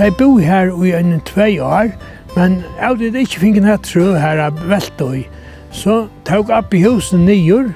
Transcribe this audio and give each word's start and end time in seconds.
De 0.00 0.10
bo 0.10 0.38
her 0.40 0.70
i 0.84 0.94
en 0.96 1.18
tvei 1.28 1.58
år, 1.60 1.90
men 2.32 2.62
av 2.80 2.94
det 2.96 3.10
ikke 3.20 3.42
finner 3.42 3.74
jeg 3.74 3.80
trø 3.84 4.04
her 4.16 4.38
av 4.40 4.56
Veltøy. 4.64 5.26
Så 5.76 6.06
tok 6.24 6.48
opp 6.56 6.72
i 6.72 6.80
husen 6.86 7.26
nyer 7.28 7.66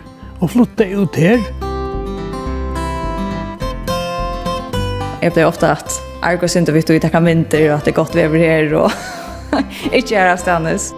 og 0.41 0.55
flyttet 0.55 0.95
ut 0.97 1.19
her. 1.21 1.45
Jeg 5.21 5.35
ble 5.37 5.45
ofte 5.45 5.69
at 5.69 5.99
Argo 6.25 6.49
synd 6.49 6.73
og 6.73 6.79
vitt 6.79 6.89
og 6.89 6.97
vi 6.97 7.03
takker 7.05 7.21
mynter 7.21 7.67
og 7.67 7.75
at 7.77 7.85
det 7.85 7.93
er 7.93 7.99
godt 8.01 8.17
vever 8.17 8.41
her 8.41 8.73
og 8.81 8.89
ikke 9.99 10.17
her 10.17 10.33
av 10.33 10.41
Stannes. 10.41 10.95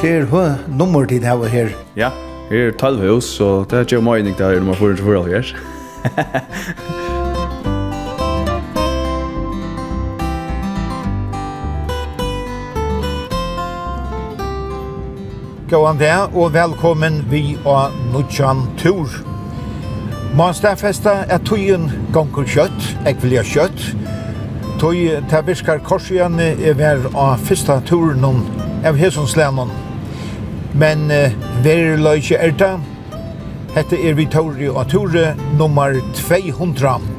Det 0.00 0.16
er 0.22 0.24
hva 0.32 0.46
nummer 0.72 1.04
tid 1.04 1.28
her 1.28 1.44
her? 1.52 1.76
Ja, 2.00 2.14
her 2.48 2.72
er 2.72 2.74
12 2.80 3.06
hus, 3.10 3.30
så 3.36 3.52
det 3.68 3.82
er 3.82 3.88
ikke 3.90 4.04
mye 4.08 4.24
det 4.24 4.40
her 4.40 4.60
nummer 4.64 4.80
444. 4.80 5.52
Gåan 15.70 15.96
det, 15.96 16.12
og 16.36 16.50
velkommen 16.52 17.22
vi 17.30 17.54
av 17.64 17.94
Nudjan 18.12 18.66
Tur. 18.76 19.08
Man 20.36 20.52
stafesta 20.52 21.22
er 21.24 21.40
tøyen 21.40 21.86
gonger 22.12 22.44
kjøtt, 22.44 22.88
ekvilja 23.08 23.40
kjøtt. 23.48 23.86
Tøy 24.82 25.22
ta 25.30 25.40
viskar 25.46 25.80
korsjan 25.80 26.36
er 26.42 26.76
vær 26.76 27.08
av 27.16 27.40
fyrsta 27.48 27.78
turen 27.88 28.44
av 28.84 29.00
Hesonslænen. 29.00 29.72
Men 30.76 31.08
uh, 31.08 31.32
vær 31.64 31.96
løyke 31.96 32.36
er 32.36 32.52
det. 32.60 32.74
Hette 33.72 33.96
er 33.96 34.20
vi 34.20 34.28
Tori 34.28 34.68
og 34.68 34.84
Tore 34.92 35.32
nummer 35.56 35.96
200. 36.20 37.10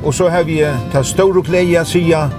Og 0.00 0.14
så 0.16 0.32
har 0.32 0.48
vi 0.48 0.62
ta 0.96 1.04
og 1.28 1.44
pleia 1.44 1.84
sida 1.84 2.30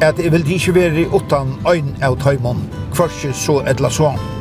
at 0.00 0.22
jeg 0.22 0.30
vil 0.32 0.50
ikke 0.54 0.74
være 0.74 1.10
utan 1.10 1.56
øyn 1.66 1.96
av 2.00 2.20
tøymon, 2.22 2.68
kvarsi 2.94 3.34
så 3.34 3.64
etla 3.66 3.90
sånn. 3.90 4.37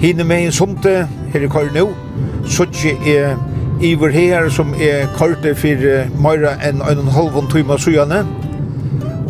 Hine 0.00 0.24
med 0.24 0.44
en 0.44 0.52
sumte, 0.52 1.08
her 1.32 1.40
i 1.40 1.48
kar 1.48 1.70
nu, 1.74 1.88
suttje 2.44 2.92
er 3.08 3.36
iver 3.80 4.12
her 4.12 4.48
som 4.52 4.74
er 4.76 5.08
karte 5.16 5.54
for 5.56 5.86
meira 6.20 6.52
enn 6.64 6.82
en 6.82 6.84
og 6.84 6.92
en 6.92 7.12
halv 7.14 7.38
time 7.52 7.78
sujane. 7.80 8.20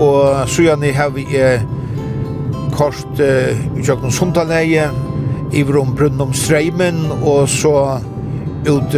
Og 0.03 0.49
sujane 0.51 0.91
har 0.93 1.13
vi 1.15 1.27
er 1.39 1.63
kort 2.75 3.23
i 3.23 3.83
kjøkken 3.83 4.13
sumtaleie, 4.13 4.89
iver 5.55 5.81
om 5.81 5.95
brunnen 5.97 6.27
om 6.27 6.35
streimen, 6.35 6.99
og 7.23 7.49
så 7.49 8.01
ut 8.67 8.91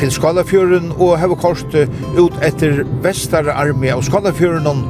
til 0.00 0.10
Skalafjøren, 0.10 0.94
og 0.96 1.18
har 1.20 1.28
vi 1.28 1.40
kort 1.40 1.76
ut 2.16 2.40
etter 2.42 2.82
vestare 3.04 3.52
armi 3.52 3.92
av 3.92 4.02
Skalafjøren, 4.02 4.84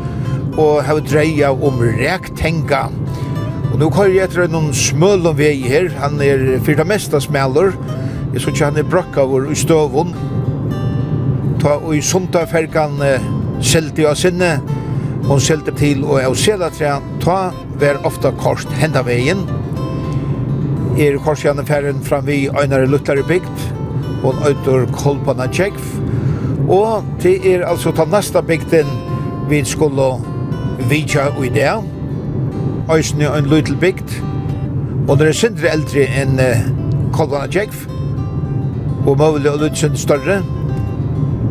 og 0.54 0.84
har 0.86 1.00
vi 1.00 1.08
dreia 1.10 1.50
om 1.50 1.82
rektenga, 1.82 2.86
og 2.86 3.31
Og 3.72 3.78
nå 3.80 3.88
kører 3.88 4.12
jeg 4.12 4.28
etter 4.28 4.50
noen 4.52 4.74
smøl 4.76 5.24
om 5.30 5.36
vei 5.38 5.54
her. 5.64 5.86
Han 6.02 6.20
er 6.20 6.42
fyrt 6.64 6.82
av 6.82 6.90
mesta 6.90 7.20
smeller. 7.24 7.72
Jeg 8.34 8.42
synes 8.42 8.50
ikke 8.52 8.66
han 8.68 8.80
er 8.82 8.88
brakka 8.92 9.24
vår 9.30 9.46
i 9.48 9.56
støvun. 9.56 10.12
Ta, 11.62 11.78
og 11.78 11.94
i 11.96 12.02
sunta 12.04 12.42
fergan 12.50 13.00
eh, 13.06 13.24
selte 13.64 14.04
av 14.10 14.18
sinne. 14.20 14.58
Hon 15.24 15.40
selte 15.40 15.72
til 15.78 16.02
og 16.04 16.20
av 16.20 16.36
selatrea. 16.36 16.98
Ta 17.24 17.38
vær 17.80 18.02
ofta 18.04 18.34
kort 18.42 18.68
henda 18.76 19.00
veien. 19.06 19.40
Er 21.00 21.16
korsjane 21.24 21.64
ferren 21.64 22.04
fram 22.04 22.28
vi 22.28 22.42
Einare 22.52 22.90
Lutlare 22.90 23.24
bygd. 23.24 23.64
Hon 24.20 24.44
autor 24.44 24.84
Kolpana 24.92 25.48
Tjekv. 25.48 25.80
Og 26.68 27.08
det 27.24 27.38
er 27.48 27.64
altså 27.68 27.94
ta 27.96 28.04
nasta 28.04 28.44
bygden 28.44 28.92
vi 29.48 29.64
skulle 29.64 30.12
vidja 30.92 31.30
ui 31.40 31.48
det 31.48 31.72
eisne 32.92 33.28
en 33.28 33.48
little 33.50 33.76
bygd, 33.80 34.16
og 35.08 35.18
det 35.18 35.28
er 35.28 35.36
sindre 35.36 35.70
eldre 35.72 36.06
enn 36.20 36.40
uh, 36.40 36.64
Kolvana 37.14 37.48
Tjekv, 37.50 37.86
og 39.06 39.16
mulig 39.18 39.50
og 39.50 39.62
lytel 39.64 39.96
større. 39.98 40.42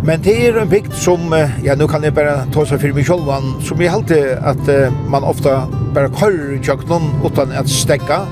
Men 0.06 0.22
det 0.26 0.34
er 0.48 0.58
en 0.58 0.70
bygd 0.70 0.94
som, 0.98 1.34
ja, 1.64 1.76
nu 1.78 1.86
kan 1.88 2.04
jeg 2.04 2.16
bare 2.18 2.48
ta 2.54 2.64
seg 2.66 2.82
for 2.82 2.96
meg 2.98 3.06
selv, 3.06 3.28
som 3.62 3.82
jeg 3.82 3.94
halte 3.94 4.22
at 4.40 4.62
uh, 4.72 4.94
man 5.12 5.28
ofta 5.28 5.66
bare 5.94 6.10
kører 6.16 6.56
i 6.56 6.62
kjøkkenen 6.64 7.22
utan 7.26 7.52
at 7.52 7.70
stekka. 7.70 8.24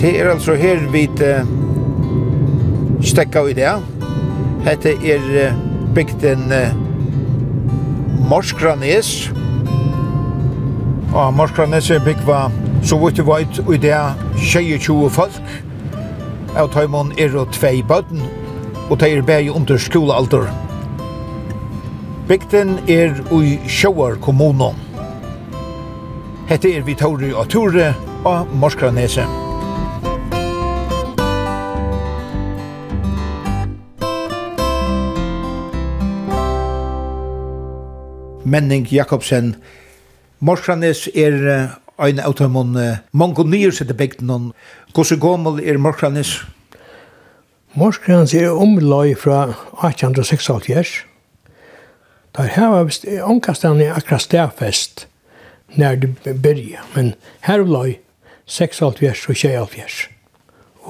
Det 0.00 0.14
er 0.20 0.32
altså 0.32 0.56
her 0.58 0.82
vi 0.92 1.06
uh, 1.20 1.46
stekka 3.04 3.46
i 3.50 3.54
det. 3.56 3.76
Hette 4.66 4.96
er 5.06 5.30
uh, 5.36 5.62
bygden 5.94 6.50
uh, 6.50 6.74
Morskranes, 8.26 9.30
Og 11.16 11.34
Morskranese 11.34 12.00
byggva, 12.04 12.50
så 12.84 12.98
vidt 13.00 13.16
du 13.16 13.22
vet, 13.24 13.58
i 13.74 13.76
det 13.80 13.96
22 14.52 15.10
folk, 15.10 15.38
av 16.52 16.68
Tøymon 16.74 17.14
er 17.16 17.32
og 17.40 17.54
tvei 17.56 17.80
bøtten, 17.88 18.20
og 18.90 19.00
de 19.00 19.08
er 19.16 19.22
bæg 19.24 19.48
under 19.48 19.80
skolealder. 19.80 20.44
Bygden 22.28 22.74
er 22.88 23.16
i 23.32 23.56
Sjøar 23.64 24.18
kommunen. 24.20 24.76
Hette 26.50 26.74
er 26.76 26.84
Vitori 26.84 27.32
og 27.32 27.48
Tore 27.48 27.94
og 28.24 28.52
Morskranese. 28.52 29.24
Menning 38.44 38.84
Jakobsen, 38.92 39.56
Morsanes 40.38 41.06
er 41.14 41.36
ein 41.96 42.20
av 42.20 42.34
dem 42.36 42.56
mongonier 43.16 43.72
sette 43.72 43.96
bygden 43.96 44.30
om. 44.30 44.48
Hvordan 44.92 45.20
gammel 45.20 45.60
er 45.64 45.78
Morsanes? 45.80 46.42
Morsanes 47.76 48.34
er 48.36 48.52
omløy 48.52 49.14
fra 49.16 49.46
1876. 49.80 51.04
Der 52.36 52.52
her 52.52 52.68
var 52.68 52.84
vist 52.84 53.06
omkastan 53.24 53.80
i 53.80 53.88
akkurat 53.88 54.26
stedfest 54.26 55.06
når 55.76 55.96
det 56.24 56.36
byrja, 56.42 56.84
men 56.94 57.14
her 57.40 57.64
løy 57.64 57.96
86 58.46 59.28
og 59.28 59.36
76. 59.36 60.08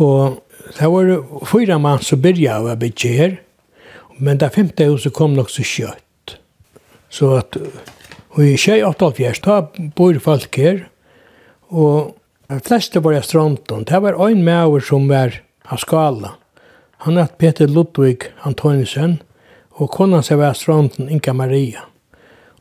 Og 0.03 0.43
det 0.78 0.91
var 0.91 1.47
fyra 1.47 1.78
mann 1.78 2.03
som 2.03 2.23
byrja 2.23 2.59
av 2.59 2.73
å 2.73 2.78
bygge 2.81 3.13
her, 3.15 3.37
men 4.19 4.41
det 4.43 4.53
femte 4.55 4.89
huset 4.91 5.15
kom 5.15 5.37
nok 5.39 5.51
så 5.55 5.63
kjøtt. 5.63 6.37
Så 7.09 7.31
at 7.39 7.57
Og 8.37 8.45
i 8.45 8.53
1978, 8.53 9.41
da 9.47 9.63
bor 9.97 10.19
folk 10.21 10.59
her, 10.61 10.83
og 11.73 12.17
de 12.53 12.59
fleste 12.61 13.01
var 13.01 13.17
i 13.17 13.23
Stronton. 13.25 13.87
Det 13.89 14.01
var 14.05 14.19
en 14.21 14.43
maver 14.45 14.85
som 14.85 15.07
var 15.09 15.39
av 15.65 15.81
skala. 15.81 16.35
Han 17.07 17.17
het 17.17 17.39
Peter 17.41 17.67
Ludvig 17.67 18.29
Antonisen, 18.45 19.23
og 19.81 19.89
konan 19.97 20.25
seg 20.25 20.41
var 20.41 20.53
stronten 20.53 21.09
Inga 21.09 21.33
Maria. 21.33 21.87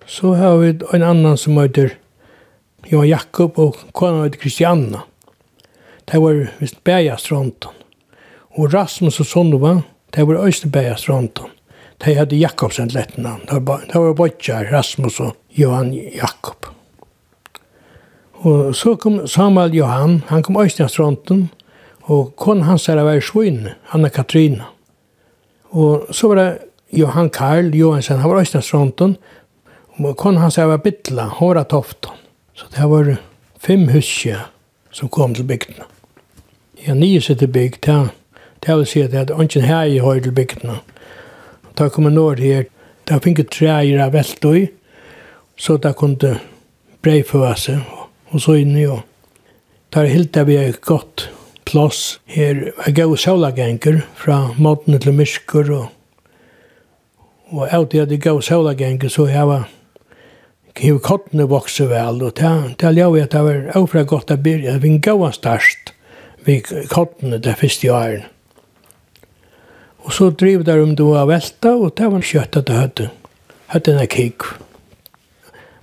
Så 0.07 0.33
har 0.39 0.57
vi 0.61 0.71
en 0.93 1.03
annan 1.03 1.37
som 1.37 1.59
heter 1.59 1.97
Johan 2.87 3.09
Jakob, 3.09 3.59
og 3.59 3.75
konan 3.91 4.23
heter 4.23 4.39
Kristianna. 4.39 5.03
Det 6.05 6.21
var 6.23 6.47
vist 6.61 6.83
Beja 6.83 7.17
Stronton. 7.17 7.75
Og 8.55 8.71
Rasmus 8.73 9.19
og 9.19 9.27
Sundova, 9.27 9.81
det 10.15 10.27
var 10.27 10.45
øyste 10.45 10.69
bæja 10.71 10.95
de 12.03 12.13
hadde 12.17 12.35
Jakobsen 12.35 12.91
lettene. 12.93 13.37
Det 13.47 13.61
var 13.95 14.13
Bodjar, 14.13 14.67
Rasmus 14.71 15.19
og 15.19 15.35
Johan 15.55 15.93
Jakob. 15.93 16.67
Og 18.45 18.75
så 18.75 18.95
kom 18.95 19.27
Samuel 19.27 19.73
Johan, 19.73 20.23
han 20.27 20.43
kom 20.43 20.57
Øystein 20.61 21.49
og 22.05 22.35
kon 22.37 22.61
hans 22.61 22.89
er 22.89 23.01
var 23.01 23.19
svin, 23.19 23.69
Anna 23.93 24.09
Katrina. 24.09 24.65
Og 25.71 26.05
så 26.11 26.27
var 26.27 26.35
det 26.35 26.57
Johan 26.91 27.29
Karl 27.29 27.73
Johansen, 27.73 28.19
han 28.19 28.29
var 28.29 28.39
Øystein 28.39 29.17
og 29.97 30.17
kon 30.17 30.37
hans 30.37 30.55
her 30.55 30.65
var 30.65 30.77
Bittla, 30.77 31.23
Håra 31.23 31.63
Tofton. 31.63 32.15
Så 32.53 32.65
det 32.75 32.89
var 32.89 33.17
fem 33.59 33.87
huskje 33.87 34.37
som 34.91 35.09
kom 35.09 35.33
til 35.33 35.43
bygdene. 35.43 35.85
Ja, 36.87 36.93
nye 36.93 37.21
sitter 37.21 37.47
bygd, 37.47 37.81
det, 37.85 38.09
Det 38.65 38.75
vil 38.77 38.85
si 38.85 39.01
at 39.01 39.11
det 39.11 39.29
er 39.29 39.41
ikke 39.41 39.61
her 39.61 39.83
i 39.83 39.99
høy 39.99 40.19
til 40.19 40.31
bygdene. 40.31 40.79
Da 41.75 41.89
kom 41.91 42.07
jeg 42.07 42.15
nord 42.15 42.39
her, 42.39 42.67
da 43.07 43.19
fikk 43.19 43.41
jeg 43.41 43.51
treier 43.51 44.03
av 44.05 44.13
veltøy, 44.15 44.69
så 45.59 45.75
da 45.81 45.91
kunne 45.97 46.37
breiføve 47.03 47.51
seg, 47.59 47.81
og 48.31 48.41
så 48.41 48.57
inn 48.61 48.75
i 48.79 48.85
og. 48.87 49.03
Da 49.91 50.05
hilde 50.07 50.45
vi 50.47 50.55
et 50.59 50.81
godt 50.87 51.29
plass 51.67 52.17
her, 52.31 52.69
jeg 52.85 52.95
gav 52.95 53.15
sjålagenker 53.19 54.01
fra 54.19 54.39
måten 54.55 54.95
til 55.01 55.15
mysker, 55.15 55.71
og, 55.75 55.91
og 57.51 57.67
av 57.67 57.89
det 57.91 58.05
jeg 58.05 58.23
gav 58.23 58.39
sjålagenker, 58.43 59.11
så 59.11 59.29
jeg 59.31 59.49
var 59.51 59.71
Hiv 60.75 60.97
kottene 60.99 61.45
vokse 61.47 61.85
vel, 61.87 62.17
og 62.19 62.33
det 62.35 62.43
er 62.83 62.97
jo 62.97 63.13
at 63.15 63.31
det 63.31 63.43
var 63.45 63.77
overra 63.79 64.01
godt 64.03 64.33
å 64.33 64.35
byrja, 64.35 64.73
vi 64.83 64.97
gav 64.99 65.21
en 65.23 65.31
størst, 65.31 65.93
vi 66.43 66.57
kottene 66.91 67.39
det 67.39 67.53
første 67.61 67.93
åren. 67.95 68.25
Og 70.05 70.13
så 70.13 70.29
driv 70.29 70.63
der 70.65 70.83
om 70.83 70.93
du 70.95 71.07
var 71.09 71.25
velta, 71.29 71.73
og 71.73 71.95
det 71.97 72.11
var 72.13 72.25
kjøtt 72.25 72.59
at 72.59 72.67
det 72.69 72.77
høyde. 72.77 73.07
Høyde 73.73 73.95
en 73.95 74.09
kik. 74.09 74.45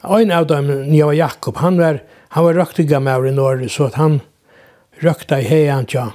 En 0.02 0.30
av 0.34 0.46
dem, 0.50 0.70
Njava 0.90 1.14
Jakob, 1.14 1.58
han 1.62 1.78
var, 1.78 2.02
han 2.34 2.46
var 2.46 2.58
røktiga 2.58 3.00
med 3.02 3.26
i 3.26 3.34
Norge, 3.34 3.68
så 3.70 3.90
at 3.90 3.98
han 3.98 4.20
røkta 5.02 5.40
i 5.42 5.46
heian 5.46 5.86
tja, 5.90 6.12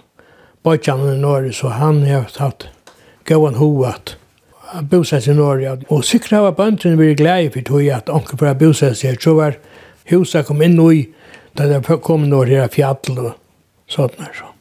bøtjan 0.64 1.04
i 1.08 1.18
Norge, 1.20 1.52
så 1.56 1.72
han 1.76 2.02
har 2.08 2.28
tatt 2.32 2.70
gåan 3.28 3.60
hoat. 3.60 4.16
Han 4.72 4.88
bosett 4.92 5.28
i 5.28 5.36
Norge, 5.36 5.78
og 5.92 6.04
sikkert 6.08 6.44
var 6.48 6.56
bøntren 6.56 7.00
vi 7.00 7.14
glede 7.16 7.52
for 7.56 7.68
tog 7.68 7.88
at 7.92 8.12
onke 8.12 8.40
for 8.40 8.48
å 8.48 8.56
bosett 8.60 9.00
seg, 9.00 9.20
så 9.24 9.36
var 9.36 9.60
huset 10.12 10.48
kom 10.48 10.64
inn 10.64 10.80
i, 10.92 11.06
da 11.60 11.68
det 11.68 11.84
kom 12.04 12.28
Norge 12.28 12.64
her 12.64 12.72
fjall 12.72 13.20
og 13.20 13.32
sånt. 13.92 14.20
Så. 14.36 14.52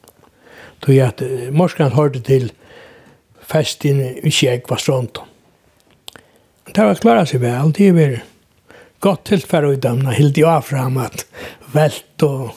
Tog 0.83 1.03
at 1.03 1.23
morskan 1.55 1.95
hørte 1.95 2.23
til, 2.27 2.51
fest 3.47 3.85
inn 3.89 4.03
i 4.03 4.33
kjeg 4.33 4.67
var 4.69 4.81
strånt. 4.83 5.21
Det 6.67 6.85
var 6.85 7.01
klara 7.01 7.27
seg 7.29 7.41
vel, 7.45 7.73
det 7.77 7.93
var 7.95 8.17
godt 9.01 9.27
tilfære 9.31 9.75
i 9.75 9.81
dem, 9.83 10.03
når 10.05 10.19
hilde 10.19 10.43
jeg 10.43 10.65
fram 10.67 10.99
at 10.99 11.27
velt 11.75 12.27
og 12.27 12.55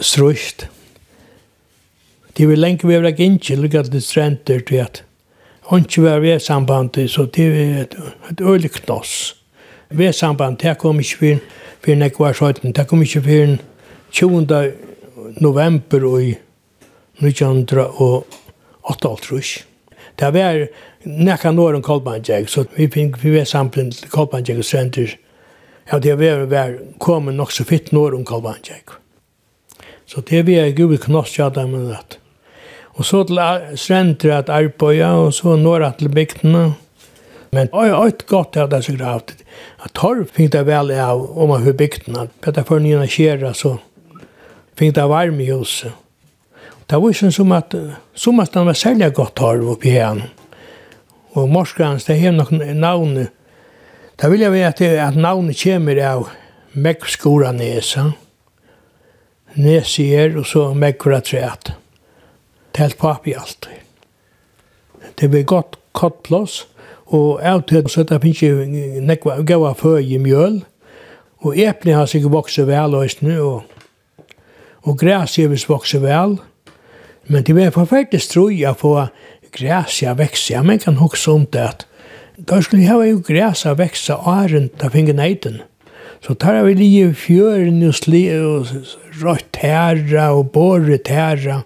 strust. 0.00 0.66
Det 2.32 2.48
var 2.48 2.56
lenge 2.56 2.88
vi 2.88 2.96
var 2.96 3.12
ikke 3.12 3.56
lukket 3.60 3.92
til 3.92 4.02
strenter 4.02 4.60
til 4.60 4.80
at 4.82 5.04
hun 5.68 5.84
ikke 5.84 6.02
var 6.02 6.20
ved 6.20 6.40
sambandet, 6.40 7.10
så 7.10 7.26
det 7.26 7.50
var 7.52 7.82
et, 7.82 7.96
et 8.30 8.40
øyelig 8.40 8.70
knoss. 8.70 9.36
Ved 9.90 10.12
sambandet, 10.12 10.62
det 10.62 10.78
kom 10.78 11.00
ikke 11.00 11.18
for 11.18 11.60
for 11.82 11.98
nek 11.98 12.18
var 12.20 12.32
sjøtten, 12.32 12.72
det 12.72 12.86
kom 12.86 13.02
ikke 13.02 13.22
for 13.22 13.56
20. 14.12 14.72
november 15.42 16.04
i 16.20 16.36
1900 17.18 17.86
og 18.00 18.26
8,5 18.82 19.62
Det 20.18 20.30
var 20.34 20.66
nekka 21.02 21.50
når 21.52 21.78
om 21.78 21.82
kolbanjeg, 21.82 22.48
så 22.50 22.64
vi 22.76 22.88
fikk 22.92 23.18
vi 23.22 23.36
var 23.36 23.46
samtidig 23.48 23.96
til 23.96 24.10
kolbanjeg 24.12 24.58
og 24.58 24.66
strender. 24.66 25.14
Ja, 25.90 25.98
det 25.98 26.18
var, 26.18 26.44
var 26.46 26.74
kommet 26.98 27.34
nok 27.34 27.52
så 27.52 27.64
fitt 27.64 27.92
når 27.92 28.14
om 28.18 28.24
kolbanjeg. 28.24 28.92
Så 30.06 30.20
det 30.28 30.44
var 30.46 30.66
jeg 30.66 30.76
gud 30.76 30.98
knoss 31.06 31.38
ja 31.38 31.48
dem 31.48 31.74
og 31.74 31.88
det. 31.88 32.18
Og 33.00 33.06
så 33.08 33.22
til 33.24 33.40
strender 33.80 34.34
at 34.36 34.52
arbeida, 34.52 35.14
og 35.16 35.32
så 35.34 35.56
når 35.56 35.86
at 35.86 35.98
til 35.98 36.12
bygdene. 36.12 36.74
Men 37.52 37.68
oi, 37.72 37.88
oi, 37.92 38.10
godt 38.28 38.56
at 38.56 38.70
det 38.72 38.84
så 38.84 38.92
gravt. 38.96 39.34
At 39.84 39.94
torv 39.96 40.28
fikk 40.32 40.52
det 40.52 40.66
vel 40.68 40.92
av 40.92 41.24
om 41.36 41.48
man 41.52 41.64
hur 41.64 41.72
bygdene. 41.76 42.28
Petter 42.40 42.64
for 42.68 42.80
nye 42.80 43.08
kjera, 43.08 43.54
så 43.56 43.78
fikk 44.76 44.94
det 44.96 45.08
varm 45.08 45.40
i 45.40 45.48
huset. 45.50 45.92
Det 46.92 46.98
var 47.00 47.08
ikke 47.08 47.30
som 47.32 47.52
at 47.56 47.74
sommerstaden 48.14 48.66
var 48.68 48.76
særlig 48.76 49.14
godt 49.14 49.38
harv 49.40 49.68
oppi 49.72 49.88
igjen. 49.88 50.18
Og 51.32 51.48
morskans, 51.48 52.04
det 52.04 52.18
er 52.20 52.34
noen 52.36 52.60
navn. 52.76 53.14
Da 54.20 54.28
vil 54.28 54.44
jeg 54.44 54.52
vite 54.52 54.68
at, 54.68 54.82
at 55.06 55.16
navnet 55.16 55.56
kommer 55.56 55.96
av 56.04 56.26
Mekkskora 56.74 57.54
Nesa. 57.56 58.10
Nesier 59.56 60.36
og 60.36 60.44
så 60.46 60.66
Mekkora 60.76 61.22
Træt. 61.24 61.72
Det 61.72 62.84
er 62.84 62.90
helt 62.90 63.00
papi 63.00 63.38
alt. 63.40 63.70
Det 65.16 65.32
blir 65.32 65.48
godt 65.48 65.80
kottplås. 65.96 66.66
Og 67.06 67.40
av 67.40 67.64
til 67.72 67.88
så 67.88 68.04
det 68.04 68.20
finnes 68.20 68.44
ikke 68.44 69.00
nekva 69.08 69.40
gaua 69.40 69.72
føy 69.72 70.12
i 70.12 70.20
mjøl. 70.20 70.60
Og 71.40 71.56
eplene 71.56 72.02
har 72.02 72.06
sikkert 72.06 72.36
vokset 72.36 72.68
vel 72.68 73.00
og 73.00 73.08
og, 73.40 73.62
og 74.82 74.98
græs 74.98 75.38
er 75.38 75.68
vokset 75.68 76.02
vel. 76.02 76.36
Og 76.36 76.51
Men 77.26 77.44
det 77.46 77.56
var 77.56 77.74
forferdelig 77.74 78.24
strøy 78.24 78.62
å 78.66 78.74
få 78.78 78.94
græs 79.54 80.00
å 80.08 80.14
vekse. 80.18 80.62
Man 80.64 80.80
kan 80.82 80.98
huske 81.00 81.30
om 81.30 81.46
det 81.52 81.66
at 81.66 81.84
da 82.36 82.58
skulle 82.64 82.82
jeg 82.82 82.90
ha 82.90 83.04
jo 83.06 83.20
græs 83.22 83.66
å 83.68 83.76
vekse 83.78 84.16
åren 84.16 84.70
til 84.78 84.88
å 84.88 84.94
finne 84.94 85.14
neiden. 85.18 85.60
Så 86.22 86.34
tar 86.38 86.60
jeg 86.60 86.68
vel 86.68 86.82
i 86.82 86.92
fjøren 87.18 87.82
og 87.86 87.96
sli 87.98 88.22
og 88.36 88.72
rødt 89.22 89.48
tæra 89.58 90.30
og 90.36 90.52
båret 90.54 91.06
tæra. 91.08 91.62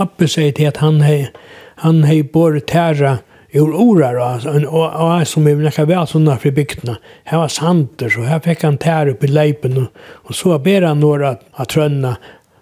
Appe 0.00 0.28
sier 0.28 0.52
til 0.56 0.68
at 0.68 0.82
han 0.84 1.00
har 1.04 1.30
han 1.76 2.04
har 2.04 2.22
båret 2.32 2.66
tæra 2.66 3.18
ur 3.56 3.72
orar 3.72 4.16
og 4.20 4.46
en 4.48 4.66
og 4.68 5.26
som 5.28 5.46
er 5.48 5.60
nekka 5.60 5.84
vel 5.88 6.08
sånne 6.08 6.36
fri 6.40 6.52
bygdene. 6.56 6.96
Her 7.28 7.42
var 7.42 7.52
sander, 7.52 8.08
så 8.12 8.24
her 8.28 8.40
fikk 8.44 8.64
han 8.64 8.78
tæra 8.80 9.12
opp 9.12 9.24
i 9.24 9.30
leipen 9.30 9.78
og, 9.80 10.02
og 10.24 10.36
så 10.36 10.58
ber 10.58 10.88
han 10.88 11.00
några 11.04 11.36
av 11.56 11.68
trønna 11.72 12.16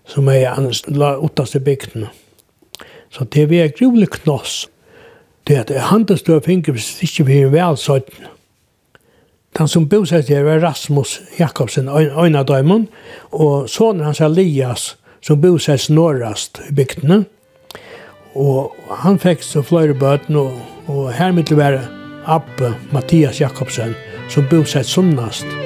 som 0.07 0.29
er 0.29 0.51
annars 0.53 0.83
la 0.89 1.15
uttaste 1.17 1.61
bygden. 1.61 2.07
Så 3.11 3.25
det 3.25 3.53
er 3.53 3.65
et 3.65 3.79
gruvlig 3.79 4.11
knoss. 4.11 4.69
Det 5.47 5.57
at 5.57 5.71
handelsdøy 5.91 6.41
finner 6.45 6.73
hvis 6.73 7.03
ikke 7.05 7.27
blir 7.29 7.53
vel 7.53 7.77
sånn. 7.79 8.07
Den 9.55 9.69
som 9.71 9.87
bosett 9.89 10.29
her 10.33 10.43
var 10.43 10.63
Rasmus 10.65 11.21
Jakobsen, 11.39 11.89
øyne 11.89 12.43
døymon, 12.43 12.89
og 13.31 13.69
sånn 13.71 14.03
hans 14.03 14.21
Elias, 14.25 14.97
som 15.23 15.41
bosett 15.41 15.87
norrast 15.95 16.59
i 16.69 16.73
bygdene. 16.75 17.23
Og 18.35 18.75
han 19.05 19.21
fikk 19.23 19.47
så 19.47 19.63
flere 19.63 19.95
bøten, 19.95 20.41
og, 20.41 20.59
og 20.91 21.13
her 21.15 21.37
mitt 21.37 21.55
være 21.55 21.85
Abbe 22.27 22.75
Mathias 22.91 23.39
Jakobsen, 23.41 23.95
som 24.29 24.49
bosett 24.51 24.91
sunnast. 24.91 25.64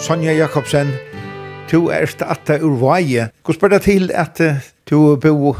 Sonja 0.00 0.32
Jakobsen, 0.32 0.94
du 1.70 1.90
er 1.92 2.08
atta 2.24 2.56
ur 2.64 2.78
vaje. 2.80 3.26
Hvor 3.44 3.54
spør 3.54 3.74
det 3.74 3.82
til 3.84 4.08
at 4.16 4.40
du 4.88 5.16
bo 5.20 5.52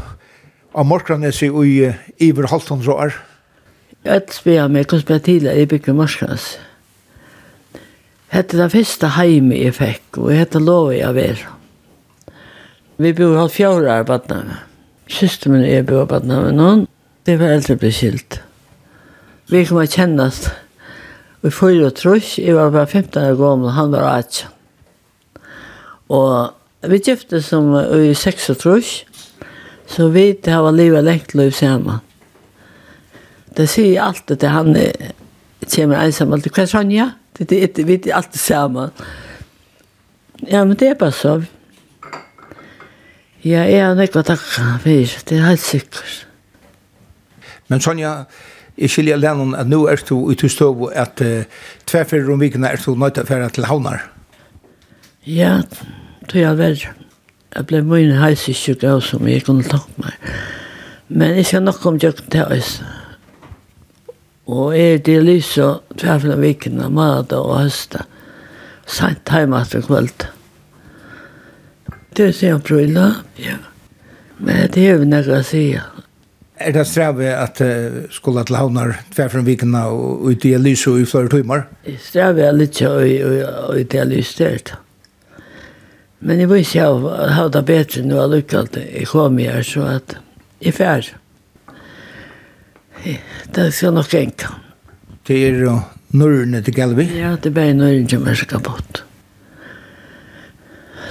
av 0.73 0.87
Morskranes 0.89 1.43
i 1.45 1.51
iver 2.17 2.47
halvtons 2.49 2.87
år? 2.89 3.13
Jeg 4.03 4.33
spør 4.33 4.67
meg 4.73 4.89
hvor 4.89 5.03
spør 5.03 5.21
til 5.21 5.45
at 5.47 5.59
jeg 5.59 5.69
bygger 5.69 5.93
Morskranes? 5.93 6.57
Hette 8.33 8.57
det 8.57 8.71
første 8.73 9.11
heime 9.13 9.59
jeg 9.59 9.75
fikk, 9.77 10.17
og 10.17 10.33
hette 10.33 10.59
lov 10.59 10.89
jeg 10.95 11.13
var. 11.15 11.45
Vi 12.97 13.13
bor 13.13 13.37
halv 13.37 13.53
fjord 13.53 13.85
av 13.85 14.07
badna. 14.09 14.57
Syster 15.11 15.53
min 15.53 15.67
er 15.67 15.85
bor 15.85 16.09
av 16.09 16.25
noen. 16.25 16.87
det 17.25 17.37
var 17.39 17.53
eldre 17.53 17.77
ble 17.77 17.91
skilt. 17.93 18.41
Vi 19.51 19.65
kommer 19.65 19.85
å 19.85 19.91
kjennast. 19.91 20.49
Vi 21.41 21.49
får 21.49 21.71
jo 21.73 21.89
trus, 21.89 22.35
jeg 22.37 22.55
var 22.55 22.69
bare 22.69 22.87
15 22.87 23.23
år 23.31 23.37
gammel, 23.39 23.71
han 23.73 23.91
var 23.91 24.05
18. 24.09 24.47
Og 26.13 26.89
vi 26.91 26.99
gifte 27.01 27.41
som 27.41 27.73
i 27.97 28.13
6 28.13 28.49
år 28.69 28.83
så 29.91 30.07
vi 30.07 30.37
har 30.45 30.71
livet 30.71 31.03
lengt 31.03 31.33
liv 31.33 31.51
sammen. 31.51 31.99
Det 33.57 33.67
sier 33.69 34.01
alltid 34.01 34.39
til 34.39 34.49
han 34.49 34.75
kommer 35.67 36.05
ensam, 36.05 36.31
alltid, 36.33 36.53
hva 36.55 36.63
er 36.63 36.71
sånn, 36.71 36.93
ja? 36.93 37.09
Det 37.35 37.51
er 37.51 37.83
vi 37.83 37.97
er 37.97 38.15
alltid 38.15 38.39
sammen. 38.39 38.93
Ja, 40.47 40.63
men 40.63 40.77
det 40.77 40.93
er 40.93 40.99
bare 40.99 41.15
så. 41.15 41.41
Ja, 43.43 43.65
jeg 43.65 43.81
har 43.81 43.97
nekva 43.97 44.23
takk, 44.23 44.45
det 44.85 45.37
er 45.37 45.47
helt 45.49 45.63
sikkert. 45.65 46.25
Men 47.67 47.81
Sonja, 47.81 48.25
Jeg 48.77 48.89
skiljer 48.89 49.19
lennom 49.19 49.53
at 49.57 49.69
nå 49.69 49.83
er 49.91 50.01
du 50.07 50.31
i 50.31 50.37
Tustov 50.39 50.87
at 50.95 51.21
uh, 51.21 51.43
tverfer 51.89 52.29
om 52.31 52.39
vikene 52.41 52.69
er 52.71 52.81
du 52.81 52.95
nødt 52.95 53.17
til 53.17 53.25
å 53.25 53.29
fære 53.29 53.49
til 53.55 53.67
havnar. 53.69 54.07
Ja, 55.27 55.61
det 56.31 56.43
er 56.47 56.55
vel. 56.57 56.79
Jeg 57.51 57.67
ble 57.67 57.81
mye 57.83 58.15
heis 58.21 58.47
i 58.47 58.55
sjukke 58.55 58.95
av 58.95 59.03
som 59.05 59.27
jeg 59.27 59.43
kunne 59.45 59.67
takke 59.67 60.01
meg. 60.01 60.15
Men 61.11 61.35
jeg 61.35 61.49
skal 61.49 61.65
nok 61.65 61.85
om 61.85 61.99
jeg 61.99 62.15
til 62.31 62.47
oss. 62.47 62.77
Og 64.47 64.71
jeg 64.75 64.95
er 64.95 65.03
til 65.05 65.27
lys 65.27 65.51
og 65.61 65.97
tverfer 65.99 66.33
om 66.33 66.41
vikene, 66.41 66.87
mat 66.89 67.35
og 67.35 67.57
høste. 67.59 68.05
Sent 68.87 69.29
hjemme 69.29 69.59
etter 69.61 69.83
kveld. 69.85 70.25
Det 72.15 72.31
er 72.31 72.35
sen 72.35 72.63
prøyla, 72.63 73.11
ja. 73.39 73.59
Men 74.39 74.71
det 74.73 74.87
er 74.87 74.97
jo 74.97 75.07
noe 75.07 75.37
å 75.37 75.43
si, 75.45 75.67
ja. 75.75 75.90
Er 76.61 76.75
det 76.75 76.85
strave 76.87 77.31
at 77.33 77.61
uh, 77.63 78.03
skulle 78.13 78.43
til 78.45 78.57
havnar 78.59 78.95
tverfra 79.13 79.41
vikene 79.45 79.81
og 79.89 80.27
ut 80.29 80.45
i 80.45 80.53
lys 80.61 80.85
og 80.91 81.01
i 81.01 81.07
flere 81.09 81.31
timer? 81.31 81.65
Strave 82.01 82.45
er 82.47 82.55
litt 82.55 82.81
og 82.85 83.01
ut 83.01 83.95
i 83.97 84.05
lys 84.07 84.35
der. 84.37 84.75
Men 86.21 86.39
jeg 86.39 86.51
vil 86.51 86.61
ikke 86.61 86.89
ha 87.33 87.47
det 87.49 87.63
bedre 87.65 88.03
nå 88.05 88.19
jeg 88.19 88.31
lukket 88.35 88.77
jeg 88.83 89.07
kom 89.09 89.39
her, 89.41 89.63
så 89.65 89.87
at 89.97 90.17
jeg 90.61 90.77
fær. 90.77 91.09
Det 93.55 93.71
skal 93.73 93.95
nok 93.97 94.13
enka. 94.13 94.53
Det 95.25 95.39
er 95.47 95.57
jo 95.65 95.79
nørrene 96.13 96.61
til 96.61 96.75
Galvi? 96.77 97.07
Ja, 97.17 97.33
det 97.41 97.49
er 97.49 97.57
bare 97.57 97.73
nørrene 97.73 98.09
som 98.09 98.27
er 98.29 98.37
skal 98.37 98.61
bort. 98.61 99.03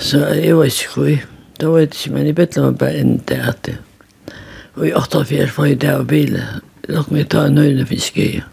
Så 0.01 0.23
jeg 0.39 0.57
vet 0.57 0.79
ikke 0.79 0.95
hvor. 0.95 1.29
Da 1.61 1.69
var 1.69 1.83
jeg 1.83 1.91
ikke, 1.91 2.11
men 2.15 2.27
jeg 2.27 2.35
bedre 2.39 2.63
meg 2.65 2.79
bare 2.81 3.01
inn 3.03 3.19
til 3.29 3.43
at 3.51 3.69
jeg 3.69 3.83
Og 4.75 4.87
i 4.89 4.93
88 4.95 5.51
får 5.51 5.65
jeg 5.65 5.81
der 5.83 6.01
og 6.01 6.09
bil. 6.11 6.39
Nok 6.89 7.11
med 7.11 7.31
ta 7.31 7.47
en 7.47 7.59
nøyne 7.59 7.87
fiske. 7.87 8.45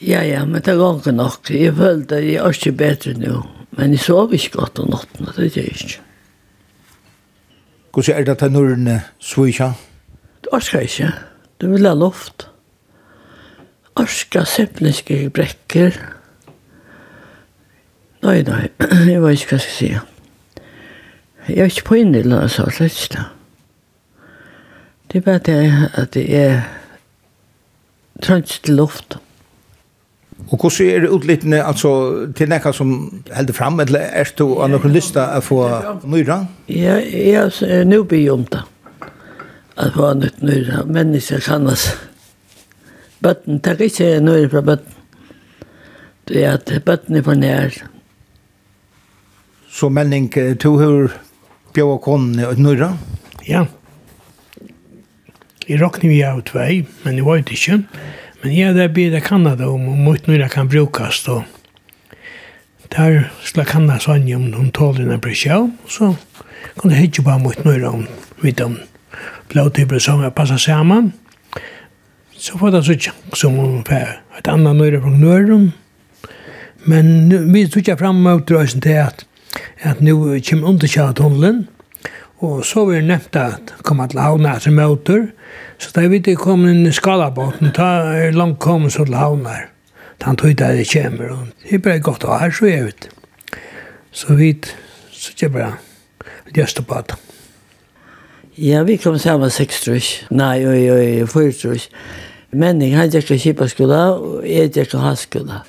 Ja, 0.00 0.22
ja, 0.22 0.44
men 0.44 0.62
det 0.62 0.76
går 0.78 1.00
ikke 1.00 1.12
nok. 1.12 1.50
Jeg 1.50 1.74
følte 1.74 2.20
at 2.20 2.26
jeg 2.26 2.34
er 2.42 2.54
ikke 2.54 2.72
bedre 2.72 3.14
nå. 3.18 3.40
Men 3.78 3.94
jeg 3.94 4.00
sov 4.02 4.32
ikke 4.34 4.58
godt 4.58 4.78
om 4.78 4.90
natten, 4.90 5.26
det 5.36 5.44
er 5.44 5.60
jeg 5.60 5.72
ikke. 5.74 6.00
Hvordan 7.92 8.16
er 8.20 8.24
det 8.24 8.38
til 8.38 8.52
nøyne 8.52 9.00
svøyja? 9.18 9.72
Det 10.44 10.52
orsker 10.52 10.78
jeg 10.78 10.90
ikke. 10.90 11.12
Det 11.60 11.70
vil 11.70 11.86
ha 11.86 11.94
luft. 11.94 12.48
Orsker 13.98 14.44
sepniske 14.44 15.30
brekker. 15.34 15.98
Nei, 18.22 18.42
nei, 18.42 18.68
jeg 19.12 19.18
vet 19.18 19.18
ikke 19.18 19.22
hva 19.22 19.32
jeg 19.32 19.42
skal 19.46 19.64
si. 19.64 19.90
Jeg 21.48 21.58
er 21.58 21.70
ikke 21.72 21.88
på 21.90 21.98
inn 21.98 22.14
i 22.14 22.22
innløs, 22.22 22.58
altså, 22.58 22.70
slett 22.76 23.02
ikke 23.02 23.14
det. 23.16 23.26
Det 25.12 25.18
er 25.18 25.24
bare 25.24 25.38
det 25.38 25.88
at 25.94 26.12
det 26.14 26.26
er 26.36 26.60
trønt 28.22 28.60
til 28.64 28.74
luft. 28.74 29.16
Og 30.50 30.58
hvordan 30.60 30.86
er 30.86 31.00
det 31.00 31.10
utlittende 31.10 31.62
altså, 31.64 31.90
til 32.36 32.48
nekka 32.48 32.72
som 32.72 33.22
heldur 33.32 33.54
fram, 33.54 33.80
eller 33.80 34.00
er 34.00 34.28
du 34.38 34.58
av 34.60 34.68
noen 34.70 34.92
lysta 34.92 35.24
å 35.36 35.40
få 35.44 35.62
nyra? 36.04 36.42
Ja, 36.68 36.98
jeg 37.00 37.52
er 37.64 37.88
nå 37.88 38.02
blir 38.08 38.32
om 38.32 38.44
det. 38.52 38.60
At 39.78 39.96
få 39.96 40.12
nytt 40.18 40.42
nøyre. 40.42 40.84
mennesker 40.86 41.40
kannas. 41.40 41.88
Bøtten, 43.22 43.60
takk 43.60 43.80
ikke 43.80 44.20
nøyre 44.20 44.50
fra 44.52 44.60
bøtten. 44.60 44.94
Det 46.28 46.44
er 46.44 46.58
at 46.58 46.84
bøtten 46.84 47.16
er 47.16 47.22
for 47.24 47.34
nær. 47.34 47.80
Så 49.70 49.88
menning, 49.88 50.30
to 50.60 50.76
hur 50.76 51.12
bjør 51.72 51.96
og 51.96 52.02
konne 52.02 52.48
og 52.48 52.60
nyra? 52.60 52.92
Ja. 53.48 53.64
Ja. 53.64 53.77
Jeg 55.68 55.82
råkner 55.82 56.08
vi 56.08 56.22
av 56.24 56.38
tvei, 56.48 56.86
men 57.04 57.18
jeg 57.18 57.26
vet 57.26 57.50
ikke. 57.52 57.74
Men 58.40 58.52
jeg 58.54 58.70
hadde 58.70 58.86
bedt 58.96 59.24
Kanada 59.26 59.66
om, 59.68 59.82
om 59.92 59.98
mot 60.00 60.28
nøyre 60.30 60.48
kan 60.48 60.68
brukes. 60.70 61.18
Og 61.28 61.42
der 62.94 63.26
skulle 63.44 63.66
Kanada 63.68 64.00
sånn 64.00 64.24
om 64.32 64.46
hun 64.54 64.70
tåler 64.72 65.10
en 65.12 65.20
brysjau, 65.20 65.66
så 65.84 66.14
kunne 66.78 66.96
jeg 66.96 67.10
ikke 67.10 67.26
bare 67.26 67.42
mot 67.42 67.64
nøyre 67.66 67.90
om 67.90 68.06
vidt 68.40 68.62
om 68.64 68.78
blåtyper 69.52 70.00
som 70.00 70.24
jeg 70.24 70.32
passet 70.38 70.64
sammen. 70.64 71.12
Så 72.32 72.56
får 72.56 72.78
det 72.78 72.84
sånn 72.88 73.36
som 73.36 73.60
om 73.60 73.82
et 73.84 74.48
annet 74.48 74.80
nøyre 74.80 75.02
fra 75.04 75.12
nøyren. 75.12 75.72
Men 76.88 77.28
vi 77.52 77.66
tog 77.68 77.82
ikke 77.82 77.98
frem 78.00 78.22
mot 78.24 78.56
røysen 78.56 78.80
til 78.80 79.02
at, 79.04 79.26
at 79.84 80.00
nå 80.00 80.16
kommer 80.48 80.72
underkjøret 80.72 81.20
tunnelen, 81.20 81.66
Og 82.38 82.64
så 82.66 82.84
var 82.86 83.00
det 83.00 83.08
nevnt 83.08 83.36
at 83.36 83.72
komme 83.82 84.06
til 84.10 84.20
havna 84.22 84.54
etter 84.56 84.74
møter, 84.74 85.24
så 85.78 85.90
da 85.94 86.06
vi 86.06 86.20
ikke 86.20 86.36
kom 86.38 86.66
inn 86.70 86.86
i 86.86 86.94
skalabåten, 86.94 87.72
da 87.74 87.88
er 88.14 88.36
langt 88.36 88.60
kommet 88.62 88.94
så 88.94 89.06
til 89.08 89.18
havna 89.18 89.56
her. 89.56 89.66
Da 90.18 90.30
han 90.30 90.38
tog 90.38 90.54
det 90.58 90.68
det 90.78 90.86
kommer, 90.90 91.32
og 91.34 91.48
det 91.62 91.74
er 91.74 91.82
bare 91.82 92.02
godt 92.02 92.26
å 92.26 92.34
ha 92.34 92.44
her, 92.44 92.54
så 92.54 92.66
er 92.70 92.86
vi. 92.86 93.10
Så 94.14 94.34
vi, 94.38 94.52
så 95.14 95.34
det 95.34 95.48
er 95.48 95.54
bare 95.54 95.72
gjøst 96.54 96.82
på 96.86 97.00
det. 97.10 97.18
Ja, 98.58 98.82
vi 98.82 98.96
kom 98.98 99.18
sammen 99.22 99.50
seks 99.54 99.84
trus. 99.84 100.06
Nei, 100.34 100.66
oi, 100.66 100.80
oi, 100.90 101.26
fyr 101.30 101.52
trus. 101.54 101.88
Men 102.50 102.82
jeg 102.82 102.96
hadde 102.98 103.22
ikke 103.22 103.38
kjipa 103.38 103.68
skola, 103.70 104.00
og 104.18 104.46
jeg 104.46 104.66
hadde 104.66 104.86
ikke 104.86 105.02
hans 105.02 105.26
skola. 105.28 105.60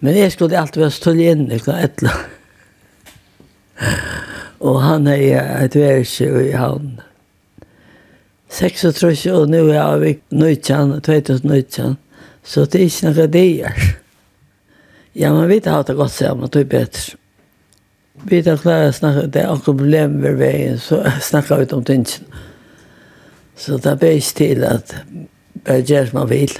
Men 0.00 0.18
jeg 0.18 0.32
skulle 0.32 0.58
alltid 0.58 0.82
være 0.82 0.94
stål 0.94 1.20
inn, 1.22 1.44
ikke 1.54 1.70
noe 1.70 1.84
etla. 1.86 2.16
Og 4.64 4.80
han 4.80 5.06
er 5.10 5.42
et 5.64 5.76
verse 5.76 6.24
i 6.24 6.54
havn. 6.56 6.96
36 8.54 9.32
og 9.34 9.50
nå 9.50 9.64
er 9.74 9.98
vi 10.00 10.14
nøytjan, 10.32 10.94
2019, 11.04 11.98
så 12.44 12.64
det 12.70 12.80
er 12.80 12.86
ikke 12.86 13.10
noe 13.10 13.26
det 13.34 13.44
er. 13.66 13.84
Ja, 15.14 15.32
men 15.34 15.50
vi 15.50 15.60
har 15.64 15.84
det 15.84 15.96
godt 15.98 16.14
sammen, 16.14 16.48
det 16.48 16.64
er 16.64 16.70
bedre. 16.70 17.18
Vi 18.24 18.40
har 18.46 18.60
klart 18.62 18.88
å 18.88 18.96
snakke, 18.96 19.26
det 19.26 19.42
er 19.42 19.50
akkurat 19.50 19.66
problem 19.66 20.20
ved 20.22 20.38
veien, 20.40 20.78
så 20.80 21.02
snakker 21.30 21.64
vi 21.64 21.70
om 21.74 21.84
tingene. 21.84 22.42
Så 23.56 23.78
det 23.78 23.98
er 24.02 24.16
ikke 24.16 24.38
til 24.38 24.64
at 24.66 24.96
bare 25.64 25.84
gjør 25.86 26.08
som 26.10 26.20
man 26.22 26.30
vil. 26.30 26.56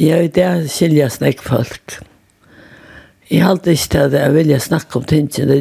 Jeg 0.00 0.22
vet 0.22 0.36
det, 0.36 0.70
skiljer 0.72 1.04
jeg 1.06 1.18
snakk 1.18 1.44
folk. 1.44 2.00
Ja. 2.00 2.09
Jeg 3.30 3.44
har 3.44 3.52
alltid 3.54 3.76
ikke 3.76 3.90
til 3.90 3.98
at 3.98 4.14
jeg 4.18 4.34
vil 4.34 4.60
snakke 4.60 4.96
om 4.98 5.04
tingene. 5.06 5.54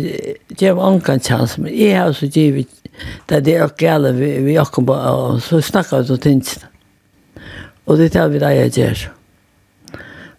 Det 0.50 0.58
gjør 0.58 0.80
ankan 0.88 1.20
chans, 1.22 1.58
men 1.62 1.74
jeg 1.78 2.00
har 2.00 2.16
så 2.18 2.26
givet 2.26 2.68
det 3.30 3.44
det 3.46 3.56
er 3.56 3.76
gale 3.78 4.12
vi, 4.18 4.32
vi 4.42 4.58
akkom 4.58 4.88
på, 4.90 4.94
og 4.94 5.42
så 5.42 5.62
snakker 5.62 6.02
vi 6.02 6.16
om 6.16 6.20
tingene. 6.20 6.66
Og 7.86 7.98
det 7.98 8.16
er 8.16 8.28
vi 8.28 8.42
det 8.42 8.56
jeg 8.56 8.72
gjør. 8.72 9.06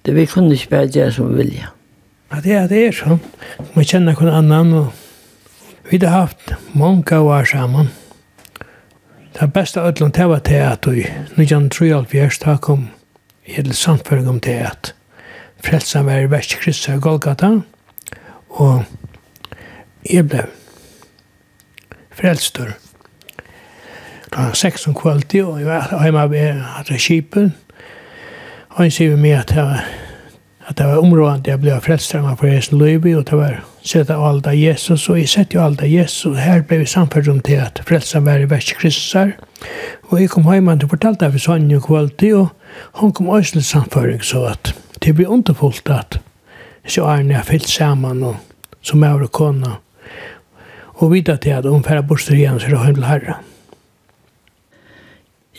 Det 0.07 0.15
vi 0.15 0.27
kunne 0.27 0.55
ikke 0.55 0.71
bare 0.75 0.91
gjøre 0.91 1.13
som 1.13 1.31
vi 1.31 1.45
vilja. 1.45 1.71
Ja, 2.33 2.41
det 2.41 2.53
er 2.53 2.69
det 2.69 2.85
er 2.89 2.99
sånn. 2.99 3.23
Man 3.77 3.87
kjenner 3.87 4.19
kun 4.19 4.35
annan, 4.35 4.75
og 4.75 5.89
vi 5.91 6.03
har 6.03 6.27
haft 6.27 6.55
mange 6.75 7.19
år 7.19 7.47
sammen. 7.47 7.91
Det 9.39 9.53
beste 9.55 9.81
av 9.81 9.93
ødelen, 9.93 10.11
det 10.11 10.29
var 10.29 10.43
teater. 10.43 11.03
Nå 11.37 11.47
kjenner 11.47 11.71
3,5 11.71 12.25
år, 12.27 12.41
da 12.43 12.57
kom 12.59 12.89
hele 13.47 13.75
samføring 13.75 14.29
om 14.29 14.43
teater 14.43 14.99
frelsa 15.65 16.03
meg 16.07 16.25
i 16.25 16.31
Vest 16.31 16.57
Kristus 16.61 16.95
og 16.95 17.03
Golgata, 17.03 17.51
og 18.51 18.85
jeg 20.11 20.29
ble 20.29 20.45
frelstur. 22.17 22.75
Klokka 24.31 24.55
seks 24.55 24.87
om 24.87 24.95
kvöldi, 24.95 25.43
og 25.43 25.59
jeg 25.59 25.67
var 25.67 26.05
hjemme 26.05 26.29
ved 26.31 26.63
hadde 26.77 26.99
kipen, 26.99 27.55
og 28.71 28.85
han 28.85 28.95
sier 28.95 29.17
meg 29.19 29.41
at 29.41 29.55
det 29.55 29.65
var 29.67 29.83
at 30.71 30.79
det 30.79 30.87
var 30.87 31.03
området 31.03 31.49
jeg 31.51 31.59
ble 31.59 31.77
frelst 31.83 32.13
av 32.15 32.29
for 32.39 32.47
Jesu 32.47 32.77
løyby, 32.79 33.17
og 33.19 33.25
det 33.27 33.39
var 33.39 33.57
sett 33.83 34.11
av 34.15 34.23
alt 34.23 34.47
av 34.47 34.55
Jesus, 34.55 35.09
og 35.11 35.19
jeg 35.19 35.31
sett 35.33 35.55
jo 35.57 35.63
alt 35.65 35.83
av 35.83 35.91
Jesus, 35.91 36.29
og 36.31 36.37
her 36.39 36.63
ble 36.63 36.79
vi 36.85 36.87
samført 36.87 37.31
om 37.33 37.41
til 37.43 37.59
at 37.65 37.81
frelst 37.89 38.15
av 38.15 38.29
hver 38.29 38.45
vers 38.51 38.69
Kristusar, 38.79 39.33
og 40.11 40.21
jeg 40.21 40.31
kom 40.31 40.47
hjemme 40.47 40.77
til 40.79 40.87
å 40.87 40.93
fortelle 40.93 41.19
det 41.19 41.33
for 41.35 41.47
sånn 41.47 41.67
jo 41.73 41.81
kvalitet, 41.83 42.37
og 42.39 43.01
hun 43.01 43.15
kom 43.17 43.33
også 43.35 43.59
til 43.59 43.67
samføring, 43.67 44.23
så 44.23 44.45
at 44.53 44.71
det 45.01 45.15
blir 45.17 45.31
underfullt 45.33 45.89
at 45.91 46.19
så 46.87 47.07
er 47.09 47.23
har 47.35 47.47
fyllt 47.47 47.69
sammen 47.69 48.23
og 48.25 48.37
som 48.83 49.03
er 49.05 49.23
og 49.23 49.33
kona 49.33 49.77
og 51.01 51.13
videre 51.13 51.37
til 51.41 51.57
at 51.57 51.69
hun 51.69 51.85
færre 51.85 52.03
bort 52.03 52.29
igjen 52.31 52.61
så 52.61 52.67
er 52.67 52.71
det 52.71 52.79
har 52.79 52.93
hun 52.93 53.09
herre. 53.09 53.37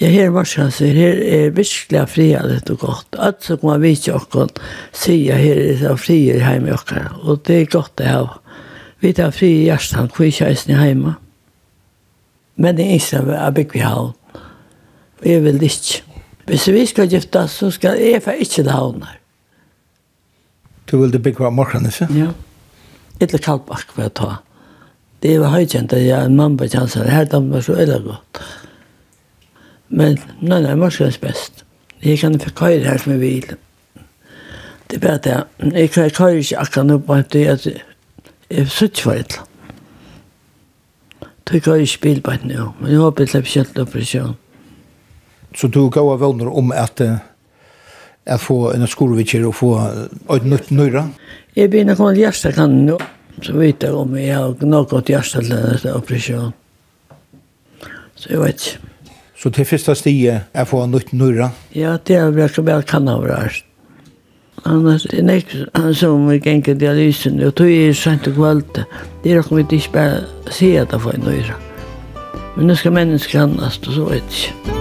Ja, 0.02 0.08
her 0.10 0.30
var 0.30 0.44
det 0.44 0.74
så 0.74 0.86
her 0.86 1.18
er 1.22 1.50
virkelig 1.50 2.10
frihet 2.10 2.70
og 2.70 2.80
godt. 2.80 3.16
Alt 3.20 3.44
som 3.44 3.60
man 3.64 3.82
vet 3.82 4.08
jo 4.08 4.18
ikke 4.18 4.48
sier 4.94 5.36
her 5.38 5.58
er 5.58 5.78
det 5.78 6.00
frihet 6.00 6.42
hjemme 6.42 6.74
og 6.74 6.94
og 7.22 7.48
det 7.48 7.62
er 7.62 7.66
godt 7.66 7.98
det 7.98 8.08
her. 8.08 8.42
Vi 9.00 9.14
tar 9.14 9.32
fri 9.32 9.48
i 9.48 9.64
hjertet, 9.64 10.12
hvor 10.16 10.26
ikke 10.26 10.46
er 10.46 10.86
hjemme. 10.86 11.16
Men 12.56 12.78
det 12.78 12.86
er 12.86 12.94
ikke 12.94 13.06
sånn 13.06 13.30
at 13.30 13.56
vi 13.56 13.62
ikke 13.62 13.82
har. 13.82 14.12
Vi 15.22 15.34
er 15.34 15.42
vel 15.42 15.64
ikke. 15.64 16.04
Hvis 16.46 16.68
vi 16.68 16.86
skal 16.86 17.10
gifte, 17.10 17.48
så 17.48 17.72
skal 17.72 17.98
jeg 17.98 18.22
ikke 18.22 18.70
ha 18.70 18.86
henne. 18.92 19.21
Du 20.92 20.98
vil 21.00 21.12
det 21.14 21.22
bygge 21.24 21.46
av 21.48 21.54
morgenen, 21.56 21.88
ikke? 21.88 22.08
Ja. 22.12 22.32
Etter 23.24 23.40
kaldbakk 23.40 23.94
for 23.96 24.10
å 24.10 24.12
ta. 24.12 24.32
Det 25.24 25.38
var 25.40 25.54
høykjent, 25.54 25.94
jeg 25.94 26.10
er 26.12 26.26
en 26.26 26.36
mann 26.36 26.58
på 26.58 26.68
kjanser. 26.68 27.08
Her 27.08 27.28
er 27.30 27.30
det 27.32 27.64
så 27.64 27.78
øyla 27.78 28.00
godt. 28.04 28.42
Men 29.90 30.18
nei, 30.42 30.62
nei, 30.66 30.76
morgens 30.76 31.20
best. 31.22 31.64
Jeg 32.02 32.20
kan 32.20 32.40
få 32.40 32.50
køyre 32.58 32.90
her 32.90 32.98
som 32.98 33.14
jeg 33.14 33.22
vil. 33.22 33.56
Det 34.90 34.98
er 34.98 35.04
bare 35.06 35.20
at 35.20 35.74
jeg 35.76 35.92
kan 35.94 36.10
køyre 36.10 36.42
ikke 36.42 36.60
akkurat 36.60 36.90
nå 36.90 36.98
på 37.06 37.14
at 37.14 37.36
jeg 37.36 37.76
er 38.50 38.66
sutt 38.66 39.00
for 39.00 39.16
et 39.16 39.32
eller 39.32 39.46
annet. 39.46 39.48
Du 41.52 41.60
kan 41.60 41.80
ikke 41.84 42.02
bil 42.02 42.22
på 42.24 42.32
et 42.32 42.44
nå, 42.48 42.72
men 42.80 42.92
jeg 42.92 43.00
håper 43.00 43.24
jeg 43.24 43.30
slipper 43.30 43.52
kjent 43.52 43.80
operasjon. 43.80 44.36
Så 45.56 45.68
du 45.68 45.90
gav 45.92 46.08
av 46.08 46.22
vågner 46.24 46.48
om 46.48 46.72
at 46.72 47.02
att 48.26 48.42
få 48.42 48.72
en 48.72 48.88
skolevitsjer 48.88 49.46
og 49.48 49.56
få 49.56 49.72
et 50.36 50.46
nytt 50.46 50.72
nöjra? 50.72 51.10
Jag 51.54 51.70
blir 51.70 51.86
när 51.86 51.96
kommer 51.96 52.14
hjärsta 52.14 52.52
kan 52.52 52.86
nå, 52.86 53.00
så 53.42 53.54
vet 53.54 53.84
jeg 53.84 53.94
om 53.94 54.18
jeg 54.18 54.36
har 54.36 54.56
nok 54.66 54.90
gått 54.90 55.06
till 55.06 55.22
til 55.22 55.50
denne 55.50 55.96
operationen. 55.96 56.54
Så 58.16 58.30
jeg 58.30 58.40
vet 58.40 58.54
ikke. 58.56 58.78
Så 59.38 59.50
till 59.50 59.66
första 59.66 59.96
stiget 59.96 60.42
är 60.54 60.66
få 60.66 60.82
en 60.82 60.92
nytt 60.92 61.12
nöjra? 61.12 61.50
Ja, 61.74 61.98
det 62.08 62.16
er 62.16 62.32
vel 62.32 62.50
ikke 62.50 62.64
bare 62.64 62.84
kan 62.84 63.08
ha 63.08 63.18
varit. 63.18 63.64
Annars 64.66 65.06
er 65.06 65.22
det 65.22 65.36
inte 65.36 65.94
som 65.94 66.30
vi 66.30 66.40
gänger 66.40 66.74
dialysen 66.74 67.42
og 67.42 67.56
tog 67.56 67.68
är 67.68 67.94
sent 67.94 68.28
og 68.28 68.34
kvällt. 68.34 68.86
Det 69.24 69.32
er 69.32 69.40
ikke 69.40 69.56
vi 69.56 69.64
bare 69.94 70.24
bara 70.60 70.82
at 70.82 70.94
att 70.94 71.02
får 71.02 71.14
en 71.14 71.22
nøyre. 71.22 71.56
Men 72.58 72.68
nå 72.68 72.76
skal 72.76 72.92
mennesker 72.92 73.40
annars 73.40 73.80
og 73.88 73.94
så 73.94 74.06
vet 74.06 74.48
jag. 74.66 74.81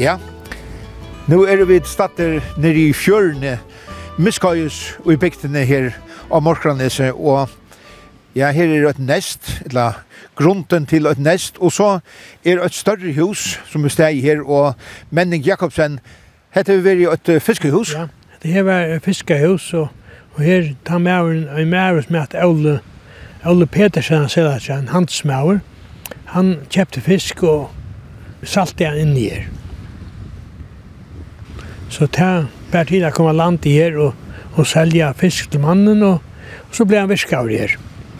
Ja. 0.00 0.16
Nu 1.28 1.42
er 1.44 1.60
vi 1.68 1.76
statter 1.84 2.38
nere 2.56 2.86
i 2.88 2.92
fjørne, 2.96 3.58
Miskajus 4.16 4.94
og 5.04 5.12
i 5.12 5.18
bygtene 5.20 5.60
her 5.68 5.90
av 6.32 6.40
Morkranese, 6.40 7.10
og 7.12 7.50
ja, 8.32 8.48
her 8.48 8.72
er 8.72 8.86
et 8.88 9.02
nest, 9.04 9.60
eller 9.66 10.00
grunden 10.40 10.86
til 10.88 11.04
et 11.06 11.20
nest, 11.20 11.60
og 11.60 11.72
så 11.76 11.90
er 12.44 12.64
et 12.64 12.74
større 12.74 13.12
hus 13.18 13.60
som 13.68 13.84
er 13.84 13.92
steg 13.92 14.22
her, 14.24 14.40
og 14.40 14.72
Menning 15.10 15.44
Jakobsen, 15.44 16.00
hette 16.56 16.80
vi 16.80 17.04
vært 17.04 17.28
et 17.28 17.44
fiskehus? 17.44 17.92
Ja, 17.92 18.08
det 18.40 18.56
her 18.56 18.64
var 18.64 18.96
et 18.96 19.04
fiskehus, 19.04 19.68
og, 19.74 19.92
og 20.32 20.42
her 20.48 20.72
tar 20.88 21.04
med 21.04 21.44
en 21.44 21.68
mære 21.76 22.08
som 22.08 22.22
heter 22.22 22.48
Ole, 22.48 22.78
Ole 23.44 23.66
Petersen, 23.66 24.24
han, 24.32 24.60
han 24.68 24.88
handsmæver, 24.88 25.60
han 26.32 26.54
kjøpte 26.70 27.04
fisk 27.04 27.42
og 27.42 27.68
salte 28.42 28.88
han 28.88 28.96
inn 29.04 29.18
i 29.18 29.28
her. 29.28 29.50
Så 31.90 32.06
det 32.06 32.30
var 32.70 32.86
tid 32.86 33.04
å 33.04 33.10
komme 33.14 33.34
land 33.34 33.66
i 33.66 33.74
her 33.74 33.98
og, 33.98 34.14
og 34.54 34.66
selge 34.68 35.10
fisk 35.18 35.50
til 35.50 35.64
mannen, 35.64 36.02
og, 36.06 36.22
og 36.68 36.76
så 36.76 36.86
ble 36.86 37.02
han 37.02 37.10
virkaver 37.10 37.50
her. 37.50 37.76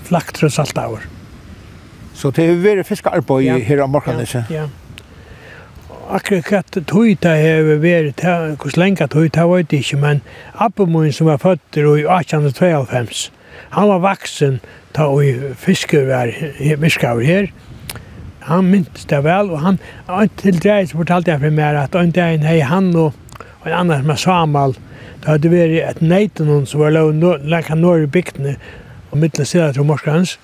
Flakter 0.09 0.49
og 0.49 0.55
saltaver. 0.55 1.07
Så 2.19 2.33
det 2.35 2.49
har 2.50 2.61
vært 2.61 2.89
fiskarbeid 2.89 3.47
ja. 3.47 3.57
her 3.65 3.85
av 3.87 3.93
Morkaneset? 3.95 4.50
Ja, 4.50 4.67
ja. 4.67 4.69
Akkurat 6.11 6.67
tog 6.91 7.07
det 7.23 7.31
har 7.39 7.69
vært, 7.79 8.25
hvor 8.59 8.75
lenge 8.81 9.07
tog 9.07 9.29
det 9.31 9.45
var 9.47 9.62
det 9.62 9.79
ikke, 9.85 9.99
men 10.03 10.23
Abbemoen 10.59 11.15
som 11.15 11.31
var 11.31 11.39
født 11.39 11.79
i 11.79 11.85
1892, 11.87 13.31
han 13.71 13.89
var 13.93 14.03
vaksen 14.03 14.59
da 14.97 15.07
vi 15.15 15.31
fisker 15.55 16.09
var 16.11 16.35
virkaver 16.83 17.23
her. 17.23 17.50
Han 18.50 18.67
myntes 18.73 19.07
det 19.07 19.23
vel, 19.25 19.53
og 19.55 19.61
han, 19.62 19.79
til 20.41 20.59
dreis 20.59 20.97
fortalte 20.97 21.31
jeg 21.31 21.45
for 21.45 21.55
meg 21.55 21.79
at 21.79 21.95
en 21.95 22.11
dag 22.11 22.43
hei 22.43 22.59
han 22.67 22.91
og 22.99 23.15
og 23.61 23.73
annars 23.76 24.05
med 24.07 24.17
Samal, 24.21 24.76
det 25.21 25.29
hadde 25.29 25.52
vært 25.52 25.76
et 25.85 26.02
neiten 26.02 26.49
hun 26.49 26.67
som 26.69 26.81
var 26.81 26.95
lov 26.97 27.12
lenka 27.45 27.76
nord 27.76 28.07
i 28.07 28.09
bygdene 28.09 28.55
og 29.11 29.19
mittlen 29.21 29.49
sida 29.49 29.73
til 29.76 29.85
Morskans. 29.85 30.38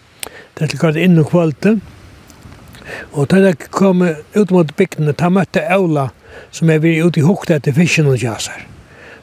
Det 0.56 0.66
er 0.66 0.80
kallet 0.80 1.06
inn 1.06 1.18
og 1.20 1.30
kvalitet. 1.30 1.80
Og 3.12 3.30
da 3.30 3.40
jeg 3.42 3.70
kom 3.75 4.04
ut 4.04 4.52
mot 4.52 4.75
bygdene, 4.76 5.14
da 5.16 5.30
møtte 5.32 5.64
Aula 5.73 6.11
som 6.52 6.70
er 6.70 6.82
vært 6.85 7.08
ute 7.08 7.23
i 7.23 7.25
hukta 7.25 7.56
etter 7.56 7.75
fisken 7.76 8.11
og 8.11 8.20
jasar. 8.20 8.66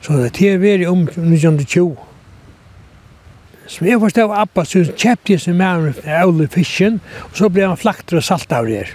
Så 0.02 0.18
det 0.18 0.42
er 0.42 0.60
vært 0.62 0.88
om 0.90 1.06
1920. 1.06 1.94
Som 3.70 3.88
jeg 3.88 4.02
forstod 4.02 4.34
Abba, 4.36 4.66
så 4.68 4.84
kjøpte 4.84 5.36
jeg 5.36 5.46
seg 5.46 5.56
med 5.60 6.02
Aula 6.18 6.50
fisken, 6.52 7.00
og 7.30 7.38
så 7.40 7.50
ble 7.54 7.70
han 7.70 7.80
flakter 7.80 8.20
og 8.20 8.26
salt 8.26 8.52
av 8.52 8.68
det. 8.68 8.90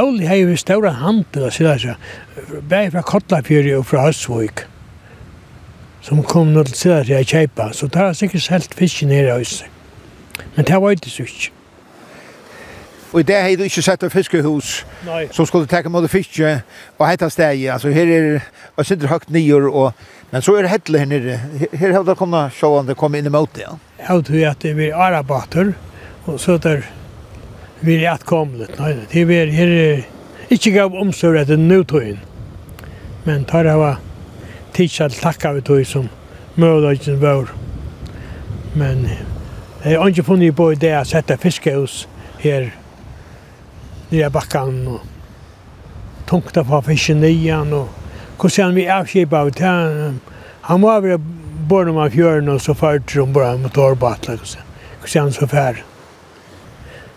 Oli 0.00 0.26
hei 0.26 0.42
vi 0.48 0.56
ståra 0.56 0.90
handel 0.98 1.46
og 1.48 1.52
sida 1.54 1.76
sida, 1.78 1.96
bæg 2.68 2.92
fra 2.94 3.02
Kotlafjøri 3.06 3.74
og 3.76 3.86
fra 3.86 4.06
Høsvøk, 4.08 4.64
som 6.02 6.22
kom 6.26 6.54
nå 6.54 6.64
til 6.68 6.78
sida 6.78 7.02
sida 7.04 7.22
kjeipa, 7.22 7.70
så 7.76 7.86
det 7.86 8.00
har 8.00 8.14
sikkert 8.18 8.46
selt 8.46 8.78
fisk 8.78 9.04
nere 9.06 9.36
av 9.36 9.44
oss. 9.44 9.60
Men 10.56 10.66
det 10.66 10.80
var 10.82 10.96
ikke 10.96 11.12
så 11.12 11.26
ikke. 11.28 11.52
Og 13.12 13.20
i 13.20 13.26
det 13.28 13.42
hei 13.44 13.56
du 13.60 13.66
ikke 13.66 13.82
sett 13.84 14.02
et 14.06 14.12
fiskehus 14.12 14.86
Nei. 15.04 15.26
som 15.36 15.44
skulle 15.44 15.68
teka 15.68 15.90
mot 15.92 16.06
fisk 16.08 16.38
og 16.40 17.04
heita 17.04 17.28
steg, 17.28 17.66
altså 17.74 17.92
her 17.92 18.08
er 18.08 18.28
og 18.76 18.88
sitter 18.88 19.10
høgt 19.12 19.28
nyer, 19.30 19.68
og, 19.68 19.92
men 20.32 20.44
så 20.44 20.56
er 20.56 20.64
det 20.64 20.72
hettle 20.72 21.02
her 21.02 21.10
nere, 21.10 21.36
her 21.76 21.92
har 21.92 22.06
det 22.08 22.16
kommet 22.16 22.56
sjåan 22.56 22.88
det 22.88 22.96
kom 22.96 23.14
inn 23.14 23.28
i 23.28 23.32
møte, 23.32 23.66
ja. 23.66 23.76
Jeg 24.00 24.24
tror 24.30 24.46
at 24.48 24.64
det 24.64 24.74
blir 24.78 24.96
arabater, 24.96 25.74
og 26.24 26.40
så 26.40 26.56
der 26.56 26.86
vi 27.84 28.04
är 28.04 28.10
att 28.10 28.24
komma 28.24 28.66
nej 28.78 28.96
det 29.10 29.20
är 29.20 29.46
her 29.46 29.66
är 29.66 30.04
inte 30.48 30.70
gav 30.70 30.94
omsorg 30.94 31.40
etter 31.40 31.56
nu 31.56 31.84
men 33.24 33.44
tar 33.44 33.64
jeg 33.64 33.78
var 33.78 33.96
tidsal 34.72 35.10
tacka 35.10 35.52
vi 35.52 35.62
tog 35.62 35.86
som 35.86 36.08
mødøyden 36.54 37.20
var 37.20 37.50
men 38.74 39.08
jeg 39.84 39.98
har 39.98 40.08
ikke 40.08 40.22
funnet 40.22 40.56
på 40.56 40.72
idé 40.72 40.94
å 40.94 41.04
sette 41.04 41.36
fiskehus 41.36 42.06
här 42.38 42.70
nere 44.10 44.30
backan 44.30 44.88
och 44.88 45.00
tunkta 46.26 46.64
på 46.64 46.82
fiskenian 46.82 47.72
och 47.72 47.88
hur 48.42 48.62
han 48.62 48.74
vi 48.74 48.88
avskipa 48.88 49.40
av 49.40 49.52
det. 49.52 50.14
han 50.60 50.80
må 50.80 51.00
var 51.00 51.20
bort 51.68 51.88
om 51.88 51.96
av 51.96 52.10
fjøren 52.10 52.48
og 52.48 52.60
så 52.60 52.74
fart 52.74 53.10
som 53.10 53.32
bare 53.32 53.58
motorbåt 53.58 54.26
Hvordan 54.26 55.22
han 55.22 55.32
så 55.32 55.46
färd 55.46 55.82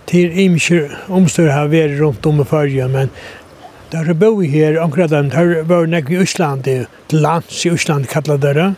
til 0.06 0.40
imkir 0.40 0.92
omstör 1.08 1.50
här 1.50 1.68
vi 1.68 1.88
rundt 1.88 2.26
om 2.26 2.42
i 2.42 2.46
förja 2.46 2.88
men 2.88 3.10
där 3.90 4.14
bo 4.14 4.36
vi 4.36 4.48
här 4.48 4.84
ankra 4.84 5.08
dem 5.08 5.30
där 5.30 5.64
var 5.64 5.88
nek 5.88 6.10
i 6.10 6.22
Island 6.22 6.64
til 6.64 6.86
lands 7.10 7.66
i 7.66 7.70
Island 7.70 8.08
kallet 8.08 8.42
det 8.42 8.76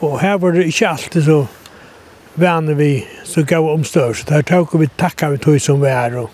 og 0.00 0.20
her 0.20 0.38
var 0.38 0.52
det 0.52 0.66
ikke 0.66 0.88
alltid 0.88 1.24
så 1.24 1.46
vane 2.34 2.74
vi 2.74 3.06
så 3.24 3.42
gav 3.42 3.68
omstör 3.68 4.14
så 4.14 4.24
der 4.28 4.42
tok 4.42 4.80
vi 4.80 4.86
tacka 4.96 5.30
vi 5.30 5.38
tog 5.38 5.60
som 5.60 5.80
vi 5.80 5.88
er, 5.88 6.16
og, 6.16 6.30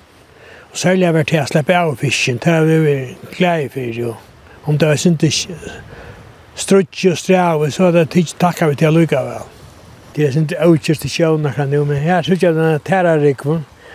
og 0.70 0.78
særlig 0.78 1.06
har 1.06 1.14
vært 1.14 1.28
til 1.28 1.40
å 1.40 1.46
slippe 1.46 1.78
av 1.78 1.96
fisken 1.96 2.38
har 2.44 2.64
vi 2.64 2.78
vært 2.78 3.36
klär 3.36 3.68
för 3.68 3.80
ju 3.80 4.14
om 4.64 4.78
det 4.78 4.86
var 4.86 4.94
ikke 5.06 5.58
strutje 6.54 7.10
og 7.12 7.18
strave, 7.18 7.70
så 7.70 7.90
det 7.90 8.10
tids 8.10 8.34
takkar 8.38 8.72
vi 8.72 8.78
til 8.78 8.90
å 8.90 8.98
lukka 8.98 9.22
vel. 9.26 9.50
Det 10.14 10.28
er 10.28 10.34
sint 10.34 10.54
avkjørst 10.54 11.06
i 11.08 11.10
sjøvna 11.10 11.52
kan 11.54 11.72
nu, 11.72 11.82
men 11.88 12.02
her 12.02 12.22
synes 12.22 12.42
jeg 12.42 12.54
denne 12.54 12.78
tæra 12.86 13.16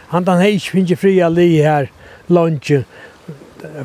Han 0.10 0.28
han 0.28 0.41
hej 0.41 0.58
ikke 0.58 0.74
finnes 0.74 1.00
fria 1.00 1.30
li 1.30 1.60
her, 1.62 1.89
lunge. 2.28 2.84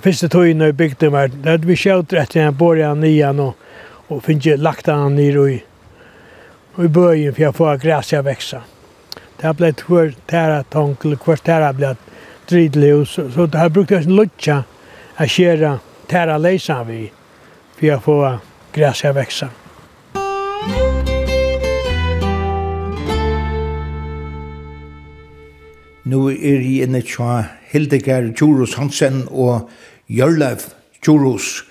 Første 0.00 0.28
tøyene 0.32 0.70
i 0.70 0.76
bygden 0.76 1.12
var, 1.12 1.28
det 1.28 1.50
hadde 1.50 1.68
vi 1.68 1.76
skjøter 1.76 2.22
etter 2.22 2.46
han 2.46 2.56
bor 2.56 2.78
han 2.80 3.02
nian 3.02 3.42
og, 3.42 3.56
og 4.08 4.22
finnes 4.24 4.60
lagt 4.62 4.88
han 4.88 5.18
nir 5.18 5.36
og 5.42 5.50
i, 5.52 5.58
i 6.80 6.88
bøyen 6.88 7.34
for 7.34 7.50
å 7.50 7.56
få 7.58 7.74
græs 7.82 8.14
jeg 8.14 8.24
veksa. 8.24 8.62
Det 9.36 9.48
har 9.48 9.58
blivit 9.58 9.84
hver 9.88 10.14
tæra 10.30 10.62
tonkel, 10.72 11.18
hver 11.20 11.42
tæra 11.44 11.72
blivit 11.76 12.00
dridlig 12.48 12.92
så 13.08 13.46
det 13.46 13.58
har 13.58 13.72
brukt 13.72 13.92
en 13.92 14.16
lutsja 14.16 14.62
a 15.16 15.26
skjera 15.28 15.78
tæra 16.08 16.38
leisan 16.38 16.86
vi 16.88 17.02
for 17.76 17.96
å 17.96 18.00
få 18.04 18.16
græs 18.74 19.04
växa 19.04 19.12
veksa. 19.12 19.63
Nu 26.04 26.26
er 26.28 26.60
jeg 26.60 26.84
inne 26.84 27.00
tja 27.00 27.46
Hildegard 27.70 28.34
Tjurus 28.36 28.74
Hansen 28.76 29.22
og 29.32 29.70
Jørlev 30.12 30.66
Tjurus. 31.00 31.62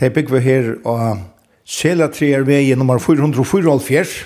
De 0.00 0.08
bygger 0.08 0.40
her 0.40 0.70
av 0.88 1.20
Selatrier 1.68 2.46
vei 2.48 2.72
nummer 2.72 2.96
444. 2.96 4.24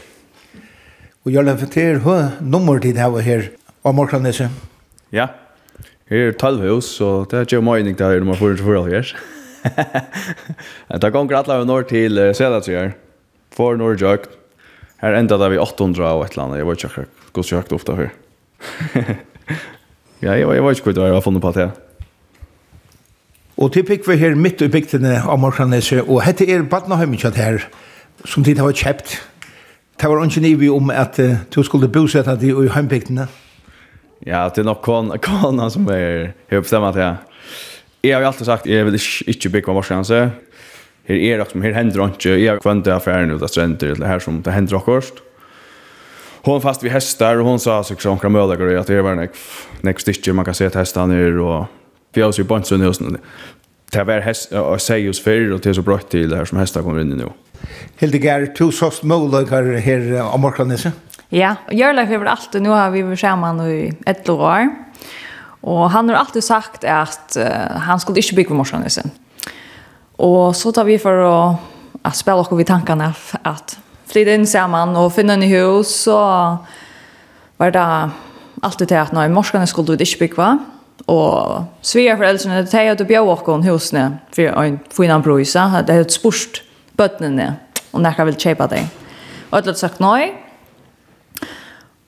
Og 1.26 1.34
Jørlev, 1.34 1.66
det 1.66 1.82
er 1.82 1.98
hva 2.04 2.18
nummer 2.46 2.78
tid 2.78 2.94
det 2.94 3.26
her 3.26 3.50
av 3.82 3.98
Morklandneset. 3.98 4.54
Ja, 5.10 5.32
her 6.06 6.30
er 6.30 6.38
12 6.38 6.62
hus, 6.68 6.94
så 7.00 7.24
det 7.26 7.40
er 7.40 7.48
ikke 7.48 7.64
møyning 7.66 7.98
det 7.98 8.06
her 8.06 8.22
nummer 8.22 8.38
444. 8.38 9.18
Det 11.02 11.10
gonger 11.10 11.40
alle 11.40 11.58
av 11.58 11.66
nord 11.66 11.90
til 11.90 12.22
Sedatrier, 12.38 12.94
for 13.50 13.74
nordjøkt. 13.82 14.30
Her 15.02 15.18
enda 15.18 15.42
da 15.42 15.50
vi 15.50 15.58
800 15.58 16.06
og 16.06 16.22
et 16.28 16.36
eller 16.36 16.46
annet, 16.46 16.62
jeg 16.62 16.70
vet 16.70 16.84
ikke 16.84 16.94
hva, 16.94 17.08
hva, 17.34 17.50
hva, 17.50 17.80
ofta 17.82 17.98
her. 17.98 18.20
ja, 20.24 20.34
jeg, 20.34 20.46
jeg 20.46 20.64
vet 20.64 20.78
ikke 20.80 20.92
hva 20.92 21.08
jeg 21.08 21.16
har 21.16 21.24
funnet 21.24 21.44
på 21.44 21.52
det. 21.56 21.68
Og 23.54 23.70
til 23.72 23.84
pikk 23.86 24.08
vi 24.08 24.16
her 24.18 24.34
midt 24.34 24.64
i 24.64 24.68
bygdene 24.70 25.20
av 25.22 25.38
Morkaneset, 25.38 26.02
og 26.08 26.24
hette 26.26 26.46
er 26.50 26.66
badnahøymikjat 26.66 27.38
her, 27.38 27.62
som 28.26 28.42
tid 28.42 28.58
har 28.58 28.74
kjøpt. 28.74 29.20
Det 30.00 30.10
var 30.10 30.24
ikke 30.24 30.42
nivi 30.42 30.68
om 30.74 30.90
at 30.90 31.20
uh, 31.22 31.36
du 31.54 31.62
skulle 31.62 31.88
bosette 31.88 32.34
deg 32.40 32.50
i 32.50 32.70
heimbygdene. 32.74 33.28
Ja, 34.26 34.48
det 34.48 34.64
er 34.64 34.66
nok 34.66 34.82
kon 34.82 35.12
kona 35.26 35.68
som 35.70 35.86
er 35.92 36.32
har 36.50 36.64
bestemt 36.64 36.98
det. 36.98 37.12
Jeg 38.04 38.16
har 38.16 38.24
jo 38.24 38.32
alltid 38.32 38.48
sagt, 38.48 38.66
jeg 38.66 38.84
vil 38.84 38.98
ikke, 38.98 39.28
ikke 39.30 39.52
bygge 39.54 39.76
Morkaneset. 39.78 40.34
Her 41.04 41.20
er 41.20 41.38
det 41.42 41.50
som 41.52 41.62
her 41.62 41.76
hender 41.76 42.08
ikke, 42.08 42.34
jeg 42.40 42.50
har 42.50 42.60
kvendt 42.64 42.88
affæren 42.88 43.30
ut 43.30 43.42
av 43.42 43.52
strender, 43.52 43.94
eller 43.94 44.08
her 44.08 44.18
som 44.24 44.42
det 44.42 44.52
hender 44.52 44.80
akkurat 44.80 45.22
hon 46.44 46.60
fast 46.60 46.82
vi 46.82 46.88
hästar 46.88 47.36
och 47.36 47.44
hon 47.44 47.60
sa 47.60 47.84
så 47.84 47.94
också 47.94 48.08
några 48.08 48.28
mödrar 48.28 48.76
att 48.76 48.86
det 48.86 49.02
var 49.02 49.14
nek 49.14 49.30
nek 49.80 50.00
stitch 50.00 50.28
man 50.28 50.44
kan 50.44 50.54
se 50.54 50.66
att 50.66 50.74
hästar 50.74 51.06
ner 51.06 51.38
och 51.38 51.66
vi 52.12 52.22
har 52.22 52.32
ju 52.32 52.44
bunch 52.44 52.72
nu 52.72 52.92
sån 52.92 53.18
det 53.94 54.04
var 54.04 54.20
häst 54.20 54.52
och 54.52 54.80
säger 54.80 55.10
oss 55.10 55.20
för 55.20 55.52
och 55.52 55.66
är 55.66 55.72
så 55.72 55.82
brått 55.82 56.10
till 56.10 56.30
det 56.30 56.36
här 56.36 56.44
som 56.44 56.58
hästar 56.58 56.82
kommer 56.82 57.00
in 57.00 57.08
nu. 57.08 57.28
Hildegard, 57.96 58.54
to 58.56 58.72
soft 58.72 59.02
mödrar 59.02 59.78
här 59.78 60.34
om 60.34 60.40
Marklandnisse. 60.40 60.92
Ja, 61.28 61.56
Jörleif 61.70 62.08
har 62.08 62.24
alltid, 62.24 62.62
nu 62.62 62.68
har 62.68 62.90
vi 62.90 63.02
varit 63.02 63.20
samman 63.20 63.60
i 63.60 63.92
ett 64.06 64.28
år. 64.28 64.68
Och 65.60 65.90
han 65.90 66.08
har 66.08 66.16
alltid 66.16 66.44
sagt 66.44 66.84
att 66.84 67.36
uh, 67.40 67.76
han 67.76 68.00
skulle 68.00 68.20
inte 68.20 68.34
bygga 68.34 68.54
Marklandnisse. 68.54 69.02
Och 70.16 70.56
så 70.56 70.72
tar 70.72 70.84
vi 70.84 70.98
för 70.98 71.50
att, 71.50 71.56
att 72.02 72.16
spela 72.16 72.36
och 72.36 72.60
vi 72.60 72.64
tankarna 72.64 73.14
att 73.42 73.78
flytta 74.14 74.34
in 74.34 74.46
samman 74.46 74.96
och 74.96 75.12
finna 75.12 75.32
en 75.32 75.42
hus 75.42 76.02
så 76.02 76.18
var 77.56 77.70
det 77.70 78.10
alltid 78.62 78.88
det 78.88 79.00
att 79.00 79.12
när 79.12 79.28
morskan 79.28 79.66
skulle 79.66 79.92
ut 79.92 80.00
inte 80.00 80.18
bygga 80.18 80.58
och 81.06 81.62
svea 81.80 82.16
föräldrarna 82.16 82.62
det 82.62 82.72
här 82.72 82.92
att 82.92 83.08
bjöd 83.08 83.22
åka 83.22 83.52
en 83.52 83.62
hus 83.62 83.92
nu 83.92 84.12
för 84.30 84.42
en 84.42 84.78
finan 84.96 85.22
det 85.86 85.92
är 85.92 86.00
ett 86.00 86.12
spurst 86.12 86.62
bötnen 86.92 87.52
och 87.90 88.00
när 88.00 88.14
jag 88.18 88.24
vill 88.24 88.36
köpa 88.36 88.66
det. 88.66 88.86
Och 89.50 89.58
jag 89.58 89.66
har 89.66 89.72
sagt 89.72 90.00
nej. 90.00 90.34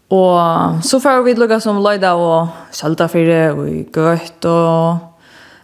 Och 0.09 0.38
så 0.85 1.01
får 1.01 1.23
vi 1.23 1.35
lugga 1.35 1.61
som 1.61 1.83
löjda 1.83 2.14
och 2.14 2.47
sälta 2.71 3.09
för 3.09 3.19
det 3.19 3.51
och 3.53 3.69
gött 3.69 4.45
och 4.45 4.95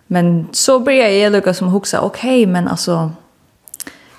men 0.06 0.48
så 0.52 0.78
börjar 0.78 1.08
jag 1.08 1.32
lugga 1.32 1.54
som 1.54 1.68
huxa 1.68 2.00
okej 2.00 2.42
okay, 2.42 2.52
men 2.52 2.68
alltså 2.68 3.10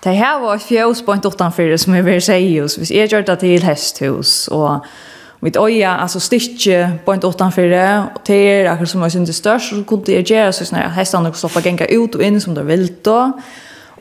Det 0.04 0.12
här 0.12 0.40
var 0.40 0.56
ett 0.56 0.64
fjås 0.64 1.06
på 1.06 1.14
inte 1.14 1.28
utanför 1.28 1.78
som 1.78 1.96
jag 1.96 2.04
vill 2.04 2.22
säga 2.22 2.62
hus. 2.62 2.78
Vi 2.78 3.00
är 3.00 3.08
gjort 3.08 3.40
till 3.40 3.64
hästhus 3.64 4.48
och 4.48 4.86
mitt 5.40 5.58
öja, 5.58 5.96
alltså 5.96 6.20
stickje 6.20 6.92
på 7.06 7.14
inte 7.14 7.28
utanför 7.28 7.68
det. 7.68 8.04
Och 8.16 8.22
det 8.26 8.34
är 8.34 8.70
akkurat 8.70 8.90
som 8.90 9.02
jag 9.02 9.12
syns 9.12 9.30
det 9.30 9.34
störst 9.34 9.70
så 9.70 9.84
kunde 9.84 10.12
jag 10.12 10.30
göra 10.30 10.52
så 10.52 10.66
sådana 10.66 10.88
hästarna 10.88 11.24
kunde 11.24 11.38
stoppa 11.38 11.60
gänga 11.60 11.86
ut 11.86 12.16
och 12.16 12.24
in 12.24 12.42
som 12.42 12.54
de 12.54 12.68
vill 12.68 12.94
då. 13.02 13.32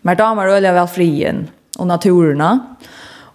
Men 0.01 0.17
damer 0.17 0.47
öliga 0.47 0.73
väl 0.73 0.87
frien 0.87 1.49
och 1.79 1.87
naturerna. 1.87 2.59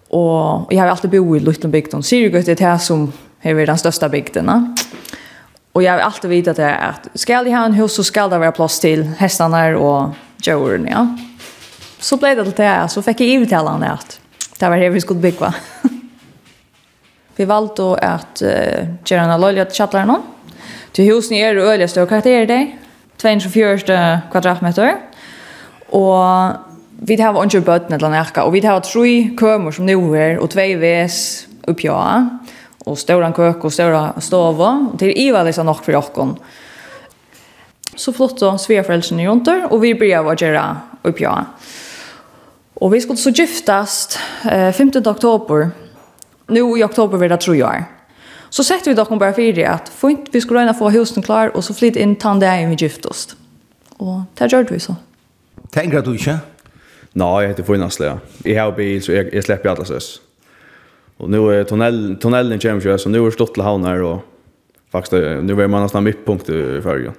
Och 0.10 0.74
jag 0.74 0.80
har 0.80 0.88
alltid 0.88 1.12
bo 1.12 1.36
i 1.36 1.40
Luttenbygden. 1.40 2.04
Sirgöt 2.04 2.48
är 2.48 2.56
det 2.56 2.64
här 2.64 2.78
som 2.78 3.12
är 3.42 3.66
den 3.66 3.78
största 3.78 4.10
bygderna. 4.10 4.76
Och 5.72 5.84
jag 5.84 5.92
har 5.92 6.00
alltid 6.00 6.30
vetat 6.30 6.56
det 6.56 6.76
att 6.76 7.08
ska 7.14 7.34
jag 7.34 7.46
ha 7.46 7.66
en 7.66 7.74
hus 7.74 7.96
så 7.96 8.04
ska 8.04 8.28
det 8.28 8.38
vara 8.38 8.52
plats 8.52 8.80
till 8.80 9.04
hästarna 9.04 9.78
och 9.78 10.10
djuren, 10.42 10.88
ja 10.92 11.18
så 12.00 12.18
blev 12.18 12.38
det 12.38 12.44
till 12.44 12.54
det. 12.54 12.88
Så 12.90 13.02
fick 13.02 13.22
jag 13.22 13.30
övertala 13.30 13.72
honom 13.72 13.90
att 13.92 14.20
det 14.60 14.70
var 14.70 14.78
det 14.78 14.90
vi 14.90 15.02
skulle 15.02 15.20
bygga. 15.20 15.54
vi 17.36 17.46
valde 17.46 17.96
att 17.96 18.42
uh, 18.42 18.50
göra 19.06 19.34
en 19.34 19.42
lojliga 19.42 19.66
till 19.66 19.76
tjattlarna. 19.76 20.22
Till 20.92 21.06
husen 21.06 21.38
är 21.38 21.56
det 21.56 21.62
öliga 21.62 21.88
större 21.88 22.08
kvarter 22.08 22.46
det. 22.46 22.72
204 23.18 24.22
kvadratmeter. 24.32 24.96
Och 25.90 26.52
vi 27.02 27.22
har 27.22 27.44
inte 27.44 27.62
bötten 27.62 27.94
eller 27.94 28.10
närka. 28.10 28.44
Och 28.44 28.56
vi 28.56 28.66
har 28.66 28.80
tre 28.80 29.38
kömer 29.40 29.72
som 29.72 29.86
nu 29.86 30.18
är 30.18 30.38
och 30.38 30.50
två 30.50 30.78
väs 30.78 31.48
uppgöra. 31.68 32.40
Och 32.86 32.98
stora 32.98 33.34
kök 33.34 33.64
och 33.64 33.74
stora 33.74 34.22
stova. 34.22 34.90
Och 34.94 35.00
till 35.00 35.18
Iva 35.18 35.44
liksom 35.44 35.66
nog 35.66 35.86
för 35.86 35.96
oss 35.96 36.12
så 37.96 38.14
flott 38.14 38.40
så 38.40 38.58
svea 38.58 38.84
föräldrar 38.84 39.28
runt 39.28 39.48
och 39.70 39.84
vi 39.84 39.96
börjar 39.96 40.24
vara 40.24 40.36
göra 40.36 40.78
uppgöra. 41.02 41.46
Och 42.80 42.94
vi 42.94 43.02
skulle 43.02 43.18
så 43.18 43.30
giftast 43.30 44.20
eh, 44.52 44.72
15 44.72 45.08
oktober. 45.08 45.70
Nu 46.48 46.60
i 46.60 46.84
oktober 46.84 47.18
vil 47.18 47.30
det 47.30 47.38
tro 47.38 47.54
år. 47.54 47.84
Så 48.50 48.64
sette 48.64 48.90
vi 48.90 48.96
dock 48.96 49.10
bare 49.10 49.20
bara 49.20 49.74
at 49.74 49.90
att 49.90 50.04
inte 50.04 50.32
vi 50.32 50.42
skulle 50.42 50.60
röna 50.60 50.74
få 50.74 50.90
husen 50.90 51.24
klar 51.24 51.58
och 51.58 51.64
så 51.64 51.74
flytt 51.74 51.96
in 51.96 52.16
det 52.40 52.68
vi 52.70 52.76
giftast. 52.76 53.36
Och 53.98 54.22
det 54.34 54.52
gjør 54.52 54.66
vi 54.70 54.80
så. 54.80 54.96
Tänker 55.72 56.02
du 56.02 56.12
inte? 56.12 56.40
Nej, 57.14 57.42
jag 57.42 57.48
heter 57.48 57.64
Fornaslöja. 57.64 58.20
Jag 58.44 58.64
har 58.64 58.72
bil 58.72 59.04
så 59.04 59.12
jeg, 59.12 59.34
jeg 59.34 59.44
slipper 59.44 59.70
alla 59.70 59.86
søs. 59.86 60.22
Och 61.18 61.30
nu 61.30 61.38
är 61.38 61.64
tunnel, 61.64 62.18
tunneln 62.22 62.60
kommer 62.60 62.82
ju 62.82 62.98
så 62.98 63.10
nu 63.10 63.28
är 63.28 63.32
stått 63.32 63.54
till 63.54 63.64
havnar 63.64 64.02
og 64.04 64.20
faktisk, 64.92 65.12
nu 65.42 65.64
er 65.64 65.68
man 65.68 65.82
nästan 65.82 66.04
mittpunkt 66.04 66.50
i 66.50 66.82
färgen. 66.82 67.14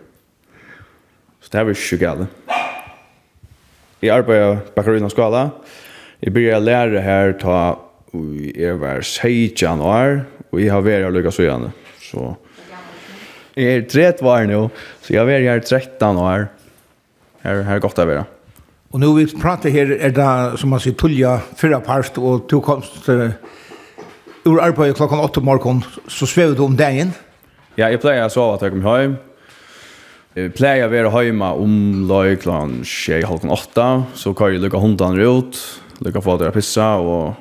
Så 1.40 1.48
det 1.50 1.58
här 1.58 1.64
vi 1.64 1.74
ju 1.74 1.96
galet. 1.98 2.28
Jeg 3.98 4.14
arbeider 4.14 4.60
på 4.76 4.82
av 4.94 5.10
skala. 5.10 5.40
Jeg 6.22 6.32
begynner 6.34 6.60
å 6.60 6.66
lære 6.66 7.00
her 7.02 7.32
ta 7.40 7.60
jeg 8.14 8.78
var 8.80 9.02
16 9.02 9.82
år, 9.82 10.20
og 10.52 10.60
jeg 10.62 10.70
har 10.70 10.84
vært 10.86 11.18
her 11.18 11.30
så 11.34 11.42
igjen. 11.42 11.66
Så 11.98 12.28
jeg 13.58 13.74
er 13.74 13.86
30 13.90 14.30
år 14.30 14.46
nå, 14.46 14.60
så 15.02 15.12
jeg 15.12 15.20
har 15.20 15.26
vært 15.28 15.48
her 15.50 15.64
13 15.66 16.22
år. 16.22 16.46
Her, 17.42 17.62
her 17.66 17.74
er 17.74 17.82
godt 17.82 17.98
å 17.98 18.06
være. 18.06 18.24
Og 18.94 19.02
nå 19.02 19.10
vi 19.18 19.26
prater 19.34 19.74
her, 19.74 19.90
er 19.98 20.14
det 20.14 20.30
som 20.62 20.70
man 20.72 20.80
sier 20.80 20.94
tulja 20.96 21.36
fyrra 21.58 21.82
parst, 21.84 22.22
og 22.22 22.46
to 22.48 22.62
komst 22.64 23.10
uh, 23.10 23.34
ur 24.46 24.62
arbeid 24.62 24.94
klokken 24.96 25.20
8 25.26 25.42
morgen, 25.44 25.82
så 26.06 26.26
svever 26.26 26.54
du 26.54 26.64
om 26.64 26.78
dagen? 26.78 27.10
Ja, 27.76 27.90
jeg 27.90 28.00
pleier 28.02 28.24
å 28.24 28.32
sove 28.32 28.56
at 28.56 28.64
jeg 28.64 28.78
kommer 28.78 29.02
hjem, 29.02 29.18
Vi 30.36 30.44
pleier 30.52 30.84
å 30.84 30.92
være 30.92 31.22
hjemme 31.24 31.46
om 31.56 31.76
løykland 32.08 32.82
åtta, 33.48 33.86
så 34.14 34.34
kan 34.36 34.52
jeg 34.52 34.60
lukke 34.60 34.80
hundene 34.80 35.24
ut, 35.24 35.56
lukke 36.04 36.20
få 36.20 36.36
dere 36.36 36.52
pissa, 36.52 36.98
og 37.00 37.32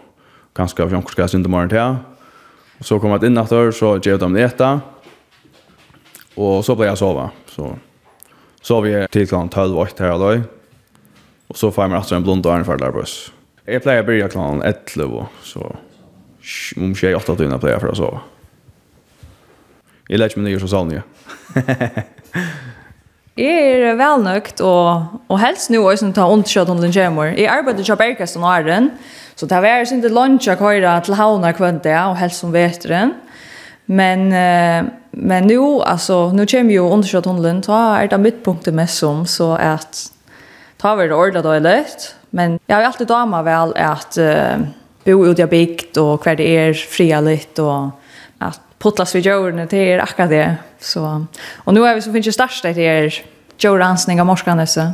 kanskje 0.55 0.87
fjonker 0.87 1.11
skal 1.11 1.25
jeg 1.25 1.33
synte 1.35 1.51
morgen 1.51 1.69
til. 1.73 1.97
Og 2.79 2.87
så 2.87 2.99
kommer 3.01 3.19
jeg 3.19 3.31
inn 3.31 3.41
etter, 3.41 3.73
så 3.75 3.97
gjør 3.97 4.15
jeg 4.15 4.21
dem 4.23 4.37
ete, 4.39 4.69
og 6.37 6.63
så 6.63 6.77
pleier 6.77 6.93
jeg 6.93 6.99
å 6.99 7.01
sove. 7.03 7.27
Så 7.51 7.73
sover 8.63 8.93
jeg 8.93 9.11
til 9.11 9.27
klant 9.27 9.51
12 9.51 9.75
og 9.75 9.83
8 9.83 10.05
her 10.05 10.15
og 10.15 10.23
løy, 10.23 10.45
og 11.51 11.59
så 11.59 11.71
får 11.73 11.83
jeg 11.83 11.91
meg 11.91 11.99
etter 11.99 12.17
en 12.17 12.27
blond 12.29 12.47
og 12.47 12.55
en 12.55 12.67
ferdig 12.71 12.93
buss. 12.95 13.17
Jeg 13.67 13.83
pleier 13.83 14.05
å 14.05 14.07
begynne 14.07 14.31
klant 14.31 14.63
11, 14.63 15.27
så 15.43 15.67
om 16.79 16.95
6-8 16.95 17.35
timer 17.43 17.59
pleier 17.59 17.75
jeg 17.75 17.83
for 17.83 17.91
å 17.91 17.99
sove. 17.99 18.23
Jeg 20.07 20.21
lærer 20.21 20.39
meg 20.39 20.53
nye 20.53 20.61
som 20.63 20.71
sånn, 20.71 20.95
ja. 20.95 21.03
Jeg 23.37 23.81
er 23.85 23.97
velnøkt, 23.99 24.63
og, 24.65 25.19
og 25.29 25.37
helst 25.37 25.69
nå 25.69 25.83
også 25.85 26.09
ta 26.15 26.25
ondkjøtt 26.25 26.71
om 26.73 26.79
den 26.81 26.93
kommer. 26.95 27.35
Jeg 27.37 27.51
arbeider 27.53 27.83
ikke 27.83 27.99
bergast 27.99 28.39
og 28.39 28.41
Naren, 28.47 28.89
så 29.37 29.45
det 29.45 29.59
var 29.61 29.83
jeg 29.83 30.01
til 30.01 30.15
lunsj 30.17 30.49
å 30.49 30.57
køre 30.57 30.95
til 31.05 31.17
havner 31.19 31.53
kvendt 31.53 31.83
det, 31.85 31.93
og 32.01 32.17
helst 32.17 32.41
som 32.41 32.55
vet 32.55 32.87
den. 32.89 33.13
Men, 33.85 34.25
men 35.13 35.47
nå, 35.47 35.67
altså, 35.85 36.31
nå 36.33 36.47
kommer 36.49 36.75
jo 36.79 36.89
ondkjøtt 36.95 37.29
om 37.29 37.43
den, 37.45 37.61
så 37.63 37.77
er 38.01 38.09
det 38.09 38.19
midtpunktet 38.23 38.75
mest 38.75 39.03
som, 39.03 39.21
så 39.29 39.53
at 39.61 40.01
ta 40.81 40.95
vi 40.97 41.05
det 41.05 41.15
ordentlig 41.15 41.61
litt. 41.61 42.13
men 42.31 42.57
jeg 42.67 42.75
har 42.75 42.89
alltid 42.89 43.07
damer 43.07 43.45
vel 43.45 43.71
at 43.79 44.17
uh, 44.17 44.65
bo 45.05 45.23
ut 45.29 45.39
i 45.39 45.45
bygd, 45.45 45.97
og 46.01 46.25
hver 46.25 46.41
det 46.41 46.49
er 46.57 46.73
fria 46.73 47.21
litt, 47.21 47.59
og 47.59 47.93
att 48.39 48.59
potlas 48.79 49.15
vid 49.15 49.25
jorden 49.25 49.67
det 49.69 49.77
är 49.77 49.99
akkurat 49.99 50.29
det 50.29 50.55
så 50.79 51.25
och 51.55 51.73
nu 51.73 51.85
är 51.85 51.95
vi 51.95 52.01
så 52.01 52.13
finns 52.13 52.27
ju 52.27 52.31
störst 52.31 52.63
det 52.63 52.87
är 52.87 53.13
jordansning 53.57 54.21
av 54.21 54.27
morskarna 54.27 54.67
så 54.67 54.91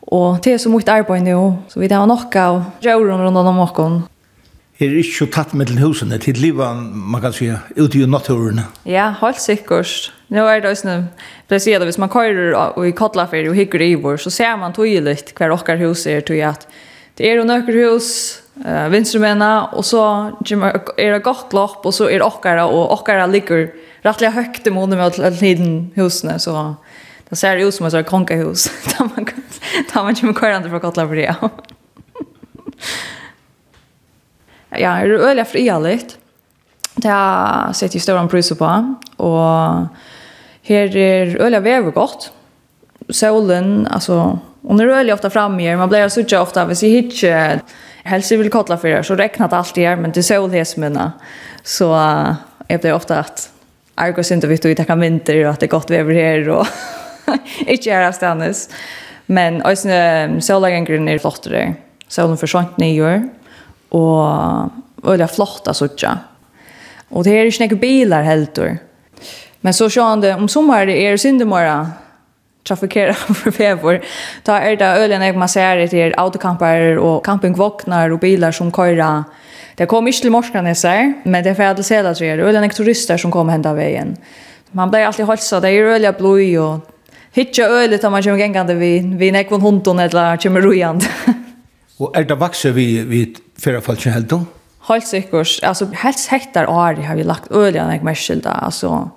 och 0.00 0.38
det 0.42 0.52
är 0.52 0.58
så 0.58 0.68
mycket 0.68 0.88
arbete 0.88 1.24
nu 1.24 1.52
så 1.68 1.80
vi 1.80 1.88
tar 1.88 2.06
nog 2.06 2.36
av 2.36 2.64
jorden 2.80 3.20
runt 3.20 3.36
om 3.36 3.54
morgon 3.54 4.02
Er 4.80 4.88
det 4.88 5.04
så 5.04 5.26
tatt 5.26 5.50
med 5.52 5.68
mellan 5.68 5.82
husene 5.82 6.16
til 6.18 6.38
livet, 6.40 6.76
man 6.94 7.20
kan 7.20 7.34
si, 7.36 7.50
ute 7.76 7.98
i 7.98 8.06
naturen 8.06 8.62
ja 8.86 9.10
helt 9.20 9.40
sikkert. 9.40 10.12
Nå 10.28 10.46
er 10.48 10.60
det 10.60 10.70
også, 10.70 11.02
nu 11.50 11.58
sier 11.58 11.78
det 11.78 11.86
hvis 11.86 11.98
man 11.98 12.08
kører 12.08 12.54
och 12.54 12.88
i 12.88 12.90
kottlafer 12.90 13.48
og 13.48 13.54
hygger 13.54 13.80
i 13.80 13.94
vår 13.94 14.16
så 14.16 14.30
ser 14.30 14.56
man 14.56 14.72
tydelig 14.72 15.18
hver 15.36 15.52
okker 15.52 15.76
hus 15.76 16.06
er 16.06 16.20
till 16.20 16.40
at 16.40 16.66
det 17.20 17.28
er 17.28 17.36
jo 17.36 17.44
nøkker 17.44 17.76
hus, 17.84 18.06
uh, 18.64 18.86
vinstrumena, 18.88 19.68
og 19.76 19.84
så 19.84 20.00
er 20.96 21.12
det 21.12 21.24
godt 21.26 21.52
lopp, 21.52 21.84
og 21.84 21.92
så 21.92 22.08
er 22.08 22.22
det 22.22 22.24
okkara, 22.24 22.64
og 22.64 22.94
okkara 22.96 23.26
ligger 23.28 23.66
rettelig 24.06 24.30
høyt 24.38 24.64
i 24.64 24.72
måneden 24.72 25.02
med 25.02 25.20
alle 25.20 25.36
tiden 25.36 25.74
husene, 25.98 26.38
så 26.40 26.80
det 27.28 27.36
ser 27.36 27.60
ut 27.60 27.76
som 27.76 27.86
et 27.86 27.92
sånt 27.92 28.08
konkehus, 28.08 28.70
da 28.94 29.04
man, 29.10 29.28
da 29.92 30.06
man 30.06 30.16
kommer 30.16 30.38
kvarandre 30.38 30.72
fra 30.72 30.80
Kotla 30.80 31.04
for 31.04 31.20
det, 31.20 31.28
ja. 34.72 34.96
er 34.96 35.12
det 35.12 35.20
øyelig 35.20 35.48
fria 35.52 35.76
litt. 35.82 36.16
Det 37.00 37.12
har 37.12 37.76
sett 37.76 37.94
i 37.94 38.00
større 38.00 38.24
priser 38.32 38.56
på, 38.56 38.70
og 39.20 39.92
her 40.64 40.96
er 40.96 41.36
øyelig 41.36 41.66
vever 41.68 41.92
godt. 41.92 42.32
Solen, 43.12 43.84
altså, 43.92 44.38
Och 44.62 44.76
nu 44.76 44.86
rör 44.86 45.04
jag 45.04 45.14
ofta 45.14 45.30
fram 45.30 45.60
i 45.60 45.76
man 45.76 45.88
blir 45.88 46.08
så 46.08 46.40
ofta 46.40 46.64
hvis 46.64 46.82
jag 46.82 46.90
hittar 46.90 47.60
helst 48.04 48.32
vill 48.32 48.50
kolla 48.50 48.76
för 48.76 48.88
er. 48.88 49.02
Så 49.02 49.14
räknar 49.16 49.48
det 49.48 49.56
alltid 49.56 49.84
här 49.84 49.96
men 49.96 50.12
det 50.12 50.22
så 50.22 50.46
det 50.46 50.64
smuna 50.64 51.12
så 51.62 51.94
uh, 51.94 52.34
jag 52.68 52.80
blir 52.80 52.92
ofta 52.92 53.18
att 53.18 53.50
Argos 53.94 54.32
inte 54.32 54.46
vet 54.46 54.64
hur 54.64 54.74
det 54.74 54.84
kan 54.84 55.00
vinter 55.00 55.44
och 55.44 55.50
att 55.50 55.60
det 55.60 55.66
är 55.66 55.70
gott 55.70 55.90
väder 55.90 56.14
här 56.14 56.48
och 56.48 56.66
inte 57.66 57.90
är 57.90 58.08
avståndes 58.08 58.70
men 59.26 59.62
alltså 59.62 59.88
solagengren 60.40 61.08
är 61.08 61.18
flott 61.18 61.42
där. 61.42 61.74
Solen 62.08 62.36
försvant 62.36 62.78
ner 62.78 63.04
år 63.04 63.28
och 63.88 65.12
öliga 65.12 65.28
flotta 65.28 65.74
sådär 65.74 66.18
och 67.08 67.24
det 67.24 67.30
är 67.30 67.44
ju 67.44 67.52
snäcka 67.52 67.74
bilar 67.74 68.22
helt 68.22 68.54
då. 68.54 68.76
Men 69.60 69.74
så 69.74 69.90
sjön 69.90 70.24
om 70.24 70.48
sommaren 70.48 70.88
är 70.88 71.16
syndemora 71.16 71.90
trafikera 72.70 73.14
för 73.42 73.50
fevor. 73.50 74.00
Ta 74.42 74.58
är 74.58 74.76
det 74.76 74.84
ölen 74.84 75.22
jag 75.22 75.50
ser 75.50 75.76
det 75.76 76.02
är 76.02 76.20
autocampar 76.20 76.98
och 76.98 77.24
campingvagnar 77.24 78.10
och 78.10 78.18
bilar 78.18 78.52
som 78.52 78.72
köra. 78.72 79.24
Det 79.74 79.86
kommer 79.86 80.08
inte 80.08 80.20
till 80.20 80.30
Morskranes 80.30 80.84
men 81.22 81.44
det 81.44 81.50
är 81.50 81.54
för 81.54 81.62
att 81.62 81.86
se 81.86 82.02
det 82.02 82.26
är 82.26 82.38
ölen 82.38 82.70
turister 82.70 83.16
som 83.16 83.30
kommer 83.30 83.52
hända 83.52 83.72
vägen. 83.74 84.16
Man 84.70 84.90
blir 84.90 85.00
alltid 85.00 85.26
hållsa, 85.26 85.60
det 85.60 85.70
är 85.70 85.82
öliga 85.82 86.12
blod 86.12 86.58
och 86.58 86.78
hitcha 87.32 87.62
ölet 87.62 88.04
om 88.04 88.12
man 88.12 88.22
kommer 88.22 88.38
gängande 88.38 88.74
vid, 88.74 89.14
vid 89.14 89.32
nekvon 89.32 89.60
hundon 89.60 89.98
eller 89.98 90.36
kommer 90.36 90.60
rojande. 90.60 91.06
och 91.98 92.16
är 92.16 92.24
det 92.24 92.36
vi 92.70 93.02
vid, 93.02 93.36
vid 93.56 94.28
då. 94.28 94.44
Helt 94.88 95.06
sikkert. 95.06 95.62
Alltså, 95.62 95.86
helst 95.92 96.28
hektar 96.28 96.66
år 96.66 96.94
har 97.02 97.16
vi 97.16 97.24
lagt 97.24 97.50
öliga 97.50 97.86
nekmärskilda. 97.86 98.50
Alltså, 98.50 99.10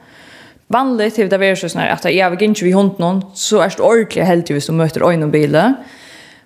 vanligt 0.74 1.16
till 1.16 1.30
det 1.30 1.46
är 1.46 1.56
så 1.56 1.70
snär 1.70 1.90
att 1.90 2.14
jag 2.14 2.30
vill 2.30 2.44
inte 2.44 2.66
vi 2.66 2.72
hund 2.72 2.92
någon 2.98 3.22
så 3.34 3.60
är 3.60 3.74
det 3.78 3.84
ordentligt 3.84 4.26
helt 4.26 4.50
ju 4.50 4.62
som 4.62 4.78
möter 4.78 5.02
ögon 5.02 5.32
bilen. 5.32 5.74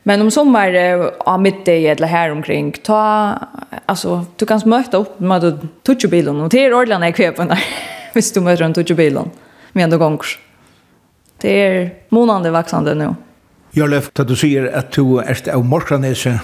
Men 0.04 0.22
om 0.22 0.32
sommar 0.32 0.70
av 1.20 1.42
middag 1.42 1.92
eller 1.92 2.08
här 2.08 2.32
omkring 2.32 2.72
ta 2.72 3.34
alltså 3.86 4.26
du 4.36 4.46
kan 4.46 4.62
möta 4.66 4.98
upp 4.98 5.20
med 5.20 5.68
touch 5.84 6.06
bilen 6.10 6.42
och 6.42 6.50
det 6.50 6.66
är 6.66 6.74
ordentligt 6.74 7.00
när 7.00 7.08
jag 7.08 7.16
där. 7.48 7.64
Visst 8.14 8.34
du 8.34 8.42
möter 8.42 8.66
en 8.66 8.74
touch 8.74 8.96
bilen. 8.96 9.30
med 9.74 9.84
ändå 9.84 9.98
gångs. 9.98 10.38
Det 11.42 11.50
är 11.50 11.92
månande 12.10 12.52
växande 12.52 12.96
nu. 12.96 13.16
Jag 13.72 13.90
löfte 13.90 14.22
att 14.22 14.28
du 14.28 14.36
säger 14.36 14.78
att 14.78 14.92
du 14.92 15.20
är 15.20 15.56
av 15.56 15.66
Morkranese. 15.66 16.40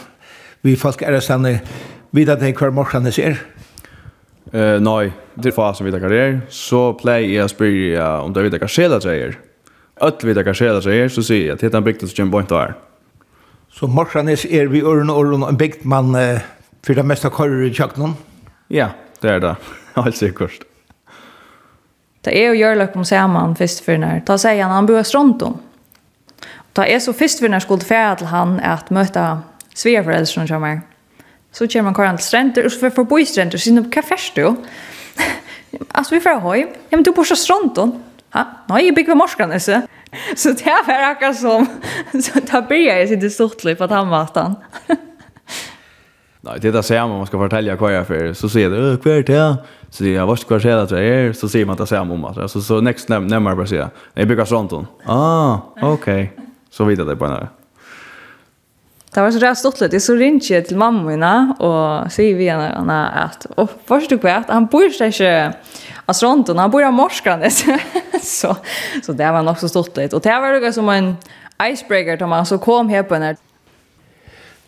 Vi 0.61 0.75
folk 0.75 1.01
är 1.01 1.19
stannar 1.19 1.59
vid 2.09 2.29
att 2.29 2.39
det 2.39 2.47
är 2.47 2.51
kvar 2.51 2.69
är. 3.19 3.41
Eh 4.51 4.81
nej, 4.81 5.11
det 5.33 5.51
får 5.51 5.73
som 5.73 5.85
vi 5.85 5.91
tar 5.91 5.99
karriär 5.99 6.41
så 6.49 6.93
play 6.93 7.35
jag 7.35 7.49
spyr 7.49 7.99
om 8.01 8.33
det 8.33 8.43
vet 8.43 8.51
där 8.51 8.59
karsela 8.59 9.01
säger. 9.01 9.39
Allt 9.99 10.23
vet 10.23 10.35
där 10.35 10.43
karsela 10.43 10.81
säger 10.81 11.09
så 11.09 11.23
säger 11.23 11.47
jag 11.47 11.55
att 11.55 11.61
hetan 11.61 11.83
byggt 11.83 12.09
så 12.09 12.21
jump 12.21 12.31
point 12.31 12.49
där. 12.49 12.73
Så 13.71 13.87
Marsanes 13.87 14.45
är 14.45 14.65
vi 14.65 14.81
örn 14.81 15.09
och 15.09 15.49
en 15.49 15.57
byggt 15.57 15.83
man 15.83 16.13
för 16.85 16.95
det 16.95 17.03
mesta 17.03 17.29
korrer 17.29 17.63
i 17.65 17.73
köknen. 17.73 18.13
Ja, 18.67 18.89
det 19.19 19.29
är 19.29 19.39
det. 19.39 19.55
Allt 19.93 20.17
säkert. 20.17 20.61
Det 22.21 22.45
är 22.45 22.53
ju 22.53 22.59
görlök 22.59 22.95
om 22.95 23.05
samman 23.05 23.55
först 23.55 23.79
för 23.79 23.97
när. 23.97 24.19
Ta 24.19 24.37
säger 24.37 24.63
han 24.63 24.71
han 24.71 24.85
bor 24.85 24.99
i 24.99 25.03
Stronton. 25.03 25.57
Ta 26.73 26.85
är 26.85 26.99
så 26.99 27.13
först 27.13 27.39
för 27.39 27.49
när 27.49 27.59
skulle 27.59 27.81
färd 27.81 28.17
till 28.17 28.27
han 28.27 28.59
att 28.59 28.89
möta 28.89 29.41
svärföräldrar 29.73 30.25
som 30.25 30.47
kommer. 30.47 30.81
Så 31.53 31.67
kör 31.67 31.81
man 31.81 31.93
karan 31.93 32.17
till 32.17 32.25
stränder 32.25 32.65
och 32.65 32.71
så 32.71 32.89
får 32.89 33.03
bo 33.03 33.19
i 33.19 33.25
stränder. 33.25 33.57
Så 33.57 33.73
vad 33.95 34.05
färs 34.05 34.31
du? 34.35 34.55
alltså 35.91 36.15
vi 36.15 36.21
får 36.21 36.39
höj. 36.39 36.59
Ja, 36.89 36.97
men 36.97 37.03
du 37.03 37.11
bor 37.11 37.23
så 37.33 37.35
stronton. 37.35 38.03
Ha? 38.33 38.45
Nej, 38.69 38.85
jag 38.85 38.95
bygger 38.95 39.15
morskanes. 39.15 39.69
Så 40.35 40.49
det 40.49 40.61
här 40.65 40.87
var 40.87 41.11
akkurat 41.11 41.39
som... 41.39 41.65
Så 42.11 42.39
där 42.39 42.61
börjar 42.61 42.97
jag 42.97 43.09
sitta 43.09 43.29
stortlig 43.29 43.77
på 43.77 43.87
tandvatan. 43.87 44.55
Nej, 46.41 46.59
det 46.61 46.71
där 46.71 46.81
ser 46.81 46.99
man 46.99 47.17
man 47.17 47.27
ska 47.27 47.37
fortälja 47.37 47.75
vad 47.75 47.93
jag 47.93 48.07
för. 48.07 48.33
Så 48.33 48.49
ser 48.49 48.69
det, 48.69 48.97
vad 49.05 49.07
är 49.07 49.23
det? 49.23 49.57
Så 49.89 50.03
det 50.03 50.09
jag, 50.09 50.27
vart 50.27 50.47
kvar 50.47 50.59
ser 50.59 50.95
det 50.95 51.05
är, 51.05 51.33
så 51.33 51.49
ser 51.49 51.65
man 51.65 51.73
att 51.73 51.79
det 51.79 51.87
ser 51.87 51.99
om 51.99 52.25
att 52.25 52.51
så 52.51 52.61
så 52.61 52.81
next 52.81 53.09
nämmer 53.09 53.55
bara 53.55 53.67
säga. 53.67 53.89
Jag 54.13 54.27
bygger 54.27 54.45
stronton. 54.45 54.87
Ah, 55.05 55.57
okej. 55.75 55.93
Okay. 55.93 56.27
Så 56.69 56.83
vidare 56.83 57.15
på 57.15 57.25
den 57.25 57.33
här. 57.33 57.47
Det 59.13 59.21
var 59.21 59.31
så 59.31 59.39
rätt 59.39 59.57
stortligt. 59.57 60.03
Så 60.03 60.15
ringde 60.15 60.45
jag 60.45 60.65
till 60.65 60.77
mamma 60.77 61.03
mina 61.03 61.55
och 61.59 62.11
säger 62.11 62.35
vi 62.35 62.49
henne 62.49 63.07
att 63.07 63.45
och 63.45 63.69
först 63.85 64.09
du 64.09 64.17
vet 64.17 64.49
han 64.49 64.65
bor 64.65 64.89
sig 64.89 65.11
inte 65.11 65.53
av 66.05 66.13
Stronton, 66.13 66.57
han 66.57 66.71
bor 66.71 66.83
i 66.83 66.91
Morskanes. 66.91 67.65
så, 68.21 68.57
så 69.03 69.13
det 69.13 69.31
var 69.31 69.43
nog 69.43 69.57
så 69.57 69.69
stortligt. 69.69 70.13
Och 70.13 70.21
det 70.21 70.39
var 70.39 70.61
det 70.61 70.73
som 70.73 70.89
en 70.89 71.15
icebreaker 71.63 72.17
som 72.17 72.29
man 72.29 72.45
så 72.45 72.57
kom 72.57 72.89
här 72.89 73.03
på 73.03 73.19
när. 73.19 73.35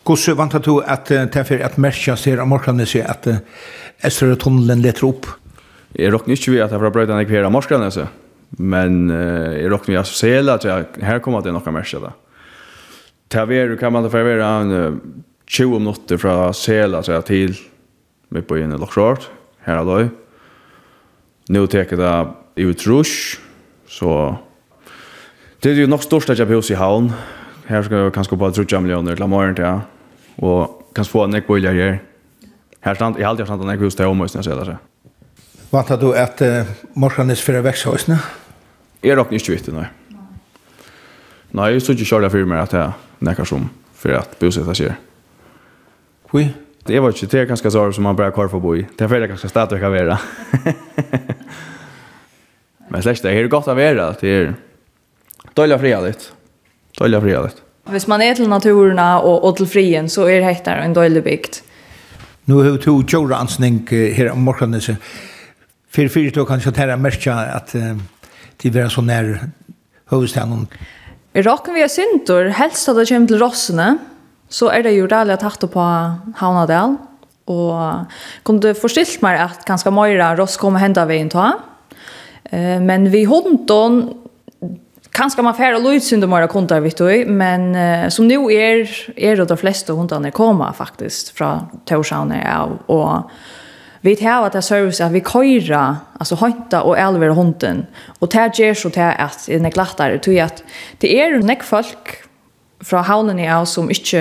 Gosse 0.02 0.34
vantar 0.34 0.58
du 0.58 0.82
att 0.84 1.06
det 1.06 1.44
för 1.44 1.60
att 1.60 1.76
märka 1.76 2.16
sig 2.16 2.38
av 2.38 2.46
Morskanes 2.46 2.96
att 2.96 3.26
Östra 4.04 4.36
tunneln 4.36 4.82
letar 4.82 5.08
upp? 5.08 5.26
Jag 5.92 6.12
råknar 6.12 6.32
inte 6.32 6.50
vid 6.50 6.62
att 6.62 6.70
jag 6.70 6.78
var 6.78 6.90
bröjt 6.90 7.10
en 7.10 7.20
ekvera 7.20 7.50
Morskanes. 7.50 7.98
Men 8.48 9.10
jag 9.62 9.70
råknar 9.70 9.94
ju 9.94 10.00
att 10.00 10.22
jag 10.22 10.46
ser 10.62 10.68
att 10.68 10.86
här 11.02 11.18
kommer 11.18 11.38
att 11.38 11.44
det 11.44 11.50
är 11.50 11.52
några 11.52 11.70
märka 11.70 11.98
där 11.98 12.12
ta 13.28 13.44
ver 13.44 13.76
kan 13.76 13.92
man 13.92 14.04
få 14.04 14.10
förvärra 14.10 14.46
en 14.46 15.00
20 15.46 15.78
minutter 15.78 16.16
fra 16.16 16.52
Sela 16.52 17.02
så 17.02 17.20
til 17.22 17.56
med 18.28 18.46
på 18.46 18.58
inne 18.58 18.78
Lockshort 18.78 19.30
her 19.66 19.78
alloy. 19.78 20.08
Nu 21.48 21.66
teker 21.66 21.96
det 21.96 22.12
i 22.56 22.66
utrush 22.66 23.38
så 23.86 24.36
det 25.62 25.72
er 25.72 25.80
jo 25.80 25.90
nok 25.90 26.02
størst 26.02 26.30
at 26.30 26.38
jeg 26.38 26.48
på 26.48 26.60
i 26.70 26.74
havn. 26.74 27.12
Her 27.66 27.82
skal 27.82 27.98
jeg 27.98 28.12
kanskje 28.12 28.36
bare 28.38 28.52
trutja 28.52 28.80
millioner 28.80 29.16
til 29.16 29.26
morgen 29.26 29.56
ja. 29.58 29.80
Og 30.38 30.90
kanskje 30.94 31.12
få 31.12 31.24
en 31.24 31.34
ekk 31.34 31.46
bøyler 31.46 31.72
her. 31.72 31.98
Her 32.84 32.94
stand, 32.94 33.16
jeg 33.16 33.26
har 33.26 33.32
alltid 33.32 33.46
stand 33.46 33.62
en 33.62 33.72
ekk 33.72 33.80
hus 33.82 33.96
til 33.98 34.06
omøysene, 34.06 34.44
sier 34.46 34.58
det 34.58 34.66
seg. 34.68 34.76
Vantar 35.72 35.98
du 35.98 36.12
at 36.14 36.42
uh, 36.44 36.68
morgenen 36.94 37.34
er 37.34 37.40
fyrir 37.40 37.64
vekshøysene? 37.66 38.18
Jeg 39.02 39.18
råkner 39.18 39.40
ikke 39.40 39.56
vitt, 39.56 39.72
nei. 39.74 39.88
Nei, 41.54 41.72
jeg 41.72 41.82
stod 41.82 41.94
ikke 41.94 42.10
kjørt 42.10 42.32
for 42.32 42.48
meg 42.50 42.62
at 42.64 42.74
jeg 42.74 43.26
nekker 43.26 43.48
som 43.48 43.68
for 43.96 44.16
at 44.18 44.38
bosettet 44.40 44.78
skjer. 44.78 44.96
Hvor? 46.30 46.48
Det 46.86 47.02
var 47.02 47.14
ikke, 47.14 47.26
det 47.26 47.40
er 47.40 47.48
ganske 47.50 47.70
sår 47.70 47.94
som 47.96 48.06
man 48.06 48.16
bare 48.18 48.34
kvar 48.34 48.50
for 48.50 48.60
å 48.60 48.62
bo 48.62 48.74
i. 48.78 48.84
Det 48.86 49.06
er 49.06 49.10
for 49.10 49.22
det 49.22 49.30
ganske 49.32 49.50
stedet 49.50 49.74
jeg 49.74 49.82
kan 49.82 49.94
være. 49.94 50.18
Men 52.90 53.02
slett 53.02 53.24
det, 53.24 53.32
er 53.34 53.48
godt 53.50 53.70
å 53.72 53.74
være. 53.74 54.10
Det 54.20 54.30
er 54.30 54.52
døylig 55.58 55.78
fria 55.82 56.02
litt. 56.04 56.28
Døylig 57.00 57.22
fria 57.24 57.40
litt. 57.48 57.62
Hvis 57.90 58.06
man 58.10 58.22
er 58.22 58.38
til 58.38 58.50
naturen 58.50 58.98
og, 59.02 59.44
og 59.46 59.56
til 59.58 59.68
frien, 59.70 60.10
så 60.10 60.28
er 60.30 60.42
det 60.42 60.54
her 60.66 60.82
en 60.82 60.94
døylig 60.94 61.22
bygd. 61.26 61.60
Nu 62.46 62.60
har 62.60 62.76
vi 62.76 62.82
to 62.84 63.00
kjøreansning 63.02 63.82
her 63.90 64.30
om 64.30 64.44
morgenen, 64.46 64.80
så 64.82 64.94
for 65.90 66.12
fyrt 66.12 66.38
og 66.38 66.46
kanskje 66.46 66.74
tæra 66.76 66.98
merkja 67.00 67.34
at 67.56 67.74
uh, 67.74 67.96
de 68.62 68.70
være 68.74 68.90
så 68.92 69.02
nær 69.02 69.32
hovedstaden 70.12 70.66
I 71.36 71.42
rocken 71.44 71.74
vi 71.76 71.82
er 71.84 71.90
synder, 71.92 72.48
helst 72.56 72.88
at 72.88 72.96
det 72.96 73.10
kommer 73.10 73.28
til 73.28 73.42
Rossene, 73.42 73.90
så 74.48 74.70
er 74.72 74.86
det 74.86 74.94
jo 74.96 75.08
rælig 75.10 75.34
at 75.34 75.44
hatt 75.44 75.66
på 75.68 75.86
Havnadel. 76.38 76.96
Og 77.52 78.14
kunne 78.46 78.62
du 78.62 78.78
forstilt 78.78 79.20
meg 79.22 79.42
at 79.42 79.66
ganske 79.68 79.92
mye 79.92 80.30
Ross 80.38 80.56
kommer 80.58 80.80
henda 80.80 81.04
vi 81.06 81.18
inn 81.20 81.30
ta. 81.30 81.50
Men 82.52 83.10
vi 83.12 83.26
hunden, 83.28 84.14
kanskje 85.12 85.44
man 85.44 85.58
færre 85.58 85.82
lyd 85.82 86.08
om 86.16 86.30
Moira 86.30 86.48
kundar, 86.48 86.80
vet 86.80 86.96
du, 86.98 87.28
men 87.28 87.68
som 88.10 88.24
nu 88.30 88.48
er, 88.48 88.88
er 89.16 89.36
det 89.36 89.48
de 89.50 89.60
flesta 89.60 89.92
hundarna 89.92 90.30
kommer 90.30 90.72
faktisk 90.72 91.36
från 91.36 91.68
Torshavn 91.84 92.32
og, 92.32 92.78
og 92.88 93.30
Vi 94.06 94.16
tar 94.16 94.46
att 94.46 94.52
det 94.52 94.62
service 94.62 95.00
att 95.00 95.12
vi 95.12 95.20
köra 95.20 95.96
alltså 96.18 96.34
hanta 96.34 96.82
och 96.82 96.98
elver 96.98 97.28
hunden 97.28 97.86
och 98.18 98.28
det 98.28 98.58
ger 98.58 98.74
så 98.74 98.88
det 98.88 99.12
att 99.12 99.46
det 99.46 99.54
är 99.54 99.70
glattare 99.70 100.18
tror 100.18 100.36
jag 100.36 100.46
att 100.46 100.62
det 100.98 101.20
är 101.20 101.38
näck 101.38 101.62
folk 101.62 102.22
fra 102.84 103.00
havnen 103.02 103.38
i 103.38 103.48
av 103.50 103.64
som 103.64 103.88
ikke 103.90 104.20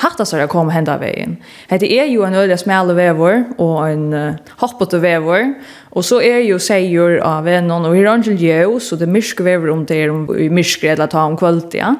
hatt 0.00 0.22
seg 0.24 0.44
å 0.44 0.48
komme 0.48 0.72
hende 0.72 0.92
av 0.94 1.02
veien. 1.02 1.34
Det 1.68 1.90
er 1.90 2.06
jo 2.06 2.22
en 2.24 2.34
øyne 2.38 2.56
smale 2.56 2.94
vever 2.96 3.42
og 3.58 3.90
en 3.90 4.06
uh, 4.14 4.38
hoppete 4.62 5.00
vever, 5.02 5.50
og 5.90 6.06
så 6.06 6.20
er 6.22 6.38
jo 6.46 6.60
seier 6.62 7.18
av 7.26 7.44
vennene, 7.44 7.90
og 7.90 7.96
her 7.98 8.06
er 8.06 8.62
jo, 8.62 8.78
så 8.78 8.96
det 8.96 9.08
er 9.08 9.12
myrske 9.12 9.44
vever 9.44 9.72
om 9.74 9.84
det 9.84 10.04
er 10.04 10.14
i 10.38 10.48
myrske 10.48 10.88
eller 10.92 11.10
ta 11.10 11.26
om 11.26 11.36
kvalitet. 11.36 11.80
ja. 11.82 11.94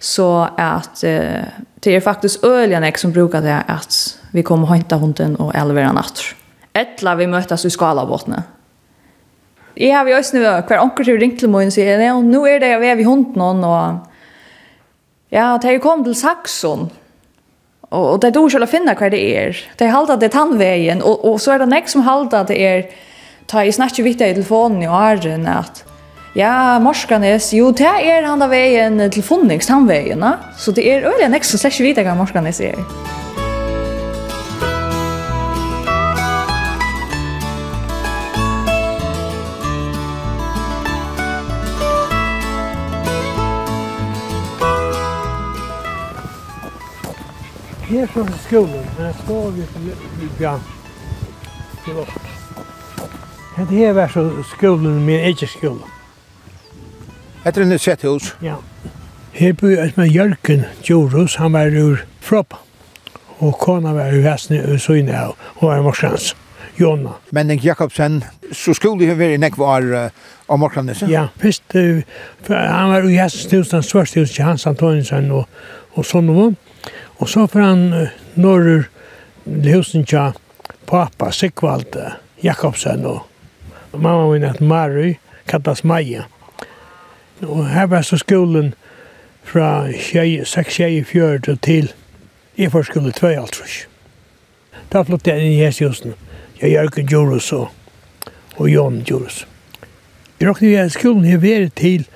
Så 0.00 0.48
at 0.56 1.04
uh, 1.04 1.44
det 1.84 1.94
er 1.94 2.00
faktisk 2.00 2.44
øyne 2.44 2.82
jeg 2.86 2.98
som 2.98 3.12
bruker 3.12 3.40
det 3.40 3.62
at 3.68 4.18
vi 4.32 4.42
kommer 4.42 4.72
hente 4.72 4.96
hunden 4.96 5.36
og 5.38 5.52
elveren 5.54 5.94
natter. 5.94 6.37
Etla 6.78 7.16
vi 7.18 7.26
møttes 7.30 7.66
i 7.66 7.72
skalabåtene. 7.72 8.44
Jeg 9.78 9.94
har 9.94 10.06
vi 10.06 10.14
også 10.14 10.34
nu, 10.34 10.42
hver 10.42 10.80
anker 10.82 11.06
til 11.06 11.18
ringt 11.20 11.38
til 11.38 11.50
morgen 11.52 11.70
og 11.70 11.74
sier, 11.74 12.00
ja, 12.02 12.14
nå 12.18 12.40
er 12.50 12.62
det 12.62 12.72
jeg 12.72 12.80
ved 12.82 13.02
i 13.02 13.06
hunden 13.06 13.64
og 13.66 14.06
ja, 15.30 15.52
det 15.60 15.70
er 15.70 15.82
kom 15.84 16.02
til 16.06 16.16
Saxon, 16.18 16.88
og, 17.90 18.04
og 18.04 18.16
det 18.22 18.30
er 18.30 18.38
dårlig 18.38 18.64
å 18.64 18.70
finne 18.70 18.94
hva 18.96 19.10
det 19.12 19.20
er. 19.36 19.60
Det 19.78 19.86
er 19.86 19.92
halda 19.92 20.16
det 20.18 20.32
tannveien, 20.34 21.02
og, 21.04 21.22
og 21.28 21.36
så 21.40 21.54
er 21.54 21.62
det 21.62 21.68
nek 21.70 21.92
som 21.92 22.02
halda 22.06 22.42
det 22.48 22.56
er, 22.58 22.88
ta 23.48 23.62
i 23.62 23.72
snakke 23.72 24.02
vidt 24.04 24.24
i 24.24 24.32
telefonen 24.32 24.82
i 24.82 24.90
åren, 24.90 25.46
at 25.52 25.84
ja, 26.36 26.78
Morskanes, 26.82 27.52
jo, 27.54 27.70
det 27.76 27.86
er 27.86 28.26
han 28.26 28.42
da 28.42 28.50
veien 28.50 28.98
til 29.12 29.24
Funnings 29.24 29.70
tannveien, 29.70 30.26
så 30.58 30.74
det 30.74 30.88
er 30.88 31.08
øyelig 31.08 31.30
nek 31.36 31.46
som 31.46 31.62
slags 31.62 31.80
vidt 31.84 32.02
hva 32.02 32.18
Morskanes 32.18 32.60
er. 32.64 32.76
Morskanes 32.76 33.14
er. 33.14 33.27
här 47.88 48.06
från 48.06 48.28
skolan, 48.46 48.84
men 48.96 49.06
jag 49.06 49.14
ska 49.14 49.50
vi 49.50 49.66
bygga 50.20 50.60
till 51.84 51.96
oss. 51.96 52.08
Det 53.56 53.76
her 53.76 53.92
var 53.92 54.08
så 54.08 54.42
skolen, 54.56 55.04
min 55.06 55.20
ikke 55.20 55.46
skola. 55.46 55.86
Heter 57.44 57.60
det 57.60 57.66
nu 57.66 57.78
sett 57.78 58.04
hus? 58.04 58.34
Ja. 58.40 58.56
Her 59.32 59.52
bor 59.52 59.70
jeg 59.70 59.92
med 59.96 60.08
Jørgen 60.08 60.64
Djurhus, 60.82 61.36
han 61.36 61.52
var 61.52 61.66
ur 61.66 62.04
Fråpa. 62.20 62.56
Og 63.38 63.58
kona 63.58 63.92
var 63.94 64.12
ur 64.12 64.22
Vestene 64.22 64.62
og 64.72 64.80
Søyne 64.80 65.14
av, 65.14 65.36
og 65.56 65.68
var 65.68 65.82
morsans, 65.82 66.36
Jonna. 66.80 67.16
Menning 67.30 67.60
Jakobsen, 67.64 68.24
så 68.52 68.74
skulle 68.74 69.08
hun 69.08 69.18
være 69.18 69.34
i 69.34 69.36
Nekvar 69.36 69.82
uh, 69.82 70.10
av 70.48 70.58
Morklandnese? 70.58 71.06
Ja, 71.10 71.28
først, 71.38 71.62
uh, 71.74 72.02
han 72.50 72.90
var 72.90 73.02
ur 73.06 73.10
Jasens 73.14 73.46
tusen, 73.46 73.82
største 73.82 74.20
hus 74.20 74.34
til 74.34 74.44
Hans 74.44 74.66
Antoninsen 74.66 75.30
og, 75.30 75.48
og 75.94 76.04
Sonovan. 76.04 76.56
Og 77.18 77.28
så 77.28 77.46
får 77.46 77.60
han 77.60 78.08
norrur 78.34 78.88
husen 79.44 80.04
tja 80.06 80.32
pappa, 80.86 81.32
Sikvald 81.32 81.96
Jakobsen 82.42 83.06
og 83.06 83.26
mamma 83.92 84.32
min 84.32 84.44
at 84.44 84.60
Mary, 84.60 85.14
kallas 85.48 85.84
Maja. 85.84 86.22
Og 87.42 87.68
her 87.70 87.86
var 87.86 88.02
så 88.02 88.16
skolen 88.16 88.74
fra 89.42 89.88
6-6-4 89.88 91.56
til 91.62 91.92
i 92.56 92.68
får 92.68 92.82
skole 92.82 93.12
2 93.12 93.26
altrus. 93.26 93.86
Da 94.92 95.02
flyttet 95.02 95.32
jeg 95.32 95.44
inn 95.44 95.52
i 95.52 95.62
hesthusen. 95.62 96.14
Jeg 96.60 96.72
Jørgen 96.72 97.06
Djurus 97.06 97.52
og, 97.52 97.68
og 98.56 98.70
Jon 98.70 99.02
Djurus. 99.06 99.46
Jeg 100.40 100.48
råkne 100.48 100.72
jeg 100.72 100.94
skolen 100.94 101.26
jeg 101.26 101.42
vært 101.42 101.76
til 101.78 102.06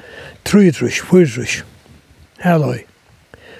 3 0.44 0.70
trus, 0.72 1.02
4 1.10 1.26
trus. 1.34 1.60
Halløy. 2.42 2.91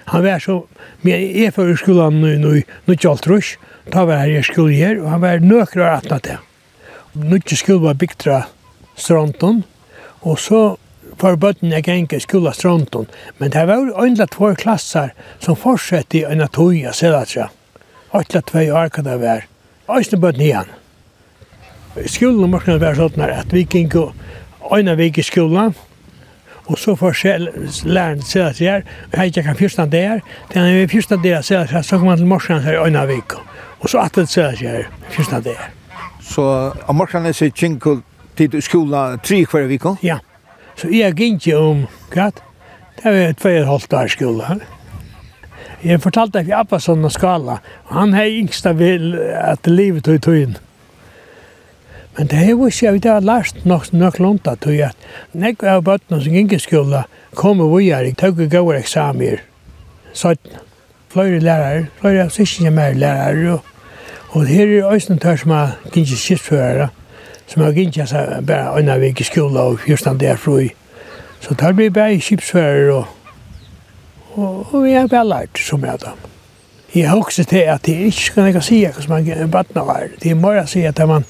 Han 0.04 0.24
var 0.24 0.38
så, 0.38 0.66
men 1.00 1.42
jeg 1.42 1.54
för 1.54 1.72
i 1.72 1.76
skolan 1.76 2.20
nu, 2.20 2.38
nu, 2.38 2.62
nu 2.84 2.96
kjaltrus, 2.96 3.56
ta 3.90 4.04
var 4.04 4.26
jeg 4.26 4.38
i 4.38 4.42
skolen 4.42 4.74
her, 4.74 5.02
og 5.02 5.10
han 5.10 5.20
var 5.20 5.38
nøkra 5.38 5.96
att 5.96 6.22
til. 6.22 6.38
Nu 7.12 7.36
ikke 7.36 7.56
skolen 7.56 7.82
var 7.82 7.94
bygd 7.94 8.22
fra 8.22 8.42
stronton, 8.96 9.64
og 10.22 10.38
så 10.38 10.76
for 11.20 11.36
bøtten 11.36 11.72
jeg 11.72 11.84
gikk 11.84 12.12
i 12.16 12.20
skolen 12.20 12.54
stronton, 12.56 13.06
men 13.38 13.50
det 13.52 13.66
var 13.68 13.90
øyndla 14.02 14.26
två 14.26 14.54
klasser 14.54 15.12
som 15.40 15.56
fortsatte 15.56 16.18
i 16.18 16.24
en 16.24 16.48
tog 16.48 16.74
i 16.76 16.86
Selatra. 16.92 17.50
Øyndla 18.14 18.40
två 18.40 18.64
år 18.72 18.88
kan 18.88 19.04
det 19.04 19.20
være. 19.20 19.42
Øyndla 19.90 20.18
bøtten 20.18 20.42
igjen. 20.42 20.72
Skolen 22.06 22.50
måtte 22.50 22.80
være 22.80 22.96
sånn 22.96 23.26
at 23.28 23.52
vi 23.52 23.66
gikk 23.66 23.98
øyna 24.72 24.94
vik 24.96 25.18
i 25.18 25.22
skolen, 25.22 25.74
Og 26.66 26.78
så 26.78 26.94
får 26.94 27.12
læren 27.88 28.22
se 28.22 28.42
at 28.42 28.60
jeg 28.60 28.76
er, 28.76 28.82
og 29.12 29.18
jeg 29.18 29.32
gick 29.32 29.46
han 29.46 29.56
första 29.56 29.86
där. 29.86 30.20
Den 30.54 30.62
är 30.62 30.88
första 30.88 31.16
vi 31.16 31.42
säga 31.42 31.60
det 31.60 31.70
her, 31.70 31.82
Så 31.82 31.96
kommer 31.98 32.10
man 32.10 32.18
til 32.18 32.26
morsan 32.26 32.62
her 32.62 32.72
i 32.72 32.88
ena 32.88 33.06
vecka. 33.06 33.36
Og 33.80 33.90
så 33.90 33.98
att 33.98 34.14
det 34.14 34.36
jeg 34.36 34.58
sig 34.58 34.68
här. 34.68 35.40
det 35.40 35.50
her. 35.50 35.70
Så 36.20 36.72
om 36.86 36.96
morsan 36.96 37.26
är 37.26 37.32
sig 37.32 37.50
kinko 37.50 38.00
till 38.36 38.62
skola 38.62 39.16
tre 39.16 39.44
hver 39.44 39.66
vecka? 39.66 39.96
Ja. 40.02 40.18
Så 40.76 40.88
jeg 40.88 41.14
gikk 41.14 41.46
ikke 41.46 41.58
om 41.58 41.86
gatt. 42.10 42.42
Det 42.96 43.04
var 43.04 43.12
et 43.12 43.44
och 43.44 43.50
ett 43.50 43.66
halvt 43.66 43.92
år 43.92 44.06
skola. 44.06 44.58
Jeg 45.84 46.02
fortalte 46.02 46.38
at 46.38 46.46
vi 46.46 46.52
Abbasson 46.52 47.04
och 47.04 47.12
Skala. 47.12 47.58
Han 47.84 48.12
har 48.12 48.24
yngsta 48.24 48.72
vill 48.72 49.18
at 49.34 49.66
livet 49.66 50.04
tog 50.04 50.14
i 50.14 50.18
tøyen. 50.18 50.56
Men 52.16 52.28
det 52.28 52.38
er 52.38 52.50
jo 52.50 52.66
ikke, 52.66 52.84
jeg 52.86 52.94
vet, 52.94 53.04
jeg 53.04 53.12
har 53.12 53.24
lært 53.24 53.64
nok 53.64 53.92
nok 53.92 54.18
lånt 54.18 54.48
at 54.48 54.66
jeg 54.68 54.90
at 54.90 55.06
nek 55.32 55.62
av 55.64 55.84
bøttene 55.86 56.20
som 56.20 56.34
gikk 56.36 56.52
i 56.52 56.60
skola 56.60 57.06
kommer 57.34 57.70
vi 57.72 57.88
her, 57.88 58.04
jeg 58.04 58.18
tøk 58.20 58.42
og 58.44 58.50
gav 58.52 58.72
eksamer. 58.76 59.40
Så 60.12 60.34
flere 61.12 61.40
lærere, 61.40 61.86
flere 62.00 62.26
av 62.26 62.34
sikkerne 62.34 62.70
mer 62.70 62.92
lærere, 62.92 63.54
og, 63.56 63.64
og 64.36 64.46
her 64.46 64.66
er 64.66 64.92
øyne 64.92 65.18
tør 65.20 65.40
som 65.40 65.54
har 65.56 65.78
gikk 65.88 66.12
i 66.12 66.18
skissførere, 66.20 66.90
som 67.46 67.64
har 67.64 67.72
gikk 67.72 67.96
i 67.96 68.06
bare 68.46 68.76
øyne 68.76 68.98
vik 69.00 69.20
i 69.20 69.28
skola 69.28 69.64
og 69.72 69.80
fyrstand 69.86 70.20
der 70.20 70.36
fru. 70.36 70.68
Så 71.40 71.54
tar 71.54 71.72
vi 71.72 71.88
bare 71.90 72.20
skipsførere 72.20 72.94
og, 72.94 73.06
og, 74.34 74.66
og 74.74 74.84
vi 74.84 74.92
har 74.92 75.08
bare 75.08 75.28
lært 75.28 75.58
som 75.58 75.84
jeg 75.84 76.00
da. 76.04 76.12
Jeg 76.94 77.08
har 77.08 77.16
også 77.16 77.44
til 77.44 77.64
at 77.72 77.86
det 77.86 77.96
ikke 78.12 78.34
kan 78.34 78.46
jeg 78.52 78.62
si 78.62 78.82
hva 78.84 79.00
som 79.00 79.14
er 79.16 79.46
bøttene 79.48 79.84
var. 79.88 80.10
Det 80.22 80.30
er 80.30 80.36
mer 80.38 80.60
å 80.60 80.66
si 80.68 80.84
at 80.84 81.00
man 81.08 81.24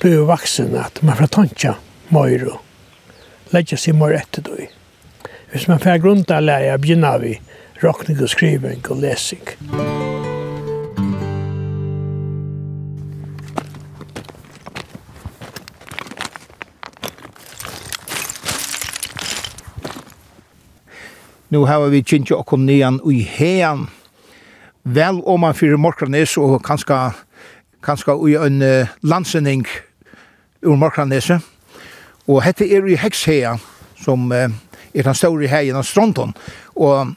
blir 0.00 0.26
vaksen 0.28 0.74
at 0.76 1.02
man 1.02 1.16
får 1.16 1.32
tantja 1.36 1.74
mer 2.14 2.48
og 2.50 3.54
legge 3.54 3.78
seg 3.78 3.96
mer 3.98 4.16
etter 4.18 4.44
det. 4.46 4.68
Hvis 5.52 5.68
man 5.68 5.80
får 5.80 6.02
grunda 6.02 6.40
lære, 6.40 6.78
begynner 6.78 7.18
vi 7.22 7.38
råkning 7.82 8.20
og 8.22 8.28
skriving 8.28 8.82
og 8.90 9.00
lesing. 9.00 9.56
Nu 21.48 21.62
har 21.64 21.86
vi 21.88 22.02
kjent 22.02 22.30
jo 22.30 22.40
okkom 22.42 22.66
nian 22.66 22.98
ui 23.06 23.20
hean. 23.22 23.86
Vel 24.82 25.22
om 25.24 25.40
man 25.40 25.54
fyrir 25.54 25.78
morgranis 25.78 26.34
og 26.36 26.58
kanska, 26.66 27.12
kanska 27.86 28.16
ui 28.18 28.34
en 28.34 28.58
uh, 28.62 28.90
ur 30.66 30.76
Markranese. 30.76 31.40
Og 32.26 32.42
hette 32.42 32.66
er 32.66 32.86
i 32.90 32.98
Hekshea, 32.98 33.56
som 34.02 34.32
eh, 34.34 34.50
er 34.94 35.06
den 35.06 35.14
store 35.14 35.48
heien 35.50 35.78
av 35.78 35.86
Stronton. 35.86 36.34
Og 36.74 37.14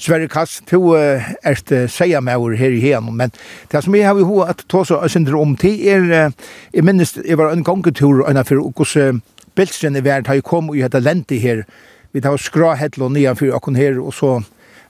Sverre 0.00 0.30
Kass, 0.32 0.62
to 0.64 0.94
eh, 0.96 1.26
er 1.44 1.58
det 1.68 1.82
seia 1.92 2.22
med 2.24 2.40
over 2.40 2.54
her 2.56 2.72
i 2.72 2.80
heien, 2.80 3.04
men 3.16 3.32
det 3.68 3.82
som 3.84 3.94
jeg 3.94 4.06
har 4.08 4.16
i 4.16 4.24
hoa 4.24 4.46
at 4.48 4.62
ta 4.72 4.80
så 4.88 4.96
synder 5.12 5.36
om 5.36 5.52
til 5.60 5.76
er, 5.92 6.06
eh, 6.08 6.54
jeg 6.72 6.86
minnes, 6.88 7.12
jeg 7.20 7.36
var 7.36 7.52
en 7.52 7.64
gangetur, 7.64 8.22
og 8.24 8.46
for 8.48 8.72
hos 8.78 8.96
eh, 8.96 9.18
bilsen 9.54 9.96
i 9.96 10.04
verden 10.04 10.30
har 10.30 10.38
jeg 10.38 10.46
kom 10.48 10.70
og 10.70 10.78
jeg 10.78 10.88
hadde 10.88 11.04
lente 11.04 11.36
her, 11.36 11.66
vi 12.12 12.22
tar 12.24 12.40
skrahettel 12.40 13.04
og 13.04 13.12
nian 13.12 13.36
for 13.36 13.52
okken 13.52 13.76
her, 13.76 14.00
og 14.00 14.14
så 14.16 14.38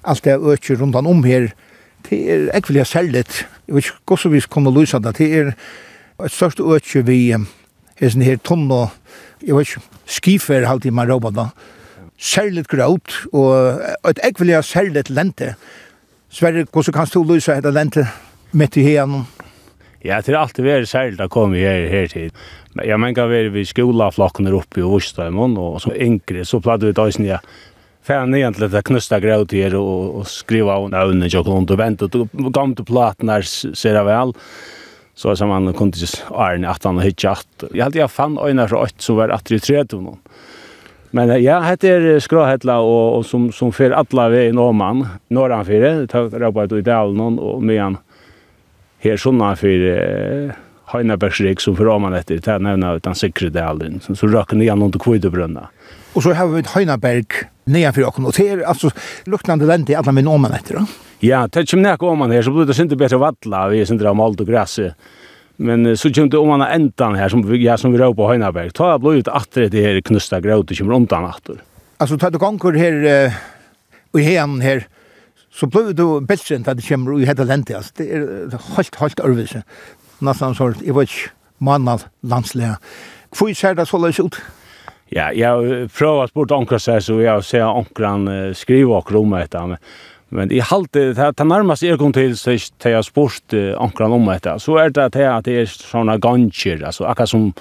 alt 0.06 0.24
det 0.24 0.38
økje 0.38 0.78
rundt 0.78 0.94
om 0.94 1.24
her, 1.24 1.50
det 2.08 2.20
er 2.30 2.46
ekvelig 2.54 2.86
særligt, 2.86 3.46
jeg 3.66 3.74
vet 3.74 3.90
ikke 3.90 4.14
hvordan 4.14 4.32
vi 4.32 4.46
kommer 4.48 4.70
å 4.70 4.78
løse 4.78 5.02
det, 5.02 5.16
det 5.18 5.32
er 5.34 5.52
et 6.22 6.30
størst 6.32 6.62
økje 6.62 7.02
vi 7.02 7.34
er 8.00 8.12
sånn 8.14 8.24
her 8.26 8.40
tunne, 8.44 8.86
jeg 9.44 9.56
vet 9.56 9.68
ikke, 9.68 10.00
skifer 10.10 10.66
halte 10.68 10.92
man 10.94 11.10
råpa 11.10 11.32
da. 11.34 11.50
Særligt 12.20 12.68
gråt, 12.68 13.14
og 13.32 13.80
et 14.10 14.20
ekvelia 14.26 14.60
særligt 14.64 15.10
lente. 15.10 15.54
Sverre, 16.30 16.66
hvordan 16.68 16.94
kan 16.94 17.12
du 17.12 17.22
lyse 17.32 17.54
dette 17.56 17.72
lente 17.74 18.04
midt 18.52 18.76
i 18.76 18.84
hegenen? 18.84 19.24
Ja, 20.04 20.20
det 20.24 20.32
er 20.32 20.40
alltid 20.40 20.64
vært 20.64 20.88
særligt 20.88 21.20
å 21.20 21.28
komme 21.32 21.60
her, 21.60 21.88
her 21.92 22.06
til. 22.08 22.30
Men 22.74 22.86
Jeg 22.88 23.00
mener 23.00 23.28
vi 23.28 23.40
er 23.40 23.50
ved 23.52 23.68
skolaflokken 23.68 24.48
oppe 24.52 24.80
i 24.80 24.86
Vostheimon, 24.86 25.58
og 25.60 25.80
som 25.84 25.92
yngre 25.92 26.44
så 26.48 26.60
pladde 26.60 26.88
vi 26.88 26.96
døysen, 26.96 27.26
ja, 27.28 27.40
Færen 28.00 28.32
er 28.32 28.46
egentlig 28.46 28.70
det 28.72 28.80
knusta 28.88 29.18
græut 29.20 29.52
her 29.52 29.74
og, 29.76 30.20
og 30.20 30.28
skriva 30.28 30.78
av 30.78 30.86
navnet 30.90 31.34
og 31.36 31.50
vent 31.50 31.72
og 31.74 31.78
vente. 31.78 32.08
Gammel 32.48 32.78
til 32.78 32.86
platen 32.88 33.28
her 33.28 33.44
ser 33.44 33.98
jeg 33.98 34.06
vel. 34.08 34.32
Så 35.14 35.34
som 35.36 35.50
han 35.50 35.72
kunde 35.76 35.98
ikke 36.00 36.30
Arne 36.32 36.70
at 36.70 36.84
han 36.86 37.00
hade 37.00 37.10
hittat. 37.10 37.66
Jeg 37.74 37.84
hadde 37.84 37.98
jeg 37.98 38.10
fann 38.10 38.38
øyne 38.38 38.68
fra 38.68 38.84
åt 38.86 39.02
som 39.02 39.16
var 39.16 39.28
att 39.28 39.44
det 39.44 39.62
tredje 39.62 39.96
hon. 39.96 40.18
Men 41.10 41.32
ja, 41.42 41.58
hette 41.66 41.90
er 41.90 42.20
skråhetla 42.22 42.78
og, 42.86 43.18
og 43.18 43.24
som, 43.26 43.48
som 43.50 43.72
fer 43.74 43.90
alla 43.90 44.28
i 44.30 44.52
nåman, 44.54 45.02
norran 45.34 45.66
fyrir, 45.66 46.04
det 46.04 46.12
tar 46.12 46.78
i 46.78 46.82
dalen 46.86 47.38
og 47.38 47.62
medan 47.62 47.98
her 49.02 49.16
sunnan 49.18 49.58
fyrir, 49.58 50.54
Heinebergsrik 50.92 51.60
som 51.60 51.76
för 51.76 51.98
man 51.98 52.14
efter 52.14 52.34
det 52.34 52.46
här 52.46 52.58
nämna 52.58 52.94
utan 52.94 53.14
sekretärlen 53.14 54.00
så, 54.00 54.16
så 54.16 54.26
röker 54.26 54.56
ni 54.56 54.64
igen 54.64 54.82
under 54.82 54.98
kvidebrunna. 54.98 55.68
Och 56.12 56.22
så 56.22 56.32
har 56.32 56.46
vi 56.46 56.60
ett 56.60 56.66
Heineberg 56.66 57.24
nedanför 57.64 58.06
och 58.06 58.18
notera 58.18 58.66
alltså 58.66 58.90
luktande 59.24 59.64
länder 59.66 59.96
alla 59.96 60.12
min 60.12 60.28
oman 60.28 60.52
efter 60.52 60.74
då. 60.74 60.86
Ja, 61.18 61.48
det 61.52 61.70
kommer 61.70 61.82
näka 61.82 62.06
oman 62.06 62.30
här 62.30 62.42
så 62.42 62.50
blir 62.50 62.64
det 62.64 62.82
inte 62.82 62.96
bättre 62.96 63.16
vattla 63.16 63.68
vi 63.68 63.80
är 63.80 63.92
inte 63.92 64.08
av 64.08 64.16
malt 64.16 64.40
och 64.40 64.46
gräs. 64.46 64.78
Men 65.56 65.96
så 65.96 66.12
kommer 66.12 66.28
det 66.28 66.38
oman 66.38 66.62
ändan 66.62 67.14
här 67.14 67.28
som 67.28 67.48
jag 67.48 67.56
ja, 67.56 67.76
som 67.76 67.92
vi 67.92 67.98
rör 67.98 68.14
på 68.14 68.28
Heineberg. 68.28 68.70
Ta 68.70 68.98
blivit 68.98 69.28
att 69.28 69.52
det 69.52 69.82
här 69.82 70.00
knusta 70.00 70.40
gråt 70.40 70.70
och 70.70 70.76
kommer 70.76 70.92
runt 70.92 71.12
annat. 71.12 71.50
Alltså 71.96 72.18
ta 72.18 72.30
det 72.30 72.38
gånger 72.38 72.72
här 72.72 73.32
och 74.10 74.20
hen 74.20 74.60
här 74.60 74.86
så 75.52 75.66
blir 75.66 75.92
det 75.92 76.26
bättre 76.26 76.56
än 76.56 76.64
att 76.66 76.76
det 76.76 76.88
kommer 76.88 77.20
i 77.20 77.24
hela 77.24 77.44
landet. 77.44 77.92
Det 77.96 78.14
är 78.14 78.58
helt, 78.76 78.94
helt 78.94 79.20
örvelse 79.20 79.62
nästan 80.20 80.54
så 80.54 80.72
jag 80.84 80.94
vet 80.94 81.08
mannar 81.58 82.00
landsläger. 82.20 82.76
Hur 83.40 83.54
ser 83.54 83.74
det 83.74 83.86
så 83.86 83.98
läs 83.98 84.20
ut? 84.20 84.36
Ja, 85.08 85.32
jag 85.32 85.92
prövar 85.92 86.26
sport 86.26 86.50
onkra 86.50 86.78
så 86.78 87.00
så 87.00 87.20
jag 87.20 87.44
ser 87.44 87.64
onkran 87.64 88.54
skriva 88.54 88.96
och 88.96 89.12
roma 89.12 89.42
ett 89.42 89.52
men 89.52 89.76
men 90.32 90.52
i 90.52 90.60
halte 90.60 90.98
det 90.98 91.16
här 91.16 91.32
ta 91.32 91.44
närmast 91.44 91.82
er 91.82 91.96
kom 91.96 92.12
till 92.12 92.36
så 92.36 92.50
att 92.50 92.84
jag 92.84 93.04
sport 93.04 93.52
onkran 93.76 94.12
om 94.12 94.28
ett 94.28 94.46
så 94.58 94.76
är 94.76 94.90
det 94.90 95.04
att 95.36 95.44
det 95.44 95.60
är 95.60 95.66
såna 95.66 96.16
gancher 96.16 96.84
alltså 96.84 97.04
akka 97.04 97.26
som 97.26 97.52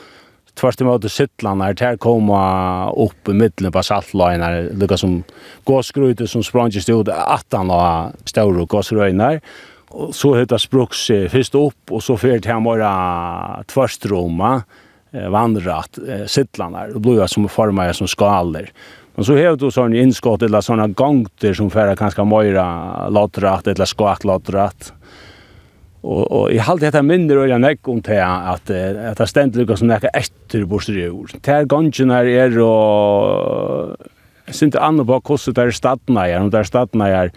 tvärst 0.54 0.82
emot 0.82 1.12
Sittland 1.12 1.62
här 1.62 1.74
där 1.74 1.98
komma 1.98 2.92
upp 2.92 3.28
i 3.28 3.34
mitten 3.34 3.72
på 3.72 3.84
saltliner 3.84 4.70
lukar 4.74 4.98
som 4.98 5.24
gåskrute 5.64 6.28
som 6.28 6.44
sprang 6.44 6.70
just 6.70 6.90
ut 6.90 7.08
attan 7.10 7.68
la 7.68 8.12
stora 8.26 8.66
gåsröjnar 8.66 9.42
Och 9.90 10.16
så 10.16 10.36
heter 10.36 10.58
språks 10.58 11.08
först 11.30 11.56
upp 11.56 11.92
och 11.92 12.04
så 12.04 12.18
fyrt 12.18 12.46
han 12.46 12.64
bare 12.64 12.78
våra 12.78 13.64
tvärstroma 13.64 14.64
vandrat 15.30 16.00
sittlanar 16.28 16.96
och 16.96 17.02
blåa 17.02 17.28
som 17.28 17.50
formar 17.50 17.94
som 17.94 18.08
skaler. 18.08 18.72
Men 19.16 19.26
så 19.26 19.34
har 19.34 19.56
du 19.56 19.72
sån 19.72 19.96
inskott 19.96 20.42
eller 20.42 20.62
såna 20.62 20.88
gångter 20.88 21.54
som 21.54 21.70
färra 21.70 21.96
kanske 21.96 22.24
mera 22.24 23.10
lotrat, 23.10 23.68
eller 23.68 23.86
skakt 23.86 24.24
lotrat. 24.24 24.94
Och 26.02 26.32
och 26.32 26.52
i 26.52 26.60
allt 26.60 26.82
detta 26.82 27.02
mindre 27.02 27.40
och 27.40 27.48
jag 27.48 27.62
näck 27.62 27.88
om 27.88 28.02
till 28.02 28.22
att 28.22 28.70
att 28.70 29.18
det 29.18 29.28
ständigt 29.28 29.56
lukas 29.56 29.80
som 29.80 29.88
näka 29.88 30.08
efter 30.08 30.64
borstror. 30.64 31.30
Tär 31.42 31.64
gången 31.64 32.12
här 32.12 32.26
är 32.26 32.60
och 32.60 33.98
andra 34.62 34.80
annorlunda 34.80 35.22
kostar 35.22 35.52
där 35.52 35.72
stadna 35.72 36.28
är 36.28 36.44
och 36.44 36.52
där 36.52 36.64
stadna 36.64 37.08
är 37.08 37.32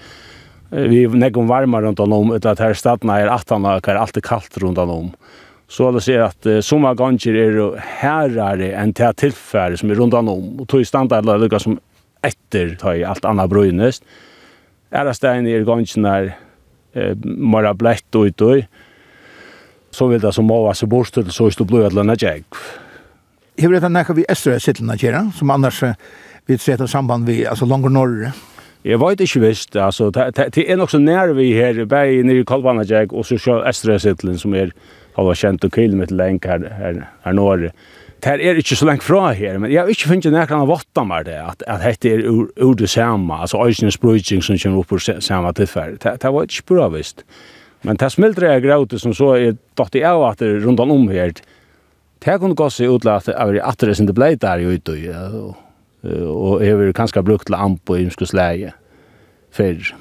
vi 0.73 1.05
nekkon 1.07 1.51
varmar 1.51 1.85
rundt 1.85 2.01
om, 2.01 2.33
ut 2.33 2.47
at 2.49 2.61
her 2.63 2.75
stadna 2.77 3.19
er 3.21 3.31
atana, 3.33 3.77
han 3.77 3.95
er 3.95 4.01
alltid 4.01 4.25
kaldt 4.25 4.57
rundt 4.63 4.81
om. 4.81 5.11
Så 5.73 5.89
det 5.93 6.03
sier 6.05 6.25
at 6.27 6.49
uh, 6.49 6.61
som 6.65 6.85
av 6.89 6.99
ganger 7.01 7.37
er 7.37 7.59
herrare 8.01 8.73
enn 8.77 8.93
til 8.97 9.13
tilfære 9.25 9.81
som 9.81 9.93
er 9.93 10.01
rundt 10.01 10.17
om, 10.17 10.31
og 10.33 10.69
tog 10.69 10.85
standard 10.89 11.29
er 11.29 11.41
lukka 11.41 11.61
som 11.63 11.79
etter 12.25 12.75
ta 12.81 12.95
i 12.97 13.05
alt 13.09 13.25
anna 13.29 13.49
brøynest. 13.49 14.05
Ærastegn 14.93 15.49
er 15.49 15.65
ganger 15.69 16.09
er 16.13 16.33
uh, 16.33 17.15
mara 17.25 17.75
blett 17.75 18.17
og 18.17 18.33
då 18.37 18.63
så 19.93 20.07
vil 20.09 20.21
det 20.21 20.33
som 20.33 20.47
må 20.49 20.73
så 20.73 20.87
bort 20.87 21.13
så 21.29 21.51
stå 21.51 21.65
blod 21.65 21.85
eller 21.85 22.01
lønne 22.01 22.17
jeg. 22.17 22.45
Hevur 23.61 23.75
hetta 23.77 23.89
nakka 23.89 24.15
vi 24.17 24.25
estra 24.29 24.59
sittlna 24.61 24.97
gera, 24.97 25.27
som 25.37 25.51
annars 25.51 25.83
vit 26.49 26.69
et 26.69 26.89
samband 26.89 27.27
vi, 27.29 27.45
altså 27.45 27.67
langur 27.69 27.93
norr. 27.93 28.33
Jeg 28.85 28.99
vet 28.99 29.21
ikke 29.23 29.41
visst, 29.45 29.77
altså, 29.77 30.11
det 30.11 30.65
er 30.67 30.77
nok 30.77 30.91
så 30.91 30.99
nær 30.99 31.33
vi 31.39 31.53
her, 31.55 31.85
bare 31.87 32.23
nere 32.27 32.43
i 32.43 32.47
Kolbanajeg, 32.47 33.13
og 33.15 33.27
så 33.27 33.39
sjå 33.39 33.61
Estrøsitlen, 33.71 34.39
som 34.39 34.57
er 34.59 34.73
halva 35.15 35.37
kjent 35.39 35.63
og 35.65 35.71
kilometer 35.75 36.17
lenk 36.19 36.49
her, 36.51 36.65
her, 36.81 36.99
her 37.23 37.37
nore. 37.39 37.71
Det 38.23 38.33
er 38.43 38.59
ikke 38.59 38.77
så 38.79 38.87
lengt 38.87 39.07
fra 39.07 39.33
her, 39.39 39.59
men 39.59 39.71
jeg 39.71 39.83
har 39.83 39.91
ikke 39.91 40.11
finnet 40.11 40.35
nærkene 40.35 40.67
av 40.67 40.75
åtta 40.75 41.03
med 41.07 41.27
det, 41.31 41.39
at, 41.43 41.63
at 41.67 41.83
dette 41.83 42.11
er 42.11 42.27
ur, 42.27 42.51
ur 42.59 42.75
det 42.79 42.91
samme, 42.91 43.35
altså 43.35 43.63
Øysene 43.63 43.95
Sprøyting 43.95 44.43
som 44.43 44.59
kommer 44.59 44.83
opp 44.83 44.91
på 44.91 44.99
samme 45.03 45.55
tilfell. 45.59 45.97
Det, 46.03 46.17
det 46.23 46.35
var 46.35 46.47
ikke 46.47 46.69
bra 46.75 46.91
visst. 46.91 47.23
Men 47.83 47.99
det 47.99 48.13
smildre 48.15 48.51
jeg 48.51 48.67
gråte 48.67 48.99
som 49.03 49.15
så 49.15 49.33
er 49.39 49.59
dott 49.79 49.99
i 49.99 50.05
av 50.07 50.23
at 50.29 50.43
det 50.43 50.57
rundt 50.63 50.83
om 50.83 51.09
her, 51.11 51.35
det 52.23 52.39
kunne 52.39 52.59
gå 52.59 52.71
seg 52.71 52.95
utlatt 52.95 53.31
av 53.31 53.59
at 53.59 53.83
det 53.83 53.91
er 53.91 53.99
sin 53.99 54.11
det 54.11 54.15
blei 54.15 54.35
der 54.39 54.63
ute, 54.63 54.95
og 54.95 55.55
og 56.03 56.63
jeg 56.65 56.79
vil 56.81 56.95
kanskje 56.97 57.23
brukt 57.27 57.47
til 57.47 57.59
ampo 57.59 57.97
i 57.97 58.07
umskos 58.07 58.35
før. 59.53 59.93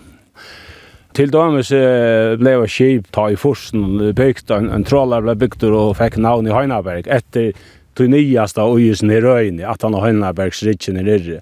Til 1.11 1.31
dames 1.33 1.69
ble 1.69 2.53
jeg 2.55 2.71
kjip 2.71 3.09
ta 3.11 3.27
i 3.29 3.35
forsen 3.35 4.13
bygd, 4.15 4.51
en, 4.55 4.69
en 4.71 4.85
trålar 4.87 5.25
ble 5.25 5.35
bygd 5.35 5.67
og 5.69 5.97
fikk 5.99 6.17
navn 6.17 6.47
i 6.47 6.55
Høynaberg 6.55 7.09
etter 7.11 7.51
tog 7.95 8.07
nyast 8.07 8.57
av 8.57 8.71
ujusen 8.71 9.11
i 9.11 9.19
Røyne, 9.19 9.67
at 9.67 9.83
han 9.83 9.97
og 9.97 10.05
Høynabergs 10.05 10.63
rikken 10.63 11.01
i 11.01 11.05
Ryrre 11.05 11.41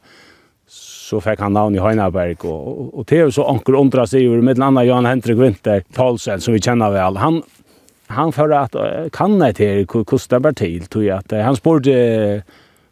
så 1.10 1.20
fikk 1.24 1.41
han 1.41 1.55
navn 1.57 1.74
i 1.74 1.82
Høynaberg, 1.82 2.43
og, 2.45 2.66
og, 2.70 2.89
og 3.01 3.05
det 3.10 3.24
så 3.34 3.47
anker 3.49 3.78
undra 3.80 4.05
seg 4.10 4.28
over, 4.30 4.43
med 4.45 4.60
den 4.60 4.68
andre 4.68 4.86
Jan 4.86 5.10
Hendrik 5.10 5.39
Winter 5.39 5.82
Paulsen, 5.97 6.43
som 6.43 6.53
vi 6.53 6.62
kjenner 6.62 6.93
vel, 6.93 7.18
han, 7.22 7.39
han 8.14 8.34
fører 8.36 8.68
at, 8.68 8.78
kan 9.16 9.38
jeg 9.41 9.57
til 9.57 9.86
hvordan 9.89 10.28
det 10.36 10.41
ble 10.45 10.53
til, 10.62 10.89
tog 10.91 11.05
jeg 11.07 11.18
at 11.18 11.38
han 11.45 11.57
spurte 11.57 11.95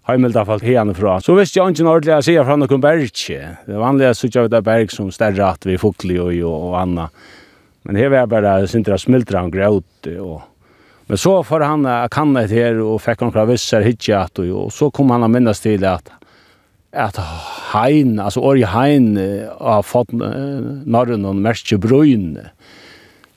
heimelda 0.08 0.46
falt 0.48 0.66
hene 0.66 0.96
fra. 0.98 1.18
Så 1.24 1.36
visste 1.38 1.60
jeg 1.60 1.76
ikke 1.76 1.88
ordentlig 1.88 2.16
å 2.16 2.22
si 2.26 2.38
fra 2.40 2.58
noen 2.60 2.84
berg. 2.84 3.24
Det 3.68 3.82
vanlige 3.82 4.14
er 4.14 4.42
av 4.44 4.52
det 4.54 4.64
berg 4.66 4.94
som 4.94 5.12
større 5.12 5.52
at 5.54 5.68
vi 5.68 5.80
fukli 5.82 6.20
og, 6.20 6.34
og, 6.48 6.70
og 6.70 6.78
anna. 6.82 7.10
Men 7.88 8.00
her 8.00 8.12
var 8.12 8.24
jeg 8.24 8.32
bare 8.36 8.54
sintra 8.72 9.00
smiltra 9.00 9.44
han 9.44 9.52
grøt. 9.54 10.12
og... 10.18 10.40
Men 11.08 11.20
så 11.20 11.38
får 11.48 11.64
han 11.64 11.86
a 11.88 12.02
kanna 12.12 12.44
et 12.44 12.52
her 12.52 12.82
og 12.84 13.00
fikk 13.00 13.24
han 13.24 13.36
vissar 13.48 13.86
hitje 13.86 14.16
at 14.18 14.42
og, 14.44 14.50
og 14.66 14.74
så 14.76 14.90
kom 14.92 15.14
han 15.16 15.24
a 15.24 15.30
minnas 15.32 15.64
til 15.64 15.86
at 15.88 16.12
at 16.98 17.18
hein, 17.74 18.16
altså 18.20 18.42
Orje 18.42 18.66
Hein 18.72 19.18
har 19.18 19.84
fått 19.86 20.14
norren 20.16 21.26
og 21.28 21.36
merke 21.36 21.78
brøyne 21.78 22.48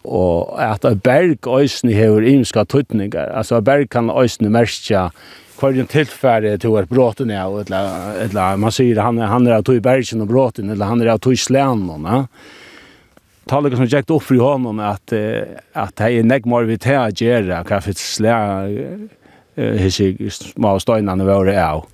og 0.05 0.57
at 0.63 0.85
ein 0.89 1.01
berg 1.05 1.47
øysni 1.47 1.93
hevur 1.93 2.25
ímska 2.25 2.65
tutningar. 2.65 3.33
Altså 3.37 3.59
ein 3.59 3.65
berg 3.65 3.91
kan 3.91 4.11
øysni 4.11 4.49
merkja 4.49 5.11
kvarjen 5.61 5.87
tilfære 5.87 6.57
til 6.59 6.79
at 6.81 6.89
bråten 6.89 7.31
er, 7.31 7.45
eller, 7.45 8.17
eller 8.25 8.57
man 8.57 8.73
sier 8.73 9.03
han, 9.03 9.19
han 9.19 9.47
er 9.47 9.59
av 9.59 9.67
tog 9.69 9.83
bergen 9.85 10.25
og 10.25 10.31
bråten, 10.31 10.71
eller 10.73 10.89
han 10.89 11.03
er 11.03 11.13
av 11.13 11.21
tog 11.21 11.37
slænen. 11.37 12.07
Ja. 12.09 12.25
Tallet 13.51 13.77
som 13.77 13.89
gikk 13.89 14.13
opp 14.15 14.31
i 14.33 14.39
hånden 14.41 14.81
at, 14.81 15.13
at 15.13 15.97
det 15.99 16.11
er 16.17 16.29
nek 16.29 16.47
mer 16.49 16.69
vi 16.69 16.79
til 16.81 17.01
å 17.01 17.09
gjøre 17.11 17.65
hva 17.67 17.81
for 17.85 17.99
slæ 17.99 18.37
hisse 19.81 20.13
små 20.33 20.77
støynene 20.81 21.27
våre 21.27 21.57
av. 21.61 21.85